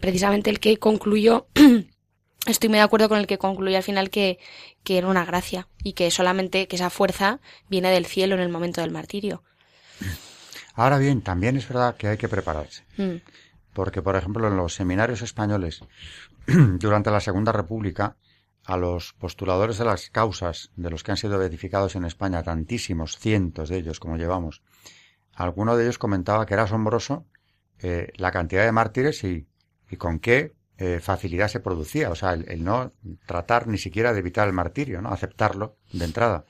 precisamente 0.00 0.50
el 0.50 0.60
que 0.60 0.76
concluyó, 0.76 1.46
estoy 2.46 2.68
muy 2.68 2.78
de 2.78 2.84
acuerdo 2.84 3.08
con 3.08 3.18
el 3.18 3.26
que 3.26 3.38
concluyó 3.38 3.76
al 3.76 3.82
final 3.82 4.10
que, 4.10 4.38
que 4.84 4.98
era 4.98 5.06
una 5.06 5.24
gracia 5.24 5.68
y 5.82 5.92
que 5.92 6.10
solamente 6.10 6.68
que 6.68 6.76
esa 6.76 6.90
fuerza 6.90 7.40
viene 7.68 7.90
del 7.90 8.06
cielo 8.06 8.34
en 8.34 8.40
el 8.40 8.48
momento 8.48 8.80
del 8.80 8.90
martirio. 8.90 9.42
Ahora 10.74 10.98
bien, 10.98 11.22
también 11.22 11.56
es 11.56 11.68
verdad 11.68 11.96
que 11.96 12.08
hay 12.08 12.16
que 12.16 12.28
prepararse. 12.28 12.84
Mm. 12.96 13.16
Porque, 13.72 14.02
por 14.02 14.16
ejemplo, 14.16 14.48
en 14.48 14.56
los 14.56 14.74
seminarios 14.74 15.22
españoles, 15.22 15.82
durante 16.46 17.10
la 17.10 17.20
Segunda 17.20 17.52
República, 17.52 18.16
a 18.64 18.76
los 18.76 19.12
postuladores 19.14 19.78
de 19.78 19.84
las 19.84 20.10
causas 20.10 20.70
de 20.76 20.90
los 20.90 21.02
que 21.02 21.10
han 21.10 21.16
sido 21.16 21.38
beatificados 21.38 21.96
en 21.96 22.04
España, 22.04 22.42
tantísimos, 22.42 23.18
cientos 23.18 23.68
de 23.68 23.78
ellos 23.78 23.98
como 23.98 24.16
llevamos, 24.16 24.62
alguno 25.34 25.76
de 25.76 25.84
ellos 25.84 25.98
comentaba 25.98 26.46
que 26.46 26.54
era 26.54 26.64
asombroso 26.64 27.26
eh, 27.80 28.12
la 28.16 28.30
cantidad 28.30 28.64
de 28.64 28.72
mártires 28.72 29.24
y, 29.24 29.46
y 29.90 29.96
con 29.96 30.20
qué 30.20 30.52
eh, 30.78 31.00
facilidad 31.00 31.48
se 31.48 31.60
producía. 31.60 32.10
O 32.10 32.14
sea, 32.14 32.32
el, 32.32 32.64
no 32.64 32.92
tratar 33.26 33.66
ni 33.66 33.78
siquiera 33.78 34.12
de 34.12 34.20
evitar 34.20 34.46
el 34.48 34.54
martirio, 34.54 35.02
¿no? 35.02 35.10
Aceptarlo 35.10 35.76
de 35.92 36.04
entrada. 36.04 36.44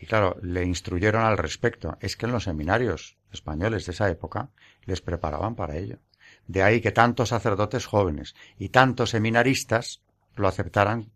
Y 0.00 0.06
claro, 0.06 0.36
le 0.42 0.64
instruyeron 0.64 1.22
al 1.22 1.38
respecto. 1.38 1.98
Es 2.00 2.16
que 2.16 2.26
en 2.26 2.32
los 2.32 2.44
seminarios 2.44 3.18
españoles 3.32 3.86
de 3.86 3.92
esa 3.92 4.08
época 4.08 4.50
les 4.84 5.00
preparaban 5.00 5.54
para 5.54 5.76
ello. 5.76 5.98
De 6.46 6.62
ahí 6.62 6.80
que 6.80 6.92
tantos 6.92 7.30
sacerdotes 7.30 7.86
jóvenes 7.86 8.34
y 8.58 8.70
tantos 8.70 9.10
seminaristas 9.10 10.00
lo 10.36 10.48
aceptaran 10.48 11.10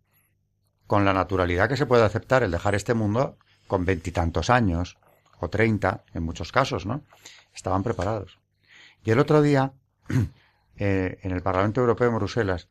con 0.87 1.03
la 1.03 1.13
naturalidad 1.13 1.67
que 1.67 1.77
se 1.77 1.85
puede 1.85 2.03
aceptar 2.03 2.43
el 2.43 2.51
dejar 2.51 2.75
este 2.75 2.93
mundo 2.93 3.37
con 3.67 3.85
veintitantos 3.85 4.49
años 4.49 4.97
o 5.39 5.49
treinta 5.49 6.03
en 6.13 6.23
muchos 6.23 6.51
casos, 6.51 6.85
¿no? 6.85 7.03
Estaban 7.53 7.83
preparados. 7.83 8.39
Y 9.03 9.11
el 9.11 9.19
otro 9.19 9.41
día 9.41 9.73
Eh, 10.77 11.19
en 11.21 11.31
el 11.31 11.41
Parlamento 11.41 11.81
Europeo 11.81 12.09
en 12.09 12.15
Bruselas, 12.15 12.67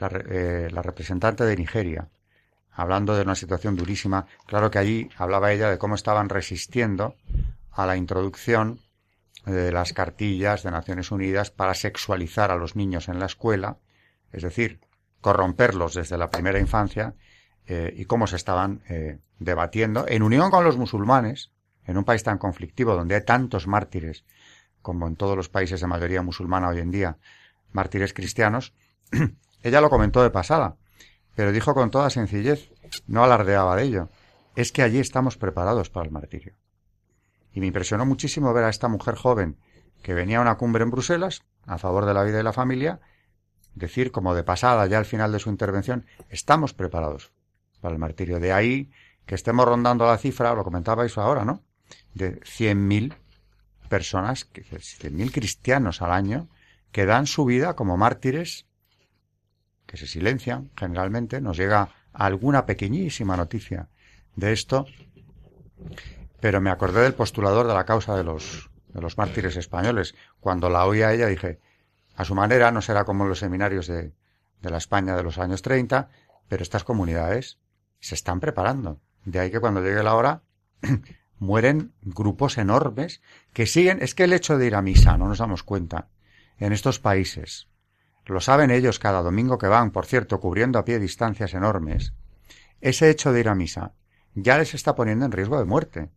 eh, 0.00 0.68
la, 0.70 0.82
representante 0.82 1.44
de 1.44 1.56
Nigeria, 1.56 2.08
hablando 2.72 3.14
de 3.14 3.22
una 3.22 3.34
situación 3.34 3.76
durísima, 3.76 4.26
claro 4.46 4.70
que 4.70 4.78
allí 4.78 5.10
hablaba 5.16 5.52
ella 5.52 5.70
de 5.70 5.78
cómo 5.78 5.94
estaban 5.94 6.28
resistiendo 6.28 7.16
a 7.70 7.86
la 7.86 7.96
introducción 7.96 8.80
de 9.44 9.70
las 9.70 9.92
cartillas 9.92 10.62
de 10.62 10.70
Naciones 10.70 11.10
Unidas 11.10 11.50
para 11.50 11.74
sexualizar 11.74 12.50
a 12.50 12.56
los 12.56 12.74
niños 12.74 13.08
en 13.08 13.18
la 13.18 13.26
escuela, 13.26 13.76
es 14.32 14.42
decir, 14.42 14.80
corromperlos 15.20 15.94
desde 15.94 16.18
la 16.18 16.30
primera 16.30 16.58
infancia, 16.58 17.14
eh, 17.66 17.92
y 17.96 18.06
cómo 18.06 18.26
se 18.26 18.36
estaban 18.36 18.82
debatiendo 19.38 20.06
en 20.08 20.22
unión 20.22 20.50
con 20.50 20.64
los 20.64 20.76
musulmanes, 20.76 21.52
en 21.84 21.98
un 21.98 22.04
país 22.04 22.22
tan 22.22 22.38
conflictivo 22.38 22.94
donde 22.94 23.14
hay 23.14 23.24
tantos 23.24 23.66
mártires 23.66 24.24
como 24.86 25.08
en 25.08 25.16
todos 25.16 25.36
los 25.36 25.48
países 25.48 25.80
de 25.80 25.88
mayoría 25.88 26.22
musulmana 26.22 26.68
hoy 26.68 26.78
en 26.78 26.92
día, 26.92 27.18
mártires 27.72 28.14
cristianos, 28.14 28.72
ella 29.64 29.80
lo 29.80 29.90
comentó 29.90 30.22
de 30.22 30.30
pasada, 30.30 30.76
pero 31.34 31.50
dijo 31.50 31.74
con 31.74 31.90
toda 31.90 32.08
sencillez, 32.08 32.70
no 33.08 33.24
alardeaba 33.24 33.74
de 33.74 33.82
ello, 33.82 34.08
es 34.54 34.70
que 34.70 34.82
allí 34.82 35.00
estamos 35.00 35.38
preparados 35.38 35.90
para 35.90 36.06
el 36.06 36.12
martirio. 36.12 36.54
Y 37.52 37.58
me 37.58 37.66
impresionó 37.66 38.06
muchísimo 38.06 38.54
ver 38.54 38.62
a 38.62 38.68
esta 38.68 38.86
mujer 38.86 39.16
joven 39.16 39.56
que 40.04 40.14
venía 40.14 40.38
a 40.38 40.42
una 40.42 40.56
cumbre 40.56 40.84
en 40.84 40.92
Bruselas 40.92 41.42
a 41.64 41.78
favor 41.78 42.06
de 42.06 42.14
la 42.14 42.22
vida 42.22 42.38
y 42.38 42.44
la 42.44 42.52
familia, 42.52 43.00
decir 43.74 44.12
como 44.12 44.36
de 44.36 44.44
pasada 44.44 44.86
ya 44.86 44.98
al 44.98 45.04
final 45.04 45.32
de 45.32 45.40
su 45.40 45.50
intervención, 45.50 46.06
estamos 46.28 46.74
preparados 46.74 47.32
para 47.80 47.92
el 47.92 47.98
martirio. 47.98 48.38
De 48.38 48.52
ahí 48.52 48.92
que 49.26 49.34
estemos 49.34 49.66
rondando 49.66 50.06
la 50.06 50.16
cifra, 50.16 50.54
lo 50.54 50.62
comentabais 50.62 51.18
ahora, 51.18 51.44
¿no? 51.44 51.64
De 52.14 52.38
100.000 52.42 53.16
personas, 53.86 54.48
mil 55.10 55.32
cristianos 55.32 56.02
al 56.02 56.12
año, 56.12 56.48
que 56.92 57.06
dan 57.06 57.26
su 57.26 57.44
vida 57.44 57.76
como 57.76 57.96
mártires, 57.96 58.66
que 59.86 59.96
se 59.96 60.06
silencian 60.06 60.70
generalmente. 60.76 61.40
Nos 61.40 61.56
llega 61.56 61.90
alguna 62.12 62.66
pequeñísima 62.66 63.36
noticia 63.36 63.88
de 64.34 64.52
esto, 64.52 64.86
pero 66.40 66.60
me 66.60 66.70
acordé 66.70 67.02
del 67.02 67.14
postulador 67.14 67.66
de 67.66 67.74
la 67.74 67.84
causa 67.84 68.16
de 68.16 68.24
los, 68.24 68.70
de 68.88 69.00
los 69.00 69.18
mártires 69.18 69.56
españoles. 69.56 70.14
Cuando 70.40 70.68
la 70.70 70.86
oí 70.86 71.02
a 71.02 71.12
ella 71.12 71.26
dije, 71.26 71.60
a 72.14 72.24
su 72.24 72.34
manera 72.34 72.70
no 72.70 72.82
será 72.82 73.04
como 73.04 73.24
en 73.24 73.30
los 73.30 73.38
seminarios 73.38 73.86
de, 73.86 74.12
de 74.62 74.70
la 74.70 74.78
España 74.78 75.16
de 75.16 75.22
los 75.22 75.38
años 75.38 75.62
30, 75.62 76.08
pero 76.48 76.62
estas 76.62 76.84
comunidades 76.84 77.58
se 78.00 78.14
están 78.14 78.40
preparando. 78.40 79.00
De 79.24 79.40
ahí 79.40 79.50
que 79.50 79.60
cuando 79.60 79.82
llegue 79.82 80.02
la 80.02 80.14
hora 80.14 80.42
mueren 81.38 81.92
grupos 82.02 82.58
enormes 82.58 83.22
que 83.52 83.66
siguen. 83.66 84.02
Es 84.02 84.14
que 84.14 84.24
el 84.24 84.32
hecho 84.32 84.58
de 84.58 84.66
ir 84.66 84.74
a 84.74 84.82
misa, 84.82 85.16
no 85.18 85.28
nos 85.28 85.38
damos 85.38 85.62
cuenta, 85.62 86.08
en 86.58 86.72
estos 86.72 86.98
países, 86.98 87.68
lo 88.24 88.40
saben 88.40 88.70
ellos 88.70 88.98
cada 88.98 89.22
domingo 89.22 89.58
que 89.58 89.68
van, 89.68 89.90
por 89.90 90.06
cierto, 90.06 90.40
cubriendo 90.40 90.78
a 90.78 90.84
pie 90.84 90.98
distancias 90.98 91.54
enormes, 91.54 92.14
ese 92.80 93.10
hecho 93.10 93.32
de 93.32 93.40
ir 93.40 93.48
a 93.48 93.54
misa 93.54 93.94
ya 94.34 94.58
les 94.58 94.74
está 94.74 94.94
poniendo 94.94 95.24
en 95.24 95.32
riesgo 95.32 95.58
de 95.58 95.64
muerte. 95.64 96.10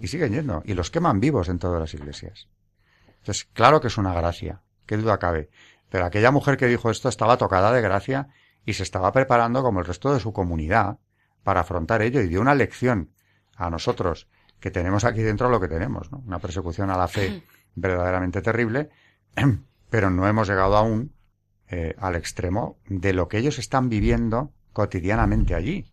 Y 0.00 0.08
siguen 0.08 0.32
yendo. 0.32 0.62
Y 0.64 0.74
los 0.74 0.90
queman 0.90 1.20
vivos 1.20 1.48
en 1.48 1.60
todas 1.60 1.78
las 1.78 1.94
iglesias. 1.94 2.48
Entonces, 3.18 3.44
claro 3.52 3.80
que 3.80 3.86
es 3.86 3.98
una 3.98 4.12
gracia, 4.12 4.62
qué 4.86 4.96
duda 4.96 5.18
cabe. 5.18 5.50
Pero 5.88 6.04
aquella 6.04 6.32
mujer 6.32 6.56
que 6.56 6.66
dijo 6.66 6.90
esto 6.90 7.08
estaba 7.08 7.36
tocada 7.36 7.72
de 7.72 7.80
gracia 7.80 8.28
y 8.66 8.72
se 8.72 8.82
estaba 8.82 9.12
preparando 9.12 9.62
como 9.62 9.78
el 9.78 9.86
resto 9.86 10.12
de 10.12 10.18
su 10.18 10.32
comunidad 10.32 10.98
para 11.44 11.60
afrontar 11.60 12.02
ello 12.02 12.20
y 12.20 12.28
dio 12.28 12.40
una 12.40 12.56
lección 12.56 13.12
a 13.56 13.70
nosotros 13.70 14.28
que 14.60 14.70
tenemos 14.70 15.04
aquí 15.04 15.22
dentro 15.22 15.48
lo 15.48 15.60
que 15.60 15.68
tenemos, 15.68 16.12
¿no? 16.12 16.18
Una 16.26 16.38
persecución 16.38 16.90
a 16.90 16.96
la 16.96 17.08
fe 17.08 17.42
verdaderamente 17.74 18.42
terrible, 18.42 18.90
pero 19.90 20.10
no 20.10 20.28
hemos 20.28 20.48
llegado 20.48 20.76
aún 20.76 21.12
eh, 21.68 21.94
al 21.98 22.14
extremo 22.14 22.78
de 22.86 23.12
lo 23.12 23.28
que 23.28 23.38
ellos 23.38 23.58
están 23.58 23.88
viviendo 23.88 24.52
cotidianamente 24.72 25.54
allí. 25.54 25.90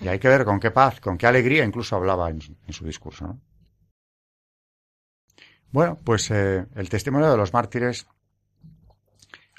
Y 0.00 0.08
hay 0.08 0.18
que 0.18 0.28
ver 0.28 0.44
con 0.44 0.60
qué 0.60 0.70
paz, 0.70 1.00
con 1.00 1.18
qué 1.18 1.26
alegría 1.26 1.64
incluso 1.64 1.96
hablaba 1.96 2.30
en, 2.30 2.40
su 2.40 2.86
discurso. 2.86 3.26
¿no? 3.26 3.40
Bueno, 5.72 5.98
pues 6.04 6.30
eh, 6.30 6.66
el 6.74 6.88
testimonio 6.88 7.30
de 7.30 7.36
los 7.36 7.52
mártires 7.52 8.06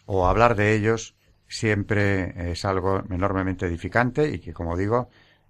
o 0.05 0.27
hablar 0.27 0.55
de 0.55 0.73
ellos 0.73 1.15
siempre 1.47 2.51
es 2.51 2.65
algo 2.65 3.03
enormemente 3.09 3.65
edificante 3.65 4.29
y 4.29 4.39
que, 4.39 4.53
como 4.53 4.77
digo, 4.77 5.09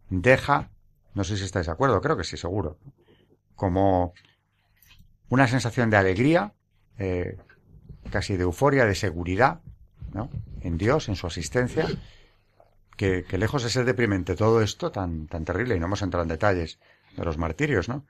deja 0.10 0.71
no 1.14 1.24
sé 1.24 1.38
si 1.38 1.44
estáis 1.44 1.66
de 1.66 1.72
acuerdo, 1.72 2.02
creo 2.02 2.18
que 2.18 2.24
sí, 2.24 2.38
seguro. 2.38 2.78
Como 3.56 4.14
una 5.30 5.48
sensación 5.48 5.90
de 5.90 5.98
alegría, 5.98 6.54
eh, 6.98 7.38
casi 8.12 8.38
de 8.38 8.44
euforia, 8.44 8.86
de 8.86 8.96
seguridad, 8.96 9.62
¿no? 10.14 10.30
En 10.62 10.78
Dios, 10.78 11.10
en 11.10 11.16
su 11.16 11.28
asistencia, 11.28 11.88
que, 12.96 13.26
lejos 13.38 13.64
de 13.64 13.70
ser 13.70 13.86
deprimente 13.86 14.36
todo 14.36 14.62
esto 14.62 14.92
tan, 14.92 15.28
tan 15.28 15.46
terrible, 15.46 15.76
y 15.76 15.80
no 15.80 15.88
hemos 15.88 16.02
entrado 16.02 16.24
en 16.24 16.30
detalles 16.30 16.80
de 17.16 17.26
los 17.26 17.38
martirios, 17.38 17.90
¿no? 17.90 18.06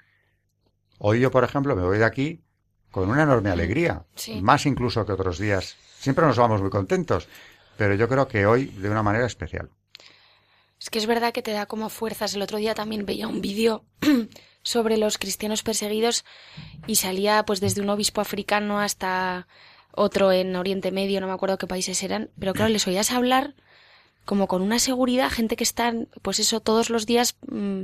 Hoy 0.99 1.19
yo, 1.19 1.31
por 1.31 1.43
ejemplo, 1.43 1.75
me 1.75 1.83
voy 1.83 1.97
de 1.97 2.05
aquí 2.05 2.43
con 2.91 3.09
una 3.09 3.23
enorme 3.23 3.49
alegría, 3.49 4.05
más 4.41 4.65
incluso 4.65 5.05
que 5.05 5.13
otros 5.13 5.39
días. 5.39 5.77
Siempre 5.97 6.25
nos 6.25 6.37
vamos 6.37 6.61
muy 6.61 6.69
contentos, 6.69 7.27
pero 7.77 7.95
yo 7.95 8.07
creo 8.07 8.27
que 8.27 8.45
hoy 8.45 8.65
de 8.65 8.89
una 8.89 9.01
manera 9.01 9.25
especial. 9.25 9.69
Es 10.81 10.89
que 10.89 10.97
es 10.97 11.05
verdad 11.05 11.31
que 11.31 11.43
te 11.43 11.51
da 11.51 11.67
como 11.67 11.89
fuerzas. 11.89 12.33
El 12.33 12.41
otro 12.41 12.57
día 12.57 12.73
también 12.73 13.05
veía 13.05 13.27
un 13.27 13.39
vídeo 13.39 13.85
sobre 14.63 14.97
los 14.97 15.19
cristianos 15.19 15.61
perseguidos 15.61 16.25
y 16.87 16.95
salía 16.95 17.43
pues 17.45 17.59
desde 17.59 17.81
un 17.81 17.89
obispo 17.89 18.19
africano 18.19 18.79
hasta 18.79 19.47
otro 19.93 20.31
en 20.31 20.55
Oriente 20.55 20.91
Medio, 20.91 21.21
no 21.21 21.27
me 21.27 21.33
acuerdo 21.33 21.57
qué 21.57 21.67
países 21.67 22.01
eran, 22.01 22.31
pero 22.39 22.53
claro, 22.53 22.71
les 22.71 22.87
oías 22.87 23.11
hablar 23.11 23.55
como 24.25 24.47
con 24.47 24.61
una 24.61 24.79
seguridad, 24.79 25.29
gente 25.29 25.55
que 25.55 25.63
están, 25.63 26.07
pues 26.21 26.39
eso, 26.39 26.61
todos 26.61 26.89
los 26.89 27.05
días 27.05 27.35
mm, 27.47 27.83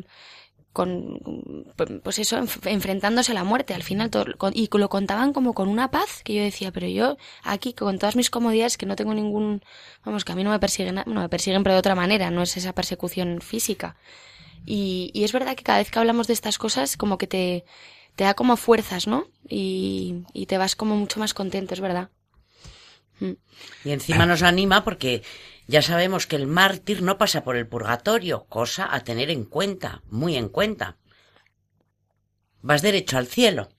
con, 0.77 1.73
pues 2.03 2.19
eso, 2.19 2.37
enfrentándose 2.37 3.31
a 3.31 3.33
la 3.33 3.43
muerte 3.43 3.73
al 3.73 3.81
final, 3.81 4.11
todo, 4.11 4.25
y 4.53 4.69
lo 4.71 4.89
contaban 4.89 5.33
como 5.33 5.55
con 5.55 5.69
una 5.69 5.89
paz 5.89 6.21
que 6.23 6.35
yo 6.35 6.43
decía, 6.43 6.71
pero 6.71 6.85
yo 6.85 7.17
aquí 7.41 7.73
con 7.73 7.97
todas 7.97 8.15
mis 8.15 8.29
comodidades 8.29 8.77
que 8.77 8.85
no 8.85 8.95
tengo 8.95 9.15
ningún, 9.15 9.63
vamos, 10.05 10.23
que 10.23 10.33
a 10.33 10.35
mí 10.35 10.43
no 10.43 10.51
me 10.51 10.59
persiguen, 10.59 11.01
no 11.03 11.21
me 11.21 11.29
persiguen 11.29 11.63
pero 11.63 11.73
de 11.73 11.79
otra 11.79 11.95
manera, 11.95 12.29
no 12.29 12.43
es 12.43 12.55
esa 12.57 12.73
persecución 12.73 13.41
física. 13.41 13.95
Y, 14.67 15.11
es 15.15 15.31
verdad 15.31 15.55
que 15.55 15.63
cada 15.63 15.79
vez 15.79 15.89
que 15.89 15.97
hablamos 15.97 16.27
de 16.27 16.33
estas 16.33 16.59
cosas 16.59 16.95
como 16.95 17.17
que 17.17 17.25
te, 17.25 17.65
te 18.15 18.25
da 18.25 18.35
como 18.35 18.55
fuerzas, 18.55 19.07
¿no? 19.07 19.25
Y, 19.49 20.25
y 20.31 20.45
te 20.45 20.59
vas 20.59 20.75
como 20.75 20.95
mucho 20.95 21.19
más 21.19 21.33
contento, 21.33 21.73
es 21.73 21.79
verdad. 21.79 22.11
Mm. 23.19 23.31
Y 23.83 23.91
encima 23.93 24.27
nos 24.27 24.43
anima 24.43 24.83
porque 24.83 25.23
ya 25.67 25.81
sabemos 25.81 26.27
que 26.27 26.35
el 26.35 26.47
mártir 26.47 27.01
no 27.01 27.17
pasa 27.17 27.43
por 27.43 27.55
el 27.55 27.67
purgatorio, 27.67 28.45
cosa 28.45 28.93
a 28.93 29.03
tener 29.03 29.29
en 29.29 29.45
cuenta, 29.45 30.01
muy 30.09 30.35
en 30.35 30.49
cuenta. 30.49 30.97
Vas 32.61 32.81
derecho 32.81 33.17
al 33.17 33.27
cielo. 33.27 33.69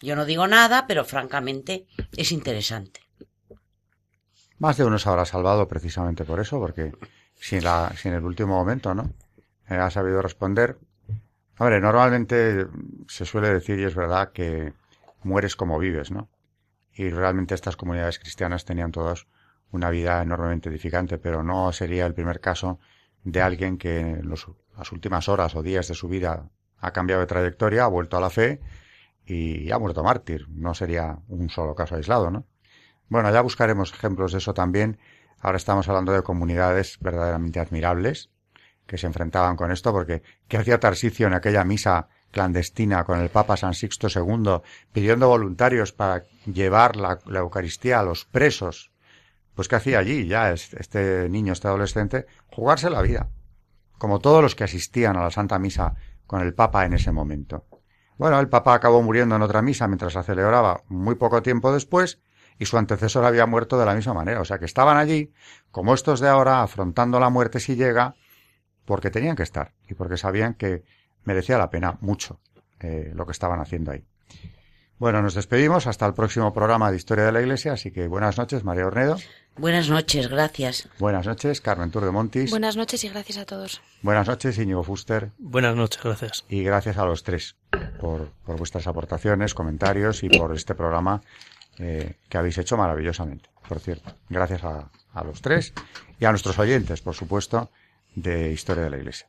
Yo 0.00 0.16
no 0.16 0.24
digo 0.24 0.46
nada, 0.46 0.86
pero 0.86 1.04
francamente 1.04 1.86
es 2.16 2.32
interesante. 2.32 3.00
Más 4.58 4.76
de 4.76 4.84
uno 4.84 4.98
se 4.98 5.08
habrá 5.08 5.24
salvado 5.24 5.66
precisamente 5.68 6.24
por 6.24 6.40
eso, 6.40 6.58
porque 6.58 6.92
si, 7.34 7.60
la, 7.60 7.94
el 8.04 8.24
último 8.24 8.54
momento, 8.54 8.94
¿no? 8.94 9.12
Eh, 9.68 9.74
ha 9.74 9.90
sabido 9.90 10.22
responder. 10.22 10.78
Hombre, 11.58 11.80
normalmente 11.80 12.66
se 13.08 13.24
suele 13.24 13.52
decir, 13.52 13.78
y 13.78 13.84
es 13.84 13.94
verdad, 13.94 14.32
que 14.32 14.72
mueres 15.22 15.56
como 15.56 15.78
vives, 15.78 16.10
¿no? 16.10 16.28
y 17.00 17.08
realmente 17.08 17.54
estas 17.54 17.76
comunidades 17.76 18.18
cristianas 18.18 18.64
tenían 18.64 18.92
todas 18.92 19.26
una 19.72 19.90
vida 19.90 20.22
enormemente 20.22 20.68
edificante, 20.68 21.18
pero 21.18 21.42
no 21.42 21.72
sería 21.72 22.06
el 22.06 22.14
primer 22.14 22.40
caso 22.40 22.78
de 23.24 23.42
alguien 23.42 23.78
que 23.78 24.00
en 24.00 24.30
las 24.30 24.92
últimas 24.92 25.28
horas 25.28 25.54
o 25.54 25.62
días 25.62 25.88
de 25.88 25.94
su 25.94 26.08
vida 26.08 26.48
ha 26.78 26.92
cambiado 26.92 27.20
de 27.20 27.26
trayectoria, 27.26 27.84
ha 27.84 27.88
vuelto 27.88 28.16
a 28.16 28.20
la 28.20 28.30
fe 28.30 28.60
y 29.26 29.70
ha 29.70 29.78
muerto 29.78 30.02
mártir. 30.02 30.46
No 30.48 30.74
sería 30.74 31.18
un 31.28 31.50
solo 31.50 31.74
caso 31.74 31.96
aislado, 31.96 32.30
¿no? 32.30 32.46
Bueno, 33.08 33.30
ya 33.32 33.40
buscaremos 33.42 33.92
ejemplos 33.92 34.32
de 34.32 34.38
eso 34.38 34.54
también. 34.54 34.98
Ahora 35.40 35.56
estamos 35.56 35.88
hablando 35.88 36.12
de 36.12 36.22
comunidades 36.22 36.98
verdaderamente 37.00 37.60
admirables 37.60 38.30
que 38.86 38.98
se 38.98 39.06
enfrentaban 39.06 39.56
con 39.56 39.70
esto, 39.70 39.92
porque 39.92 40.22
¿qué 40.48 40.56
hacía 40.56 40.80
Tarsicio 40.80 41.26
en 41.26 41.34
aquella 41.34 41.64
misa 41.64 42.08
clandestina 42.30 43.04
con 43.04 43.20
el 43.20 43.28
Papa 43.28 43.56
San 43.56 43.74
Sixto 43.74 44.08
II 44.08 44.62
pidiendo 44.92 45.28
voluntarios 45.28 45.92
para 45.92 46.24
llevar 46.46 46.96
la, 46.96 47.18
la 47.26 47.40
Eucaristía 47.40 48.00
a 48.00 48.02
los 48.02 48.24
presos? 48.24 48.90
Pues 49.54 49.68
¿qué 49.68 49.76
hacía 49.76 49.98
allí 49.98 50.26
ya 50.26 50.52
este 50.52 51.28
niño, 51.28 51.52
este 51.52 51.68
adolescente? 51.68 52.26
Jugarse 52.48 52.90
la 52.90 53.02
vida, 53.02 53.28
como 53.98 54.18
todos 54.18 54.42
los 54.42 54.54
que 54.54 54.64
asistían 54.64 55.16
a 55.16 55.22
la 55.22 55.30
Santa 55.30 55.58
Misa 55.58 55.94
con 56.26 56.40
el 56.40 56.54
Papa 56.54 56.86
en 56.86 56.92
ese 56.92 57.12
momento. 57.12 57.66
Bueno, 58.16 58.38
el 58.38 58.48
Papa 58.48 58.74
acabó 58.74 59.02
muriendo 59.02 59.34
en 59.34 59.42
otra 59.42 59.62
misa 59.62 59.88
mientras 59.88 60.14
la 60.14 60.22
celebraba 60.22 60.82
muy 60.88 61.14
poco 61.14 61.42
tiempo 61.42 61.72
después 61.72 62.20
y 62.58 62.66
su 62.66 62.76
antecesor 62.76 63.24
había 63.24 63.46
muerto 63.46 63.78
de 63.78 63.86
la 63.86 63.94
misma 63.94 64.12
manera. 64.12 64.42
O 64.42 64.44
sea 64.44 64.58
que 64.58 64.66
estaban 64.66 64.98
allí, 64.98 65.32
como 65.70 65.94
estos 65.94 66.20
de 66.20 66.28
ahora, 66.28 66.62
afrontando 66.62 67.18
la 67.18 67.30
muerte 67.30 67.60
si 67.60 67.76
llega, 67.76 68.14
porque 68.84 69.10
tenían 69.10 69.36
que 69.36 69.42
estar 69.42 69.72
y 69.88 69.94
porque 69.94 70.18
sabían 70.18 70.54
que 70.54 70.84
merecía 71.24 71.56
la 71.56 71.70
pena 71.70 71.96
mucho 72.02 72.40
eh, 72.80 73.12
lo 73.14 73.24
que 73.24 73.32
estaban 73.32 73.60
haciendo 73.60 73.92
ahí. 73.92 74.04
Bueno, 75.00 75.22
nos 75.22 75.32
despedimos 75.32 75.86
hasta 75.86 76.04
el 76.04 76.12
próximo 76.12 76.52
programa 76.52 76.90
de 76.90 76.98
Historia 76.98 77.24
de 77.24 77.32
la 77.32 77.40
Iglesia, 77.40 77.72
así 77.72 77.90
que 77.90 78.06
buenas 78.06 78.36
noches, 78.36 78.64
María 78.64 78.86
Ornedo. 78.86 79.16
Buenas 79.56 79.88
noches, 79.88 80.28
gracias. 80.28 80.90
Buenas 80.98 81.26
noches, 81.26 81.62
Carmen 81.62 81.90
Tour 81.90 82.04
de 82.04 82.10
Montis. 82.10 82.50
Buenas 82.50 82.76
noches 82.76 83.02
y 83.04 83.08
gracias 83.08 83.38
a 83.38 83.46
todos. 83.46 83.80
Buenas 84.02 84.28
noches, 84.28 84.58
Íñigo 84.58 84.82
Fuster. 84.82 85.30
Buenas 85.38 85.74
noches, 85.74 86.02
gracias. 86.04 86.44
Y 86.50 86.62
gracias 86.64 86.98
a 86.98 87.06
los 87.06 87.22
tres 87.22 87.56
por, 87.98 88.28
por 88.44 88.58
vuestras 88.58 88.86
aportaciones, 88.86 89.54
comentarios 89.54 90.22
y 90.22 90.28
por 90.28 90.54
este 90.54 90.74
programa 90.74 91.22
eh, 91.78 92.16
que 92.28 92.36
habéis 92.36 92.58
hecho 92.58 92.76
maravillosamente, 92.76 93.48
por 93.66 93.80
cierto. 93.80 94.12
Gracias 94.28 94.62
a, 94.64 94.90
a 95.14 95.24
los 95.24 95.40
tres 95.40 95.72
y 96.18 96.26
a 96.26 96.30
nuestros 96.30 96.58
oyentes, 96.58 97.00
por 97.00 97.14
supuesto, 97.14 97.70
de 98.14 98.52
Historia 98.52 98.84
de 98.84 98.90
la 98.90 98.98
Iglesia. 98.98 99.28